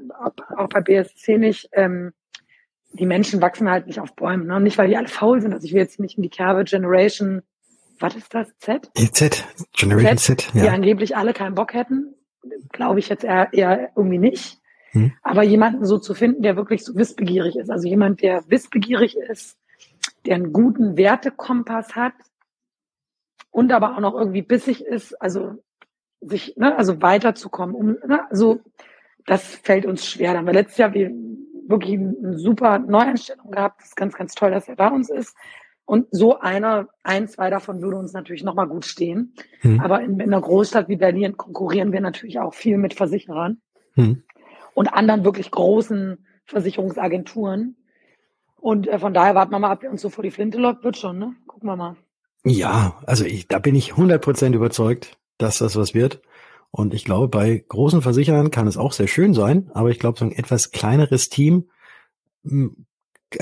auch 0.55 0.69
bei 0.69 0.79
BSC 0.79 1.37
nicht. 1.37 1.67
Ähm, 1.73 2.13
die 2.93 3.05
Menschen 3.05 3.41
wachsen 3.41 3.69
halt 3.69 3.87
nicht 3.87 3.99
auf 3.99 4.15
Bäumen. 4.15 4.47
Ne? 4.47 4.59
Nicht, 4.59 4.77
weil 4.77 4.87
die 4.87 4.97
alle 4.97 5.07
faul 5.07 5.41
sind. 5.41 5.53
Also 5.53 5.65
ich 5.65 5.73
will 5.73 5.81
jetzt 5.81 5.99
nicht 5.99 6.17
in 6.17 6.23
die 6.23 6.29
Kerbe 6.29 6.63
Generation, 6.63 7.43
was 7.99 8.15
ist 8.15 8.33
das, 8.33 8.47
Z? 8.59 8.89
Z, 8.95 9.45
Generation 9.73 10.17
Z, 10.17 10.41
Z 10.41 10.53
ja. 10.53 10.61
Die 10.63 10.69
angeblich 10.69 11.17
alle 11.17 11.33
keinen 11.33 11.55
Bock 11.55 11.73
hätten 11.73 12.13
glaube 12.71 12.99
ich 12.99 13.09
jetzt 13.09 13.23
eher, 13.23 13.49
eher 13.53 13.91
irgendwie 13.95 14.17
nicht. 14.17 14.59
Hm. 14.91 15.13
Aber 15.21 15.43
jemanden 15.43 15.85
so 15.85 15.97
zu 15.97 16.13
finden, 16.13 16.41
der 16.41 16.55
wirklich 16.55 16.83
so 16.83 16.95
wissbegierig 16.95 17.57
ist, 17.57 17.69
also 17.69 17.87
jemand, 17.87 18.21
der 18.21 18.43
wissbegierig 18.49 19.17
ist, 19.17 19.57
der 20.25 20.35
einen 20.35 20.53
guten 20.53 20.97
Wertekompass 20.97 21.95
hat 21.95 22.13
und 23.51 23.71
aber 23.71 23.95
auch 23.95 23.99
noch 23.99 24.15
irgendwie 24.15 24.41
bissig 24.41 24.85
ist, 24.85 25.13
also 25.21 25.55
sich, 26.21 26.55
ne, 26.57 26.77
also 26.77 27.01
weiterzukommen, 27.01 27.75
um, 27.75 27.97
ne, 28.07 28.29
also 28.29 28.61
das 29.25 29.55
fällt 29.55 29.85
uns 29.85 30.05
schwer. 30.05 30.31
Da 30.31 30.39
haben 30.39 30.47
wir 30.47 30.53
letztes 30.53 30.77
Jahr 30.77 30.93
wie, 30.93 31.11
wirklich 31.67 31.99
eine 31.99 32.37
super 32.37 32.79
Neueinstellung 32.79 33.51
gehabt. 33.51 33.81
Das 33.81 33.89
ist 33.89 33.95
ganz, 33.95 34.15
ganz 34.15 34.33
toll, 34.33 34.51
dass 34.51 34.67
er 34.67 34.75
bei 34.75 34.89
uns 34.89 35.09
ist. 35.09 35.35
Und 35.85 36.07
so 36.11 36.39
einer, 36.39 36.89
ein, 37.03 37.29
zwei 37.29 37.49
davon 37.49 37.81
würde 37.81 37.97
uns 37.97 38.11
natürlich 38.11 38.43
nochmal 38.43 38.67
gut 38.67 38.85
stehen. 38.85 39.33
Hm. 39.61 39.79
Aber 39.79 40.01
in, 40.01 40.19
in, 40.19 40.33
einer 40.33 40.41
Großstadt 40.41 40.89
wie 40.89 40.97
Berlin 40.97 41.37
konkurrieren 41.37 41.93
wir 41.93 42.01
natürlich 42.01 42.39
auch 42.39 42.53
viel 42.53 42.77
mit 42.77 42.93
Versicherern 42.93 43.61
hm. 43.93 44.23
und 44.73 44.87
anderen 44.87 45.23
wirklich 45.23 45.49
großen 45.49 46.25
Versicherungsagenturen. 46.45 47.77
Und 48.57 48.87
äh, 48.87 48.99
von 48.99 49.13
daher 49.13 49.35
warten 49.35 49.51
wir 49.51 49.59
mal 49.59 49.71
ab, 49.71 49.83
wie 49.83 49.87
uns 49.87 50.01
so 50.01 50.09
vor 50.09 50.23
die 50.23 50.31
Flinte 50.31 50.57
läuft, 50.57 50.83
wird 50.83 50.97
schon, 50.97 51.19
ne? 51.19 51.35
Gucken 51.47 51.69
wir 51.69 51.77
mal. 51.77 51.95
Ja, 52.43 52.97
also 53.05 53.23
ich, 53.23 53.47
da 53.47 53.59
bin 53.59 53.75
ich 53.75 53.93
100% 53.93 54.53
überzeugt, 54.53 55.17
dass 55.37 55.59
das 55.59 55.77
was 55.77 55.93
wird. 55.93 56.21
Und 56.71 56.93
ich 56.93 57.05
glaube, 57.05 57.27
bei 57.27 57.63
großen 57.67 58.01
Versicherern 58.01 58.51
kann 58.51 58.67
es 58.67 58.77
auch 58.77 58.91
sehr 58.91 59.07
schön 59.07 59.33
sein, 59.33 59.71
aber 59.73 59.89
ich 59.89 59.99
glaube, 59.99 60.19
so 60.19 60.25
ein 60.25 60.31
etwas 60.31 60.71
kleineres 60.71 61.29
Team 61.29 61.69
hm, 62.43 62.85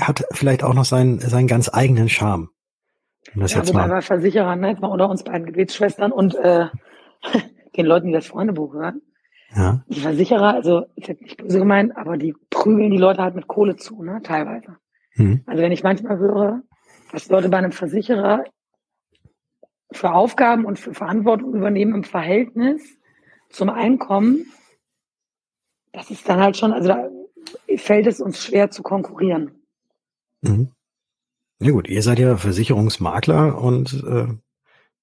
hat 0.00 0.24
vielleicht 0.32 0.64
auch 0.64 0.74
noch 0.74 0.84
seinen, 0.84 1.20
seinen 1.20 1.46
ganz 1.46 1.70
eigenen 1.72 2.08
Charme. 2.08 2.50
Das 3.34 3.52
ja, 3.52 3.58
jetzt 3.58 3.74
mal. 3.74 3.88
bei 3.88 4.00
Versicherern, 4.00 4.60
ne, 4.60 4.70
jetzt 4.70 4.80
mal 4.80 4.88
unter 4.88 5.10
uns 5.10 5.24
beiden 5.24 5.46
Gebetsschwestern 5.46 6.12
und 6.12 6.34
äh, 6.36 6.66
den 7.76 7.86
Leuten, 7.86 8.08
die 8.08 8.12
das 8.12 8.26
Freundebuch 8.26 8.72
hören. 8.74 9.02
Ja. 9.54 9.84
Die 9.88 10.00
Versicherer, 10.00 10.54
also 10.54 10.86
ist 10.96 11.08
jetzt 11.08 11.22
nicht 11.22 11.36
böse 11.36 11.58
gemeint, 11.58 11.96
aber 11.96 12.16
die 12.16 12.34
prügeln 12.50 12.90
die 12.90 12.98
Leute 12.98 13.22
halt 13.22 13.34
mit 13.34 13.46
Kohle 13.46 13.76
zu, 13.76 14.02
ne, 14.02 14.20
teilweise. 14.22 14.76
Mhm. 15.14 15.42
Also 15.46 15.62
wenn 15.62 15.72
ich 15.72 15.82
manchmal 15.82 16.18
höre, 16.18 16.62
was 17.12 17.28
Leute 17.28 17.48
bei 17.48 17.58
einem 17.58 17.72
Versicherer 17.72 18.44
für 19.92 20.12
Aufgaben 20.12 20.64
und 20.64 20.78
für 20.78 20.94
Verantwortung 20.94 21.54
übernehmen 21.54 21.94
im 21.94 22.04
Verhältnis 22.04 22.98
zum 23.50 23.70
Einkommen, 23.70 24.52
das 25.92 26.10
ist 26.10 26.28
dann 26.28 26.40
halt 26.40 26.56
schon, 26.56 26.72
also 26.72 26.88
da 26.88 27.08
fällt 27.76 28.06
es 28.06 28.20
uns 28.20 28.42
schwer 28.42 28.70
zu 28.70 28.82
konkurrieren. 28.82 29.62
Mhm. 30.42 30.72
Ja 31.60 31.70
gut, 31.70 31.88
ihr 31.88 32.02
seid 32.02 32.18
ja 32.18 32.36
Versicherungsmakler 32.36 33.58
und 33.58 34.04
äh, 34.06 34.28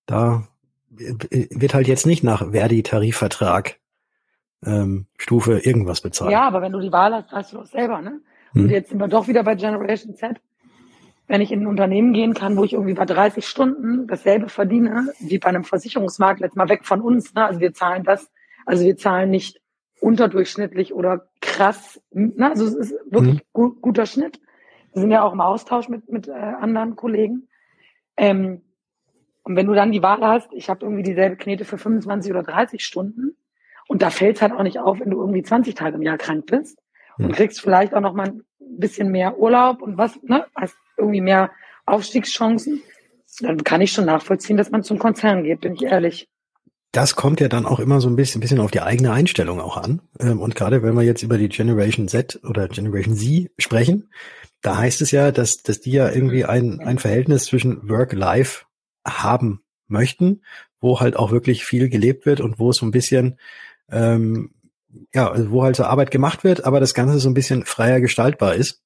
da 0.05 0.47
wird 0.89 1.73
halt 1.73 1.87
jetzt 1.87 2.05
nicht 2.05 2.23
nach 2.23 2.51
Verdi-Tarifvertrag 2.51 3.79
ähm, 4.63 5.07
Stufe 5.17 5.59
irgendwas 5.59 6.01
bezahlen. 6.01 6.31
Ja, 6.31 6.47
aber 6.47 6.61
wenn 6.61 6.71
du 6.71 6.79
die 6.79 6.91
Wahl 6.91 7.13
hast, 7.13 7.31
hast 7.31 7.53
du 7.53 7.57
doch 7.57 7.65
selber, 7.65 8.01
ne? 8.01 8.21
Und 8.53 8.65
hm. 8.65 8.69
jetzt 8.69 8.89
sind 8.89 8.99
wir 8.99 9.07
doch 9.07 9.27
wieder 9.27 9.43
bei 9.43 9.55
Generation 9.55 10.15
Z. 10.15 10.39
Wenn 11.33 11.41
ich 11.41 11.51
in 11.51 11.61
ein 11.61 11.67
Unternehmen 11.67 12.13
gehen 12.13 12.35
kann, 12.35 12.57
wo 12.57 12.63
ich 12.63 12.73
irgendwie 12.73 12.93
bei 12.93 13.05
30 13.05 13.47
Stunden 13.47 14.05
dasselbe 14.05 14.49
verdiene, 14.49 15.11
wie 15.19 15.39
bei 15.39 15.49
einem 15.49 15.63
Versicherungsmarkt, 15.63 16.41
jetzt 16.41 16.55
mal 16.55 16.69
weg 16.69 16.85
von 16.85 17.01
uns, 17.01 17.33
ne? 17.33 17.43
Also 17.43 17.59
wir 17.59 17.73
zahlen 17.73 18.03
das, 18.03 18.31
also 18.67 18.85
wir 18.85 18.97
zahlen 18.97 19.31
nicht 19.31 19.59
unterdurchschnittlich 19.99 20.93
oder 20.93 21.29
krass, 21.41 21.99
ne? 22.11 22.51
Also 22.51 22.65
es 22.67 22.75
ist 22.75 22.93
wirklich 23.09 23.39
hm. 23.39 23.45
gut, 23.51 23.81
guter 23.81 24.05
Schnitt. 24.05 24.39
Wir 24.91 25.01
sind 25.01 25.09
ja 25.09 25.23
auch 25.23 25.33
im 25.33 25.41
Austausch 25.41 25.89
mit, 25.89 26.07
mit 26.07 26.27
äh, 26.27 26.33
anderen 26.33 26.95
Kollegen. 26.95 27.47
Ähm, 28.15 28.61
und 29.41 29.55
wenn 29.55 29.65
du 29.65 29.73
dann 29.73 29.91
die 29.91 30.03
Wahl 30.03 30.21
hast, 30.21 30.53
ich 30.53 30.69
habe 30.69 30.85
irgendwie 30.85 31.01
dieselbe 31.01 31.37
Knete 31.37 31.65
für 31.65 31.79
25 31.79 32.31
oder 32.31 32.43
30 32.43 32.85
Stunden 32.85 33.35
und 33.87 34.03
da 34.03 34.11
fällt 34.11 34.35
es 34.35 34.43
halt 34.43 34.53
auch 34.53 34.61
nicht 34.61 34.77
auf, 34.77 34.99
wenn 34.99 35.09
du 35.09 35.19
irgendwie 35.19 35.41
20 35.41 35.73
Tage 35.73 35.95
im 35.95 36.03
Jahr 36.03 36.19
krank 36.19 36.45
bist 36.45 36.77
und 37.17 37.29
hm. 37.29 37.31
kriegst 37.31 37.59
vielleicht 37.59 37.95
auch 37.95 38.01
noch 38.01 38.13
mal 38.13 38.35
ein 38.69 38.79
bisschen 38.79 39.11
mehr 39.11 39.37
Urlaub 39.37 39.81
und 39.81 39.97
was, 39.97 40.21
ne, 40.23 40.45
hast 40.55 40.75
irgendwie 40.97 41.21
mehr 41.21 41.51
Aufstiegschancen, 41.85 42.81
dann 43.39 43.63
kann 43.63 43.81
ich 43.81 43.91
schon 43.91 44.05
nachvollziehen, 44.05 44.57
dass 44.57 44.71
man 44.71 44.83
zum 44.83 44.99
Konzern 44.99 45.43
geht, 45.43 45.61
bin 45.61 45.73
ich 45.73 45.83
ehrlich. 45.83 46.29
Das 46.91 47.15
kommt 47.15 47.39
ja 47.39 47.47
dann 47.47 47.65
auch 47.65 47.79
immer 47.79 47.99
so 47.99 48.07
ein 48.07 48.15
bisschen, 48.15 48.39
bisschen 48.39 48.59
auf 48.59 48.69
die 48.69 48.81
eigene 48.81 49.11
Einstellung 49.11 49.59
auch 49.59 49.77
an. 49.77 50.01
Ähm, 50.19 50.39
und 50.39 50.55
gerade 50.55 50.83
wenn 50.83 50.93
wir 50.93 51.01
jetzt 51.01 51.23
über 51.23 51.39
die 51.39 51.49
Generation 51.49 52.07
Z 52.07 52.39
oder 52.43 52.67
Generation 52.67 53.15
Z 53.15 53.49
sprechen, 53.57 54.11
da 54.61 54.77
heißt 54.77 55.01
es 55.01 55.09
ja, 55.09 55.31
dass, 55.31 55.57
dass 55.57 55.81
die 55.81 55.91
ja 55.91 56.11
irgendwie 56.11 56.45
ein, 56.45 56.79
ein 56.81 56.99
Verhältnis 56.99 57.45
zwischen 57.45 57.89
Work-Life 57.89 58.65
haben 59.05 59.63
möchten, 59.87 60.43
wo 60.79 60.99
halt 60.99 61.15
auch 61.15 61.31
wirklich 61.31 61.65
viel 61.65 61.89
gelebt 61.89 62.27
wird 62.27 62.41
und 62.41 62.59
wo 62.59 62.69
es 62.69 62.77
so 62.77 62.85
ein 62.85 62.91
bisschen, 62.91 63.39
ähm, 63.91 64.53
ja, 65.13 65.29
also 65.29 65.51
wo 65.51 65.63
halt 65.63 65.75
so 65.75 65.83
Arbeit 65.83 66.11
gemacht 66.11 66.43
wird, 66.43 66.65
aber 66.65 66.79
das 66.79 66.93
Ganze 66.93 67.19
so 67.19 67.29
ein 67.29 67.33
bisschen 67.33 67.65
freier 67.65 68.01
gestaltbar 68.01 68.55
ist. 68.55 68.81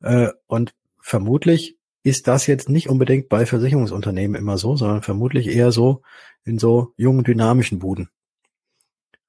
Äh, 0.00 0.28
und 0.46 0.74
vermutlich 1.00 1.78
ist 2.02 2.26
das 2.26 2.46
jetzt 2.46 2.68
nicht 2.68 2.88
unbedingt 2.88 3.28
bei 3.28 3.46
Versicherungsunternehmen 3.46 4.40
immer 4.40 4.58
so, 4.58 4.76
sondern 4.76 5.02
vermutlich 5.02 5.48
eher 5.48 5.70
so 5.72 6.02
in 6.44 6.58
so 6.58 6.92
jungen, 6.96 7.24
dynamischen 7.24 7.78
Buden. 7.78 8.08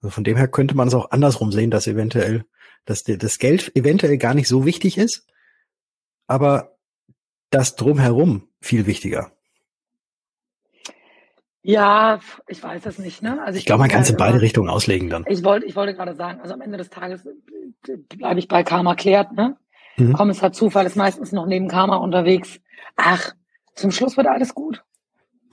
Also 0.02 0.10
von 0.10 0.24
dem 0.24 0.38
her 0.38 0.48
könnte 0.48 0.76
man 0.76 0.88
es 0.88 0.94
auch 0.94 1.12
andersrum 1.12 1.52
sehen, 1.52 1.72
dass 1.72 1.88
eventuell, 1.88 2.46
dass 2.86 3.04
das 3.04 3.38
Geld 3.38 3.76
eventuell 3.76 4.18
gar 4.18 4.34
nicht 4.34 4.48
so 4.48 4.66
wichtig 4.66 4.98
ist, 4.98 5.28
aber 6.28 6.78
das 7.52 7.76
drumherum 7.76 8.50
viel 8.60 8.88
wichtiger. 8.88 9.32
Ja, 11.66 12.20
ich 12.48 12.62
weiß 12.62 12.86
es 12.86 13.00
nicht. 13.00 13.22
Ne? 13.22 13.42
Also 13.42 13.56
ich, 13.56 13.62
ich 13.62 13.66
glaube, 13.66 13.80
man 13.80 13.90
kann 13.90 14.02
es 14.02 14.10
in 14.10 14.18
beide 14.18 14.42
Richtungen 14.42 14.70
auslegen 14.70 15.10
dann. 15.10 15.26
Ich 15.28 15.44
wollte, 15.46 15.66
ich 15.66 15.76
wollte 15.76 15.94
gerade 15.94 16.14
sagen, 16.14 16.42
also 16.42 16.54
am 16.54 16.62
Ende 16.62 16.78
des 16.78 16.90
Tages 16.90 17.26
äh, 17.26 17.98
bleibe 18.18 18.40
ich 18.40 18.50
bei 18.50 18.64
Karma 18.64 18.96
klärt. 18.96 19.32
Ne? 19.32 19.56
Mhm. 19.96 20.14
Kommissar 20.14 20.52
Zufall 20.52 20.86
ist 20.86 20.98
meistens 20.98 21.32
noch 21.32 21.46
neben 21.46 21.70
Karma 21.70 21.96
unterwegs. 21.96 22.60
Ach, 22.98 23.32
zum 23.76 23.92
Schluss 23.92 24.18
wird 24.18 24.28
alles 24.28 24.54
gut. 24.54 24.84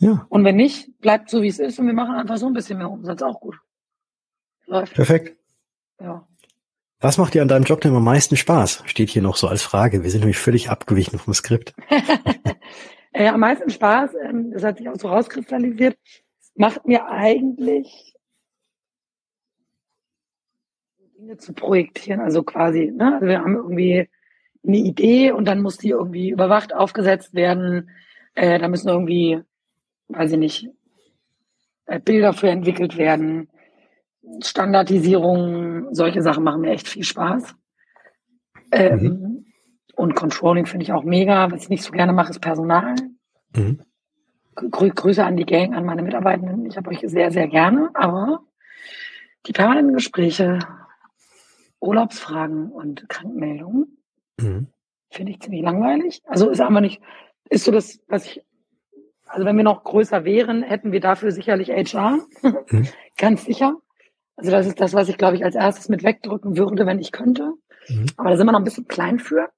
Ja. 0.00 0.26
Und 0.28 0.44
wenn 0.44 0.56
nicht, 0.56 0.98
bleibt 1.00 1.30
so 1.30 1.42
wie 1.42 1.48
es 1.48 1.60
ist 1.60 1.78
und 1.78 1.86
wir 1.86 1.94
machen 1.94 2.16
einfach 2.16 2.38
so 2.38 2.46
ein 2.46 2.54
bisschen 2.54 2.78
mehr 2.78 2.90
Umsatz, 2.90 3.22
auch 3.22 3.38
gut. 3.38 3.56
Läuft. 4.66 4.94
Perfekt. 4.94 5.36
Ja. 6.00 6.26
Was 6.98 7.18
macht 7.18 7.34
dir 7.34 7.42
an 7.42 7.48
deinem 7.48 7.64
Job 7.64 7.80
denn 7.80 7.94
am 7.94 8.04
meisten 8.04 8.36
Spaß? 8.36 8.82
Steht 8.86 9.10
hier 9.10 9.22
noch 9.22 9.36
so 9.36 9.46
als 9.46 9.62
Frage. 9.62 10.02
Wir 10.02 10.10
sind 10.10 10.20
nämlich 10.20 10.38
völlig 10.38 10.70
abgewichen 10.70 11.18
vom 11.18 11.34
Skript. 11.34 11.74
äh, 13.12 13.28
am 13.28 13.40
meisten 13.40 13.70
Spaß, 13.70 14.14
ähm, 14.22 14.50
das 14.52 14.64
hat 14.64 14.78
sich 14.78 14.88
auch 14.88 14.96
so 14.96 15.08
rauskristallisiert, 15.08 15.96
macht 16.54 16.86
mir 16.86 17.06
eigentlich 17.06 18.14
Dinge 21.18 21.36
zu 21.36 21.52
projektieren, 21.52 22.20
also 22.20 22.42
quasi, 22.42 22.90
ne? 22.90 23.14
Also 23.14 23.26
wir 23.26 23.40
haben 23.40 23.56
irgendwie 23.56 24.08
eine 24.66 24.76
Idee 24.76 25.32
und 25.32 25.46
dann 25.46 25.62
muss 25.62 25.78
die 25.78 25.90
irgendwie 25.90 26.30
überwacht 26.30 26.74
aufgesetzt 26.74 27.34
werden. 27.34 27.90
Äh, 28.34 28.58
da 28.58 28.68
müssen 28.68 28.88
irgendwie, 28.88 29.40
weiß 30.08 30.32
ich 30.32 30.38
nicht, 30.38 30.68
äh, 31.86 31.98
Bilder 31.98 32.32
für 32.32 32.48
entwickelt 32.48 32.96
werden 32.96 33.48
Standardisierung, 34.42 35.94
solche 35.94 36.22
Sachen 36.22 36.44
machen 36.44 36.60
mir 36.62 36.72
echt 36.72 36.88
viel 36.88 37.04
Spaß. 37.04 37.54
Ähm, 38.72 39.00
mhm. 39.00 39.29
Und 40.00 40.14
Controlling 40.14 40.64
finde 40.64 40.84
ich 40.84 40.92
auch 40.94 41.04
mega. 41.04 41.50
Was 41.50 41.64
ich 41.64 41.68
nicht 41.68 41.82
so 41.82 41.92
gerne 41.92 42.14
mache, 42.14 42.30
ist 42.30 42.40
Personal. 42.40 42.94
Mhm. 43.54 43.82
Grü 44.54 44.88
Grüße 44.88 45.22
an 45.22 45.36
die 45.36 45.44
Gang, 45.44 45.76
an 45.76 45.84
meine 45.84 46.00
Mitarbeitenden. 46.02 46.64
Ich 46.64 46.78
habe 46.78 46.88
euch 46.88 47.00
sehr, 47.04 47.30
sehr 47.30 47.48
gerne, 47.48 47.90
aber 47.92 48.40
die 49.44 49.52
permanenten 49.52 49.92
Gespräche, 49.92 50.58
Urlaubsfragen 51.80 52.72
und 52.72 53.10
Krankmeldungen 53.10 53.98
mhm. 54.40 54.68
finde 55.10 55.32
ich 55.32 55.40
ziemlich 55.40 55.60
langweilig. 55.60 56.22
Also 56.24 56.48
ist 56.48 56.62
einfach 56.62 56.80
nicht, 56.80 57.02
ist 57.50 57.64
so 57.64 57.70
das, 57.70 58.00
was 58.08 58.24
ich, 58.24 58.42
also 59.26 59.44
wenn 59.44 59.58
wir 59.58 59.64
noch 59.64 59.84
größer 59.84 60.24
wären, 60.24 60.62
hätten 60.62 60.92
wir 60.92 61.00
dafür 61.00 61.30
sicherlich 61.30 61.68
HR. 61.68 62.20
Mhm. 62.42 62.88
Ganz 63.18 63.44
sicher. 63.44 63.76
Also 64.36 64.50
das 64.50 64.66
ist 64.66 64.80
das, 64.80 64.94
was 64.94 65.10
ich, 65.10 65.18
glaube 65.18 65.36
ich, 65.36 65.44
als 65.44 65.56
erstes 65.56 65.90
mit 65.90 66.04
wegdrücken 66.04 66.56
würde, 66.56 66.86
wenn 66.86 67.00
ich 67.00 67.12
könnte. 67.12 67.52
Mhm. 67.86 68.06
Aber 68.16 68.30
da 68.30 68.38
sind 68.38 68.46
wir 68.46 68.52
noch 68.52 68.60
ein 68.60 68.64
bisschen 68.64 68.88
klein 68.88 69.18
für. 69.18 69.50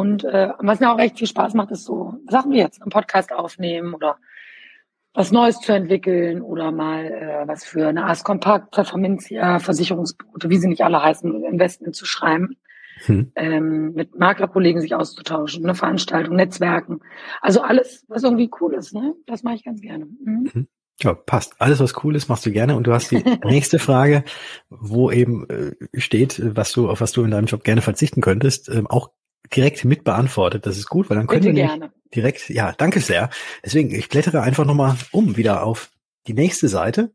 Und 0.00 0.24
äh, 0.24 0.48
was 0.60 0.80
mir 0.80 0.90
auch 0.90 0.98
echt 0.98 1.18
viel 1.18 1.26
Spaß 1.26 1.52
macht, 1.52 1.70
ist 1.72 1.84
so 1.84 2.14
Sachen 2.26 2.52
wie 2.52 2.58
jetzt 2.58 2.80
einen 2.80 2.90
Podcast 2.90 3.34
aufnehmen 3.34 3.92
oder 3.92 4.16
was 5.12 5.30
Neues 5.30 5.60
zu 5.60 5.74
entwickeln 5.74 6.40
oder 6.40 6.72
mal 6.72 7.04
äh, 7.04 7.46
was 7.46 7.64
für 7.66 7.88
eine 7.88 8.06
Ars 8.06 8.24
Compact, 8.24 8.74
Pfefferminzia, 8.74 9.58
Versicherungsboote, 9.58 10.48
wie 10.48 10.56
sie 10.56 10.68
nicht 10.68 10.84
alle 10.84 11.02
heißen, 11.02 11.44
Investment 11.44 11.94
zu 11.94 12.06
schreiben. 12.06 12.56
Hm. 13.04 13.32
Ähm, 13.36 13.92
mit 13.92 14.18
Maklerkollegen 14.18 14.80
sich 14.80 14.94
auszutauschen, 14.94 15.64
eine 15.64 15.74
Veranstaltung, 15.74 16.34
Netzwerken. 16.34 17.00
Also 17.42 17.60
alles, 17.60 18.06
was 18.08 18.22
irgendwie 18.22 18.50
cool 18.62 18.72
ist, 18.72 18.94
ne? 18.94 19.14
Das 19.26 19.42
mache 19.42 19.56
ich 19.56 19.64
ganz 19.64 19.82
gerne. 19.82 20.06
Mhm. 20.06 20.50
Mhm. 20.50 20.68
Ja, 21.02 21.12
passt. 21.12 21.56
Alles, 21.58 21.80
was 21.80 22.02
cool 22.04 22.16
ist, 22.16 22.28
machst 22.28 22.46
du 22.46 22.52
gerne. 22.52 22.74
Und 22.74 22.86
du 22.86 22.92
hast 22.94 23.10
die 23.10 23.22
nächste 23.44 23.78
Frage, 23.78 24.24
wo 24.70 25.10
eben 25.10 25.46
äh, 25.50 26.00
steht, 26.00 26.40
was 26.56 26.72
du, 26.72 26.88
auf 26.88 27.02
was 27.02 27.12
du 27.12 27.22
in 27.22 27.30
deinem 27.30 27.46
Job 27.46 27.64
gerne 27.64 27.82
verzichten 27.82 28.22
könntest, 28.22 28.70
ähm, 28.70 28.86
auch 28.86 29.10
direkt 29.54 29.84
mit 29.84 30.04
beantwortet. 30.04 30.66
Das 30.66 30.76
ist 30.76 30.88
gut, 30.88 31.10
weil 31.10 31.16
dann 31.16 31.26
können 31.26 31.44
wir 31.44 31.52
gerne. 31.52 31.92
direkt, 32.14 32.48
ja, 32.48 32.72
danke 32.72 33.00
sehr. 33.00 33.30
Deswegen, 33.64 33.94
ich 33.94 34.08
blättere 34.08 34.42
einfach 34.42 34.64
nochmal 34.64 34.96
um 35.12 35.36
wieder 35.36 35.64
auf 35.64 35.90
die 36.26 36.34
nächste 36.34 36.68
Seite. 36.68 37.12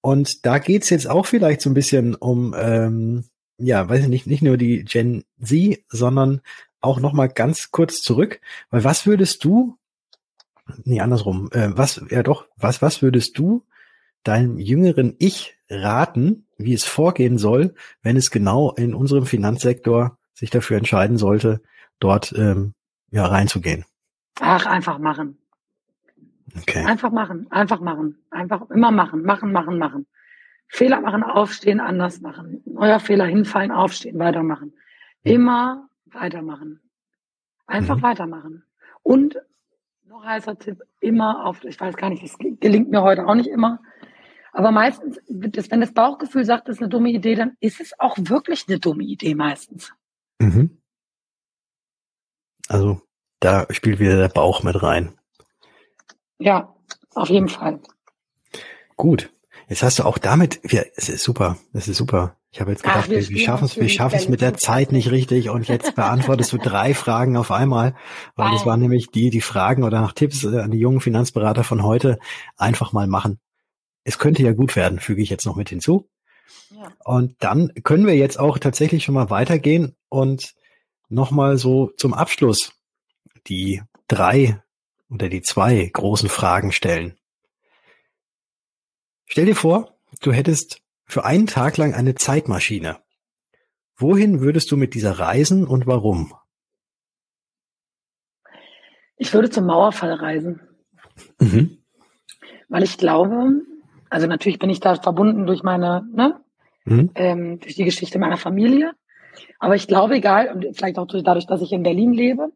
Und 0.00 0.44
da 0.44 0.58
geht's 0.58 0.90
jetzt 0.90 1.08
auch 1.08 1.26
vielleicht 1.26 1.60
so 1.60 1.70
ein 1.70 1.74
bisschen 1.74 2.14
um, 2.14 2.54
ähm, 2.58 3.24
ja, 3.58 3.88
weiß 3.88 4.02
ich 4.02 4.08
nicht, 4.08 4.26
nicht 4.26 4.42
nur 4.42 4.56
die 4.56 4.84
Gen 4.84 5.24
Z, 5.40 5.78
sondern 5.88 6.40
auch 6.80 6.98
nochmal 6.98 7.28
ganz 7.28 7.70
kurz 7.70 8.00
zurück. 8.00 8.40
Weil 8.70 8.84
was 8.84 9.06
würdest 9.06 9.44
du 9.44 9.78
nee, 10.84 11.00
andersrum. 11.00 11.50
Äh, 11.52 11.70
was, 11.76 12.02
ja 12.10 12.22
doch, 12.22 12.46
was, 12.56 12.82
was 12.82 13.02
würdest 13.02 13.38
du 13.38 13.64
deinem 14.24 14.58
jüngeren 14.58 15.16
Ich 15.18 15.56
raten, 15.68 16.46
wie 16.56 16.74
es 16.74 16.84
vorgehen 16.84 17.38
soll, 17.38 17.74
wenn 18.02 18.16
es 18.16 18.30
genau 18.30 18.72
in 18.72 18.94
unserem 18.94 19.26
Finanzsektor 19.26 20.18
sich 20.34 20.50
dafür 20.50 20.76
entscheiden 20.78 21.16
sollte, 21.16 21.60
dort 22.00 22.32
ähm, 22.36 22.74
ja 23.10 23.26
reinzugehen? 23.26 23.84
Ach, 24.40 24.66
einfach 24.66 24.98
machen. 24.98 25.38
Okay. 26.60 26.84
Einfach 26.84 27.10
machen, 27.10 27.46
einfach 27.50 27.80
machen, 27.80 28.18
einfach 28.30 28.68
immer 28.70 28.90
machen, 28.90 29.22
machen, 29.22 29.52
machen, 29.52 29.78
machen. 29.78 30.06
Fehler 30.68 31.00
machen, 31.00 31.22
aufstehen, 31.22 31.80
anders 31.80 32.20
machen. 32.20 32.62
Neuer 32.64 33.00
Fehler 33.00 33.26
hinfallen, 33.26 33.70
aufstehen, 33.70 34.18
weitermachen. 34.18 34.72
Immer 35.22 35.88
weitermachen. 36.06 36.80
Einfach 37.66 37.98
mhm. 37.98 38.02
weitermachen. 38.02 38.64
Und 39.02 39.38
noch 40.06 40.24
heißer 40.24 40.58
Tipp, 40.58 40.82
immer 41.00 41.46
auf, 41.46 41.64
ich 41.64 41.80
weiß 41.80 41.96
gar 41.96 42.10
nicht, 42.10 42.22
das 42.22 42.36
gelingt 42.38 42.90
mir 42.90 43.02
heute 43.02 43.26
auch 43.26 43.34
nicht 43.34 43.48
immer. 43.48 43.80
Aber 44.52 44.70
meistens, 44.70 45.18
wenn 45.28 45.80
das 45.80 45.94
Bauchgefühl 45.94 46.44
sagt, 46.44 46.68
das 46.68 46.76
ist 46.76 46.82
eine 46.82 46.90
dumme 46.90 47.10
Idee, 47.10 47.34
dann 47.34 47.56
ist 47.60 47.80
es 47.80 47.98
auch 47.98 48.16
wirklich 48.18 48.66
eine 48.68 48.78
dumme 48.78 49.04
Idee 49.04 49.34
meistens. 49.34 49.92
Mhm. 50.38 50.82
Also 52.68 53.00
da 53.40 53.66
spielt 53.70 53.98
wieder 53.98 54.16
der 54.16 54.28
Bauch 54.28 54.62
mit 54.62 54.82
rein. 54.82 55.18
Ja, 56.38 56.74
auf 57.14 57.28
jeden 57.28 57.48
Fall. 57.48 57.80
Gut. 58.96 59.30
Jetzt 59.68 59.82
hast 59.82 59.98
du 59.98 60.04
auch 60.04 60.18
damit, 60.18 60.60
ja, 60.70 60.82
es 60.96 61.08
ist 61.08 61.22
super, 61.22 61.56
es 61.72 61.88
ist 61.88 61.96
super. 61.96 62.36
Ich 62.50 62.60
habe 62.60 62.72
jetzt 62.72 62.82
gedacht, 62.82 63.04
Ach, 63.04 63.08
wir, 63.08 63.26
wir 63.26 63.38
schaffen 63.38 63.64
es, 63.64 63.76
wir 63.76 63.88
schaffen 63.88 64.16
es 64.16 64.28
mit 64.28 64.42
der 64.42 64.54
Zeit 64.54 64.92
nicht 64.92 65.10
richtig 65.10 65.48
und 65.48 65.68
jetzt 65.68 65.94
beantwortest 65.96 66.52
du 66.52 66.58
drei 66.58 66.92
Fragen 66.92 67.36
auf 67.38 67.50
einmal, 67.50 67.94
weil 68.36 68.50
das 68.50 68.66
waren 68.66 68.80
nämlich 68.80 69.10
die, 69.10 69.30
die 69.30 69.40
Fragen 69.40 69.84
oder 69.84 70.02
nach 70.02 70.12
Tipps 70.12 70.44
äh, 70.44 70.58
an 70.58 70.70
die 70.70 70.78
jungen 70.78 71.00
Finanzberater 71.00 71.64
von 71.64 71.82
heute 71.82 72.18
einfach 72.58 72.92
mal 72.92 73.06
machen. 73.06 73.38
Es 74.04 74.18
könnte 74.18 74.42
ja 74.42 74.52
gut 74.52 74.76
werden, 74.76 74.98
füge 74.98 75.22
ich 75.22 75.30
jetzt 75.30 75.46
noch 75.46 75.56
mit 75.56 75.70
hinzu. 75.70 76.10
Ja. 76.70 76.92
Und 77.04 77.36
dann 77.40 77.72
können 77.82 78.06
wir 78.06 78.16
jetzt 78.16 78.38
auch 78.38 78.58
tatsächlich 78.58 79.04
schon 79.04 79.14
mal 79.14 79.30
weitergehen 79.30 79.96
und 80.08 80.54
nochmal 81.08 81.58
so 81.58 81.90
zum 81.96 82.14
Abschluss 82.14 82.72
die 83.48 83.82
drei 84.08 84.62
oder 85.10 85.28
die 85.28 85.42
zwei 85.42 85.90
großen 85.92 86.28
Fragen 86.28 86.72
stellen. 86.72 87.18
Stell 89.26 89.46
dir 89.46 89.56
vor, 89.56 89.96
du 90.20 90.32
hättest 90.32 90.80
für 91.04 91.24
einen 91.24 91.46
Tag 91.46 91.76
lang 91.76 91.94
eine 91.94 92.14
Zeitmaschine. 92.14 92.98
Wohin 93.96 94.40
würdest 94.40 94.70
du 94.70 94.76
mit 94.76 94.94
dieser 94.94 95.18
reisen 95.18 95.66
und 95.66 95.86
warum? 95.86 96.34
Ich 99.16 99.32
würde 99.32 99.50
zum 99.50 99.66
Mauerfall 99.66 100.14
reisen. 100.14 100.60
Mhm. 101.38 101.78
Weil 102.68 102.82
ich 102.82 102.98
glaube, 102.98 103.62
also 104.10 104.26
natürlich 104.26 104.58
bin 104.58 104.70
ich 104.70 104.80
da 104.80 104.96
verbunden 104.96 105.46
durch 105.46 105.62
meine, 105.62 106.06
ne, 106.12 106.41
mhm. 106.84 107.10
ähm, 107.14 107.60
durch 107.60 107.74
die 107.74 107.84
Geschichte 107.84 108.18
meiner 108.18 108.36
Familie. 108.36 108.92
Aber 109.58 109.74
ich 109.74 109.86
glaube, 109.86 110.16
egal, 110.16 110.48
und 110.52 110.76
vielleicht 110.76 110.98
auch 110.98 111.06
dadurch, 111.06 111.46
dass 111.46 111.62
ich 111.62 111.72
in 111.72 111.82
Berlin 111.82 112.12
lebe, 112.12 112.52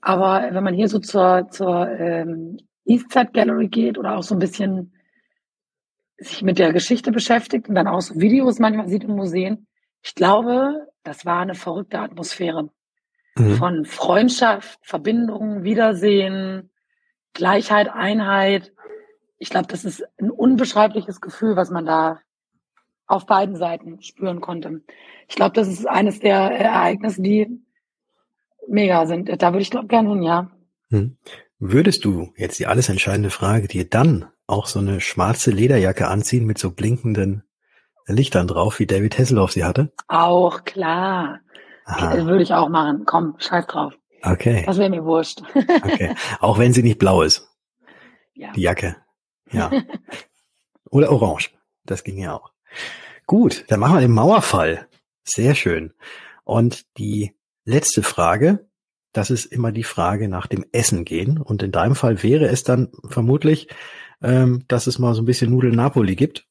aber 0.00 0.48
wenn 0.50 0.64
man 0.64 0.74
hier 0.74 0.88
so 0.88 0.98
zur, 0.98 1.48
zur 1.50 1.88
ähm, 1.88 2.58
Eastside 2.84 3.30
Gallery 3.32 3.68
geht 3.68 3.98
oder 3.98 4.16
auch 4.16 4.22
so 4.22 4.34
ein 4.34 4.38
bisschen 4.38 4.92
sich 6.18 6.42
mit 6.42 6.58
der 6.58 6.72
Geschichte 6.72 7.10
beschäftigt 7.10 7.68
und 7.68 7.74
dann 7.74 7.88
auch 7.88 8.00
so 8.00 8.20
Videos 8.20 8.58
manchmal 8.58 8.88
sieht 8.88 9.04
in 9.04 9.16
Museen, 9.16 9.66
ich 10.02 10.14
glaube, 10.14 10.88
das 11.02 11.24
war 11.24 11.40
eine 11.40 11.54
verrückte 11.54 11.98
Atmosphäre 11.98 12.70
mhm. 13.36 13.56
von 13.56 13.84
Freundschaft, 13.86 14.78
Verbindung, 14.82 15.64
Wiedersehen, 15.64 16.70
Gleichheit, 17.32 17.88
Einheit. 17.88 18.72
Ich 19.38 19.48
glaube, 19.48 19.66
das 19.68 19.84
ist 19.84 20.04
ein 20.20 20.30
unbeschreibliches 20.30 21.20
Gefühl, 21.20 21.56
was 21.56 21.70
man 21.70 21.86
da 21.86 22.20
auf 23.06 23.26
beiden 23.26 23.56
Seiten 23.56 24.02
spüren 24.02 24.40
konnte. 24.40 24.82
Ich 25.28 25.36
glaube, 25.36 25.54
das 25.54 25.68
ist 25.68 25.86
eines 25.86 26.20
der 26.20 26.36
Ereignisse, 26.36 27.22
die 27.22 27.60
mega 28.68 29.06
sind. 29.06 29.30
Da 29.42 29.52
würde 29.52 29.62
ich 29.62 29.70
glaube 29.70 29.88
gerne 29.88 30.10
hin, 30.10 30.22
ja. 30.22 30.50
Hm. 30.90 31.16
Würdest 31.58 32.04
du 32.04 32.32
jetzt 32.36 32.58
die 32.58 32.66
alles 32.66 32.88
entscheidende 32.88 33.30
Frage 33.30 33.68
dir 33.68 33.88
dann 33.88 34.26
auch 34.46 34.66
so 34.66 34.78
eine 34.78 35.00
schwarze 35.00 35.50
Lederjacke 35.50 36.08
anziehen 36.08 36.44
mit 36.44 36.58
so 36.58 36.70
blinkenden 36.70 37.44
Lichtern 38.06 38.46
drauf, 38.46 38.78
wie 38.78 38.86
David 38.86 39.18
Hasselhoff 39.18 39.52
sie 39.52 39.64
hatte? 39.64 39.92
Auch 40.08 40.64
klar. 40.64 41.40
Aha. 41.86 42.26
Würde 42.26 42.42
ich 42.42 42.52
auch 42.52 42.68
machen. 42.68 43.04
Komm, 43.06 43.36
scheiß 43.38 43.66
drauf. 43.66 43.94
Okay. 44.22 44.62
Das 44.66 44.78
wäre 44.78 44.90
mir 44.90 45.04
wurscht. 45.04 45.42
okay. 45.54 46.14
Auch 46.40 46.58
wenn 46.58 46.72
sie 46.72 46.82
nicht 46.82 46.98
blau 46.98 47.22
ist. 47.22 47.48
Ja. 48.34 48.52
Die 48.52 48.62
Jacke. 48.62 48.96
Ja. 49.52 49.70
Oder 50.90 51.10
orange. 51.10 51.50
Das 51.84 52.04
ging 52.04 52.18
ja 52.18 52.34
auch. 52.34 52.53
Gut, 53.26 53.64
dann 53.68 53.80
machen 53.80 53.96
wir 53.96 54.00
den 54.00 54.12
Mauerfall. 54.12 54.88
Sehr 55.24 55.54
schön. 55.54 55.92
Und 56.44 56.84
die 56.98 57.34
letzte 57.64 58.02
Frage, 58.02 58.66
das 59.12 59.30
ist 59.30 59.46
immer 59.46 59.72
die 59.72 59.84
Frage 59.84 60.28
nach 60.28 60.46
dem 60.46 60.64
Essen 60.72 61.04
gehen. 61.04 61.38
Und 61.38 61.62
in 61.62 61.72
deinem 61.72 61.94
Fall 61.94 62.22
wäre 62.22 62.46
es 62.46 62.64
dann 62.64 62.88
vermutlich, 63.08 63.68
ähm, 64.22 64.64
dass 64.68 64.86
es 64.86 64.98
mal 64.98 65.14
so 65.14 65.22
ein 65.22 65.26
bisschen 65.26 65.50
Nudeln 65.50 65.76
Napoli 65.76 66.16
gibt. 66.16 66.46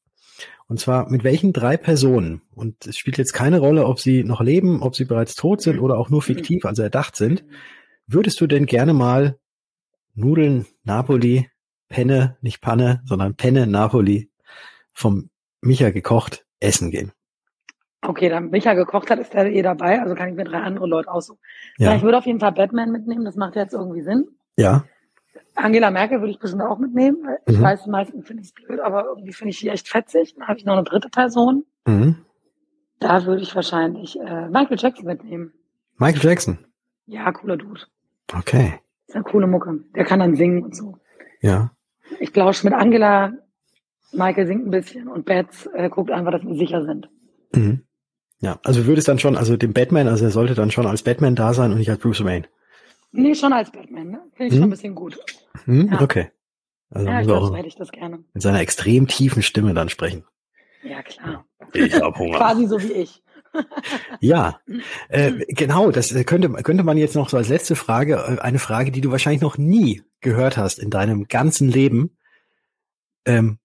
Und 0.66 0.80
zwar 0.80 1.10
mit 1.10 1.24
welchen 1.24 1.52
drei 1.52 1.76
Personen? 1.76 2.40
Und 2.54 2.86
es 2.86 2.96
spielt 2.96 3.18
jetzt 3.18 3.34
keine 3.34 3.58
Rolle, 3.58 3.86
ob 3.86 4.00
sie 4.00 4.24
noch 4.24 4.40
leben, 4.40 4.82
ob 4.82 4.96
sie 4.96 5.04
bereits 5.04 5.34
tot 5.34 5.60
sind 5.60 5.78
oder 5.78 5.98
auch 5.98 6.08
nur 6.08 6.22
fiktiv, 6.22 6.64
also 6.64 6.82
erdacht 6.82 7.16
sind. 7.16 7.44
Würdest 8.06 8.40
du 8.40 8.46
denn 8.46 8.66
gerne 8.66 8.94
mal 8.94 9.38
Nudeln 10.14 10.66
Napoli, 10.84 11.50
Penne, 11.88 12.38
nicht 12.40 12.60
Panne, 12.60 13.02
sondern 13.04 13.34
Penne 13.34 13.66
Napoli 13.66 14.30
vom 14.92 15.28
Micha 15.64 15.90
gekocht 15.90 16.44
essen 16.60 16.90
gehen? 16.90 17.12
Okay, 18.02 18.28
dann 18.28 18.50
Micha 18.50 18.74
gekocht 18.74 19.10
hat, 19.10 19.18
ist 19.18 19.34
er 19.34 19.46
eh 19.46 19.62
dabei, 19.62 20.00
also 20.00 20.14
kann 20.14 20.28
ich 20.28 20.34
mir 20.34 20.44
drei 20.44 20.60
andere 20.60 20.86
Leute 20.86 21.10
aussuchen. 21.10 21.38
Ja. 21.78 21.96
ich 21.96 22.02
würde 22.02 22.18
auf 22.18 22.26
jeden 22.26 22.40
Fall 22.40 22.52
Batman 22.52 22.92
mitnehmen, 22.92 23.24
das 23.24 23.36
macht 23.36 23.56
jetzt 23.56 23.72
irgendwie 23.72 24.02
Sinn. 24.02 24.28
Ja. 24.56 24.84
Angela 25.54 25.90
Merkel 25.90 26.20
würde 26.20 26.32
ich 26.32 26.38
bestimmt 26.38 26.62
auch 26.62 26.78
mitnehmen, 26.78 27.18
weil 27.24 27.38
mhm. 27.46 27.54
ich 27.54 27.60
weiß, 27.60 27.84
die 27.84 27.90
meisten 27.90 28.22
finde 28.24 28.42
ich 28.42 28.48
es 28.48 28.54
blöd, 28.54 28.80
aber 28.80 29.06
irgendwie 29.06 29.32
finde 29.32 29.50
ich 29.50 29.60
die 29.60 29.68
echt 29.68 29.88
fetzig. 29.88 30.34
Dann 30.34 30.48
habe 30.48 30.58
ich 30.58 30.64
noch 30.64 30.74
eine 30.74 30.84
dritte 30.84 31.08
Person. 31.08 31.64
Mhm. 31.86 32.16
Da 32.98 33.24
würde 33.24 33.42
ich 33.42 33.54
wahrscheinlich 33.54 34.18
äh, 34.20 34.48
Michael 34.48 34.78
Jackson 34.78 35.06
mitnehmen. 35.06 35.52
Michael 35.96 36.28
Jackson? 36.28 36.58
Ja, 37.06 37.30
cooler 37.32 37.56
Dude. 37.56 37.82
Okay. 38.34 38.80
ist 39.06 39.14
eine 39.14 39.24
coole 39.24 39.46
Mucke. 39.46 39.80
Der 39.94 40.04
kann 40.04 40.20
dann 40.20 40.34
singen 40.34 40.64
und 40.64 40.74
so. 40.74 40.98
Ja. 41.40 41.70
Ich 42.18 42.32
glaube, 42.32 42.56
mit 42.64 42.72
Angela, 42.72 43.32
Michael 44.14 44.46
singt 44.46 44.66
ein 44.66 44.70
bisschen 44.70 45.08
und 45.08 45.26
Bats 45.26 45.66
äh, 45.74 45.88
guckt 45.88 46.10
einfach, 46.10 46.32
dass 46.32 46.42
wir 46.42 46.56
sicher 46.56 46.84
sind. 46.84 47.08
Mhm. 47.52 47.82
Ja, 48.40 48.58
also 48.62 48.86
würde 48.86 48.98
es 48.98 49.06
dann 49.06 49.18
schon, 49.18 49.36
also 49.36 49.56
dem 49.56 49.72
Batman, 49.72 50.08
also 50.08 50.24
er 50.24 50.30
sollte 50.30 50.54
dann 50.54 50.70
schon 50.70 50.86
als 50.86 51.02
Batman 51.02 51.34
da 51.34 51.54
sein 51.54 51.72
und 51.72 51.78
nicht 51.78 51.90
als 51.90 52.00
Bruce 52.00 52.24
Wayne. 52.24 52.46
Nee, 53.12 53.34
schon 53.34 53.52
als 53.52 53.70
Batman, 53.70 54.10
ne? 54.10 54.20
Finde 54.34 54.46
ich 54.46 54.52
hm? 54.52 54.58
schon 54.58 54.64
ein 54.64 54.70
bisschen 54.70 54.94
gut. 54.94 55.18
Hm? 55.64 55.88
Ja. 55.92 56.00
Okay. 56.00 56.30
Also 56.90 57.08
ja, 57.08 57.20
ich 57.20 57.26
glaube, 57.26 57.46
so 57.46 57.56
hätte 57.56 57.68
ich 57.68 57.76
das 57.76 57.90
gerne. 57.90 58.24
Mit 58.32 58.42
seiner 58.42 58.60
extrem 58.60 59.06
tiefen 59.06 59.42
Stimme 59.42 59.72
dann 59.72 59.88
sprechen. 59.88 60.24
Ja, 60.82 61.02
klar. 61.02 61.46
Ich 61.72 61.94
hab 61.94 62.18
Hunger. 62.18 62.36
Quasi 62.38 62.66
so 62.66 62.82
wie 62.82 62.92
ich. 62.92 63.22
ja, 64.20 64.60
äh, 65.08 65.32
genau, 65.48 65.92
das 65.92 66.12
könnte, 66.26 66.50
könnte 66.50 66.82
man 66.82 66.98
jetzt 66.98 67.14
noch 67.14 67.28
so 67.28 67.36
als 67.36 67.48
letzte 67.48 67.76
Frage, 67.76 68.16
äh, 68.16 68.40
eine 68.40 68.58
Frage, 68.58 68.90
die 68.90 69.00
du 69.00 69.10
wahrscheinlich 69.10 69.42
noch 69.42 69.58
nie 69.58 70.02
gehört 70.20 70.56
hast 70.56 70.78
in 70.78 70.90
deinem 70.90 71.28
ganzen 71.28 71.68
Leben. 71.68 72.16
Ähm, 73.24 73.58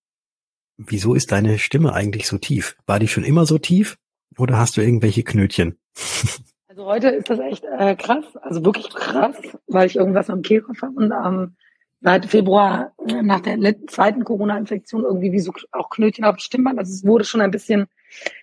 wieso 0.80 1.14
ist 1.14 1.32
deine 1.32 1.60
Stimme 1.60 1.94
eigentlich 1.94 2.28
so 2.28 2.38
tief? 2.38 2.78
War 2.86 3.00
die 3.00 3.08
schon 3.08 3.24
immer 3.24 3.46
so 3.46 3.58
tief? 3.58 3.98
Oder 4.38 4.58
hast 4.58 4.78
du 4.78 4.82
irgendwelche 4.82 5.24
Knötchen? 5.24 5.78
Also 6.72 6.86
heute 6.86 7.10
ist 7.10 7.30
das 7.30 7.40
echt 7.40 7.66
äh, 7.66 7.96
krass, 7.96 8.24
also 8.38 8.64
wirklich 8.64 8.90
krass, 8.92 9.36
weil 9.68 9.88
ich 9.88 9.98
irgendwas 9.98 10.30
am 10.30 10.44
Kehlkopf 10.44 10.82
habe 10.82 10.94
und 10.94 11.12
ähm, 11.12 11.56
seit 12.00 12.28
Februar 12.28 12.94
äh, 13.06 13.22
nach 13.22 13.42
der 13.42 13.58
zweiten 13.88 14.24
Corona-Infektion 14.24 15.04
irgendwie 15.04 15.34
wie 15.34 15.40
so 15.40 15.52
auch 15.72 15.90
Knötchen 15.90 16.24
auf 16.24 16.36
dem 16.36 16.40
Stimmband. 16.40 16.80
Also 16.80 16.94
es 16.94 17.04
wurde 17.04 17.26
schon 17.26 17.42
ein 17.42 17.52
bisschen 17.52 17.88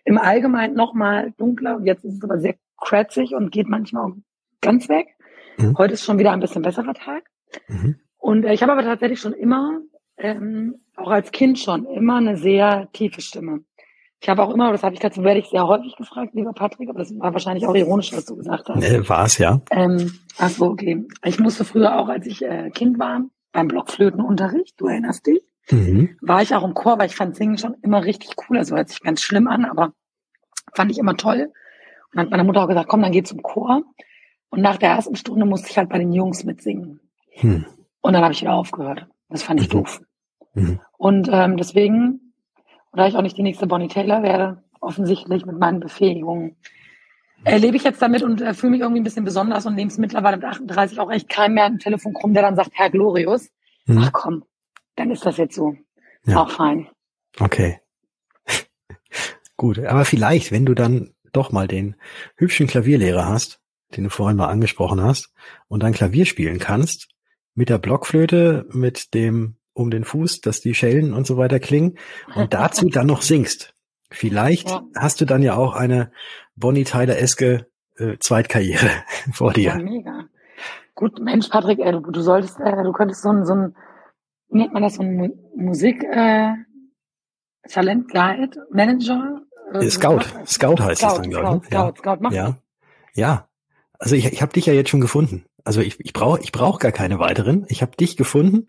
im 0.05 0.19
Allgemeinen 0.19 0.75
nochmal 0.75 1.33
dunkler 1.39 1.81
jetzt 1.85 2.05
ist 2.05 2.17
es 2.17 2.25
aber 2.25 2.39
sehr 2.39 2.57
kratzig 2.79 3.33
und 3.33 3.53
geht 3.53 3.69
manchmal 3.69 4.11
auch 4.11 4.17
ganz 4.61 4.89
weg. 4.91 5.07
Mhm. 5.57 5.79
Heute 5.79 5.95
ist 5.95 6.05
schon 6.05 6.19
wieder 6.19 6.33
ein 6.33 6.41
bisschen 6.41 6.63
besserer 6.63 6.95
Tag. 6.95 7.31
Mhm. 7.69 8.01
Und 8.19 8.45
äh, 8.45 8.53
ich 8.53 8.63
habe 8.63 8.73
aber 8.73 8.83
tatsächlich 8.83 9.21
schon 9.21 9.33
immer, 9.33 9.81
ähm, 10.19 10.81
auch 10.97 11.11
als 11.11 11.31
Kind 11.31 11.59
schon, 11.59 11.87
immer 11.87 12.17
eine 12.17 12.37
sehr 12.37 12.89
tiefe 12.93 13.21
Stimme. 13.21 13.61
Ich 14.21 14.29
habe 14.29 14.43
auch 14.43 14.53
immer, 14.53 14.73
das 14.73 14.83
habe 14.83 14.95
ich 14.95 15.01
dazu 15.01 15.23
werde 15.23 15.41
ich 15.41 15.47
sehr 15.47 15.67
häufig 15.67 15.95
gefragt, 15.97 16.35
lieber 16.35 16.53
Patrick, 16.53 16.89
aber 16.89 17.01
das 17.01 17.17
war 17.19 17.33
wahrscheinlich 17.33 17.67
auch 17.67 17.75
ironisch, 17.75 18.13
was 18.13 18.25
du 18.25 18.37
gesagt 18.37 18.69
hast. 18.69 18.79
Nee, 18.79 19.07
war 19.09 19.27
es, 19.27 19.39
ja. 19.39 19.61
Ähm, 19.71 20.19
ach 20.39 20.49
so, 20.49 20.67
okay. 20.67 21.05
Ich 21.25 21.39
musste 21.39 21.65
früher 21.65 21.99
auch, 21.99 22.09
als 22.09 22.27
ich 22.27 22.43
äh, 22.43 22.71
Kind 22.71 22.99
war, 22.99 23.23
beim 23.53 23.69
Blockflötenunterricht, 23.69 24.81
du 24.81 24.87
erinnerst 24.87 25.27
dich, 25.27 25.43
mhm. 25.71 26.17
war 26.23 26.43
ich 26.43 26.55
auch 26.55 26.65
im 26.65 26.75
Chor, 26.75 26.99
weil 26.99 27.07
ich 27.07 27.17
fand 27.17 27.37
Singen 27.37 27.59
schon 27.59 27.77
immer 27.83 28.05
richtig 28.05 28.31
cool. 28.49 28.57
Also 28.57 28.75
hört 28.75 28.89
sich 28.89 29.01
ganz 29.01 29.23
schlimm 29.23 29.49
an, 29.49 29.65
aber 29.65 29.93
fand 30.75 30.91
ich 30.91 30.99
immer 30.99 31.17
toll. 31.17 31.53
Und 32.13 32.17
dann 32.17 32.27
hat 32.27 32.31
meine 32.31 32.45
Mutter 32.45 32.63
auch 32.63 32.69
gesagt, 32.69 32.89
komm, 32.89 33.03
dann 33.03 33.13
geh 33.13 33.23
zum 33.23 33.43
Chor. 33.43 33.83
Und 34.49 34.63
nach 34.63 34.77
der 34.77 34.91
ersten 34.91 35.17
Stunde 35.17 35.45
musste 35.45 35.71
ich 35.71 35.79
halt 35.79 35.89
bei 35.89 35.99
den 35.99 36.13
Jungs 36.13 36.45
mitsingen. 36.45 37.01
Hm. 37.33 37.67
Und 38.01 38.13
dann 38.13 38.23
habe 38.23 38.33
ich 38.33 38.41
wieder 38.41 38.55
aufgehört. 38.55 39.07
Das 39.29 39.43
fand 39.43 39.61
ich 39.61 39.69
mhm. 39.69 39.79
doof. 39.79 40.01
Mhm. 40.57 40.81
Und 40.99 41.29
ähm, 41.31 41.57
deswegen 41.57 42.27
da 42.97 43.07
ich 43.07 43.15
auch 43.15 43.23
nicht 43.23 43.37
die 43.37 43.43
nächste 43.43 43.67
Bonnie 43.67 43.89
Taylor 43.89 44.23
werde, 44.23 44.63
offensichtlich 44.81 45.45
mit 45.45 45.59
meinen 45.59 45.81
Befähigungen, 45.81 46.57
erlebe 47.45 47.77
ich 47.77 47.85
jetzt 47.85 48.01
damit 48.01 48.23
und 48.23 48.41
äh, 48.41 48.55
fühle 48.55 48.73
mich 48.73 48.81
irgendwie 48.81 49.01
ein 49.01 49.05
bisschen 49.05 49.25
besonders 49.25 49.67
und 49.67 49.75
nehme 49.75 49.91
es 49.91 49.99
mittlerweile 49.99 50.39
mit 50.39 50.47
38 50.47 50.99
auch 50.99 51.11
echt 51.11 51.29
keinem 51.29 51.55
mehr 51.55 51.67
am 51.67 51.79
Telefon 51.79 52.15
krumm, 52.15 52.33
der 52.33 52.43
dann 52.43 52.57
sagt, 52.57 52.71
Herr 52.73 52.91
Glorius, 52.91 53.51
hm. 53.85 53.99
ach 53.99 54.13
komm, 54.13 54.45
dann 54.97 55.11
ist 55.11 55.27
das 55.27 55.37
jetzt 55.37 55.55
so. 55.55 55.77
Ja. 56.25 56.43
Auch 56.43 56.51
fein. 56.51 56.89
Okay. 57.39 57.81
Gut, 59.57 59.79
aber 59.79 60.05
vielleicht, 60.05 60.51
wenn 60.51 60.67
du 60.67 60.75
dann 60.75 61.15
doch 61.33 61.53
mal 61.53 61.69
den 61.69 61.97
hübschen 62.37 62.67
Klavierlehrer 62.67 63.29
hast, 63.29 63.61
den 63.95 64.05
du 64.05 64.11
vorhin 64.11 64.39
mal 64.39 64.49
angesprochen 64.49 65.03
hast, 65.03 65.33
und 65.69 65.83
dann 65.83 65.93
Klavier 65.93 66.25
spielen 66.25 66.59
kannst, 66.59 67.09
mit 67.55 67.69
der 67.69 67.79
Blockflöte, 67.79 68.67
mit 68.71 69.15
dem 69.15 69.57
um 69.77 69.91
den 69.91 70.05
Fuß, 70.05 70.41
dass 70.41 70.61
die 70.61 70.75
Schellen 70.75 71.13
und 71.13 71.27
so 71.27 71.37
weiter 71.37 71.61
klingen 71.61 71.99
und 72.35 72.55
dazu 72.55 72.89
dann 72.93 73.07
noch 73.07 73.23
singst. 73.23 73.75
Vielleicht 74.11 74.71
ja. 74.71 74.83
hast 74.97 75.21
du 75.21 75.27
dann 75.27 75.43
ja 75.43 75.57
auch 75.57 75.75
eine 75.75 76.11
Bonnie 76.57 76.85
Tyler-eske 76.85 77.67
äh, 77.99 78.17
Zweitkarriere 78.19 78.89
vor 79.33 79.53
dir. 79.53 79.77
Ja, 79.77 79.79
mega. 79.79 80.25
Gut, 80.95 81.21
Mensch, 81.21 81.49
Patrick, 81.49 81.79
ey, 81.81 81.93
du, 81.93 82.01
du 82.01 82.21
solltest, 82.23 82.59
äh, 82.59 82.83
du 82.83 82.93
könntest 82.93 83.23
so 83.23 83.29
ein, 83.29 83.45
so 83.45 83.55
ein, 83.55 83.77
nennt 84.49 84.73
man 84.73 84.83
das, 84.83 84.95
so 84.95 85.03
ein 85.03 85.33
Musik, 85.55 86.03
äh, 86.05 86.55
Talent 87.69 88.09
Guide 88.09 88.57
Manager? 88.71 89.43
Äh, 89.75 89.91
Scout, 89.91 90.21
Scout 90.47 90.81
heißt 90.81 91.03
Scout, 91.03 91.09
es 91.09 91.15
dann, 91.21 91.31
glaube 91.31 91.61
ich. 91.63 91.67
Scout, 91.67 91.75
ja. 91.75 91.89
Scout, 91.89 91.99
Scout, 91.99 92.19
mach 92.21 92.33
ja. 92.33 92.57
Ja. 93.13 93.49
Also 93.99 94.15
ich, 94.15 94.33
ich 94.33 94.41
habe 94.41 94.53
dich 94.53 94.65
ja 94.65 94.73
jetzt 94.73 94.89
schon 94.89 95.01
gefunden. 95.01 95.45
Also 95.67 95.81
ich, 95.81 95.99
ich 95.99 96.13
brauche 96.13 96.41
ich 96.41 96.53
brauch 96.53 96.79
gar 96.79 96.93
keine 96.93 97.19
weiteren. 97.19 97.67
Ich 97.69 97.83
habe 97.83 97.97
dich 97.97 98.17
gefunden 98.17 98.67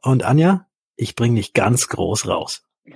und 0.00 0.22
Anja, 0.22 0.66
ich 0.94 1.16
bringe 1.16 1.34
dich 1.34 1.54
ganz 1.54 1.88
groß 1.88 2.28
raus. 2.28 2.64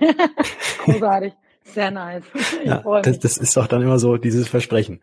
Großartig. 0.85 1.33
Sehr 1.65 1.91
nice. 1.91 2.23
ja, 2.63 2.81
das, 3.01 3.19
das 3.19 3.37
ist 3.37 3.57
doch 3.57 3.67
dann 3.67 3.81
immer 3.81 3.99
so 3.99 4.15
dieses 4.15 4.47
Versprechen. 4.47 5.01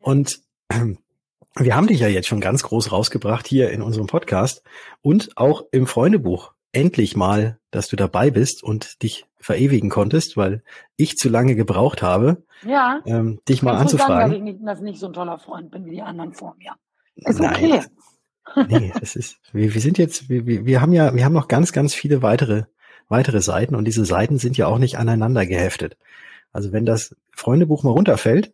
Und 0.00 0.40
ähm, 0.70 0.98
wir 1.56 1.76
haben 1.76 1.86
dich 1.86 2.00
ja 2.00 2.08
jetzt 2.08 2.26
schon 2.26 2.40
ganz 2.40 2.64
groß 2.64 2.90
rausgebracht 2.90 3.46
hier 3.46 3.70
in 3.70 3.80
unserem 3.80 4.08
Podcast 4.08 4.64
und 5.00 5.36
auch 5.36 5.64
im 5.70 5.86
Freundebuch 5.86 6.52
endlich 6.72 7.16
mal, 7.16 7.60
dass 7.70 7.86
du 7.86 7.94
dabei 7.94 8.32
bist 8.32 8.64
und 8.64 9.04
dich 9.04 9.26
verewigen 9.38 9.88
konntest, 9.88 10.36
weil 10.36 10.64
ich 10.96 11.16
zu 11.16 11.28
lange 11.28 11.54
gebraucht 11.54 12.02
habe, 12.02 12.42
ja. 12.66 13.00
ähm, 13.06 13.40
dich 13.48 13.62
mal 13.62 13.76
anzufragen. 13.76 14.16
Sagen, 14.16 14.30
dass 14.30 14.36
ich 14.36 14.42
nicht, 14.42 14.66
dass 14.66 14.78
ich 14.78 14.84
nicht 14.84 14.98
so 14.98 15.06
ein 15.06 15.12
toller 15.12 15.38
Freund 15.38 15.70
bin 15.70 15.84
wie 15.86 15.90
die 15.92 16.02
anderen 16.02 16.32
vor 16.32 16.56
mir. 16.58 16.72
Ist 17.16 17.40
Nein. 17.40 17.54
okay. 17.54 17.82
nee, 18.68 18.92
das 18.98 19.16
ist, 19.16 19.38
wir, 19.52 19.72
wir 19.72 19.80
sind 19.80 19.98
jetzt, 19.98 20.28
wir, 20.28 20.46
wir 20.46 20.80
haben 20.80 20.92
ja, 20.92 21.14
wir 21.14 21.24
haben 21.24 21.32
noch 21.32 21.48
ganz, 21.48 21.72
ganz 21.72 21.94
viele 21.94 22.22
weitere, 22.22 22.64
weitere 23.08 23.40
Seiten 23.40 23.74
und 23.74 23.84
diese 23.84 24.04
Seiten 24.04 24.38
sind 24.38 24.56
ja 24.56 24.66
auch 24.66 24.78
nicht 24.78 24.98
aneinander 24.98 25.46
geheftet. 25.46 25.96
Also 26.52 26.72
wenn 26.72 26.86
das 26.86 27.16
Freundebuch 27.32 27.82
mal 27.82 27.90
runterfällt, 27.90 28.52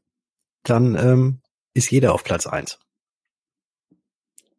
dann 0.62 0.94
ähm, 0.94 1.40
ist 1.74 1.90
jeder 1.90 2.14
auf 2.14 2.24
Platz 2.24 2.46
eins. 2.46 2.78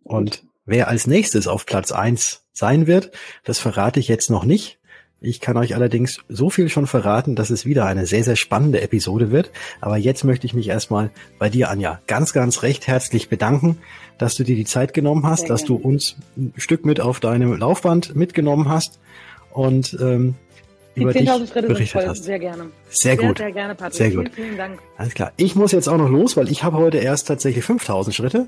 Und 0.04 0.46
wer 0.66 0.88
als 0.88 1.08
nächstes 1.08 1.48
auf 1.48 1.66
Platz 1.66 1.92
eins 1.92 2.46
sein 2.54 2.88
wird, 2.88 3.12
das 3.44 3.60
verrate 3.60 4.00
ich 4.00 4.08
jetzt 4.08 4.30
noch 4.30 4.44
nicht. 4.44 4.80
Ich 5.24 5.40
kann 5.40 5.56
euch 5.56 5.76
allerdings 5.76 6.20
so 6.30 6.50
viel 6.50 6.68
schon 6.68 6.88
verraten, 6.88 7.36
dass 7.36 7.52
es 7.52 7.64
wieder 7.64 7.86
eine 7.86 8.08
sehr, 8.08 8.24
sehr 8.24 8.36
spannende 8.36 8.82
Episode 8.82 9.30
wird. 9.30 9.52
Aber 9.80 9.96
jetzt 9.96 10.24
möchte 10.24 10.48
ich 10.48 10.56
mich 10.56 10.68
erstmal 10.68 11.12
bei 11.38 11.48
dir, 11.48 11.70
Anja, 11.70 12.00
ganz, 12.08 12.34
ganz 12.34 12.64
recht 12.64 12.88
herzlich 12.88 13.30
bedanken, 13.30 13.78
dass 14.18 14.34
du 14.34 14.44
dir 14.44 14.56
die 14.56 14.66
Zeit 14.66 14.96
genommen 14.96 15.28
hast, 15.28 15.42
sehr 15.42 15.50
dass 15.50 15.66
gerne. 15.66 15.80
du 15.80 15.88
uns 15.88 16.16
ein 16.36 16.54
Stück 16.58 16.86
mit 16.86 17.00
auf 17.00 17.20
deinem 17.20 17.56
Laufband 17.56 18.16
mitgenommen 18.16 18.68
hast 18.68 19.00
und 19.52 19.96
ähm, 20.02 20.34
die 20.96 21.04
über 21.04 21.14
dich 21.14 21.30
berichtet 21.54 21.90
voll, 21.90 22.08
hast. 22.08 22.24
Sehr 22.24 22.40
gerne. 22.40 22.72
Sehr, 22.90 23.16
sehr 23.16 23.28
gut. 23.28 23.38
Sehr 23.38 23.52
gerne, 23.52 23.76
Patrick. 23.76 23.94
Sehr 23.94 24.12
gut. 24.12 24.32
Vielen, 24.34 24.48
vielen 24.48 24.58
Dank. 24.58 24.80
Alles 24.98 25.14
klar. 25.14 25.34
Ich 25.38 25.56
muss 25.56 25.72
jetzt 25.72 25.88
auch 25.88 25.98
noch 25.98 26.10
los, 26.10 26.36
weil 26.36 26.50
ich 26.50 26.64
habe 26.64 26.78
heute 26.78 26.98
erst 26.98 27.28
tatsächlich 27.28 27.64
5000 27.64 28.16
Schritte. 28.16 28.48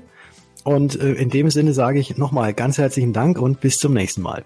Und 0.64 1.00
äh, 1.00 1.12
in 1.12 1.30
dem 1.30 1.50
Sinne 1.50 1.72
sage 1.72 2.00
ich 2.00 2.18
nochmal 2.18 2.52
ganz 2.52 2.78
herzlichen 2.78 3.12
Dank 3.12 3.38
und 3.38 3.60
bis 3.60 3.78
zum 3.78 3.94
nächsten 3.94 4.22
Mal. 4.22 4.42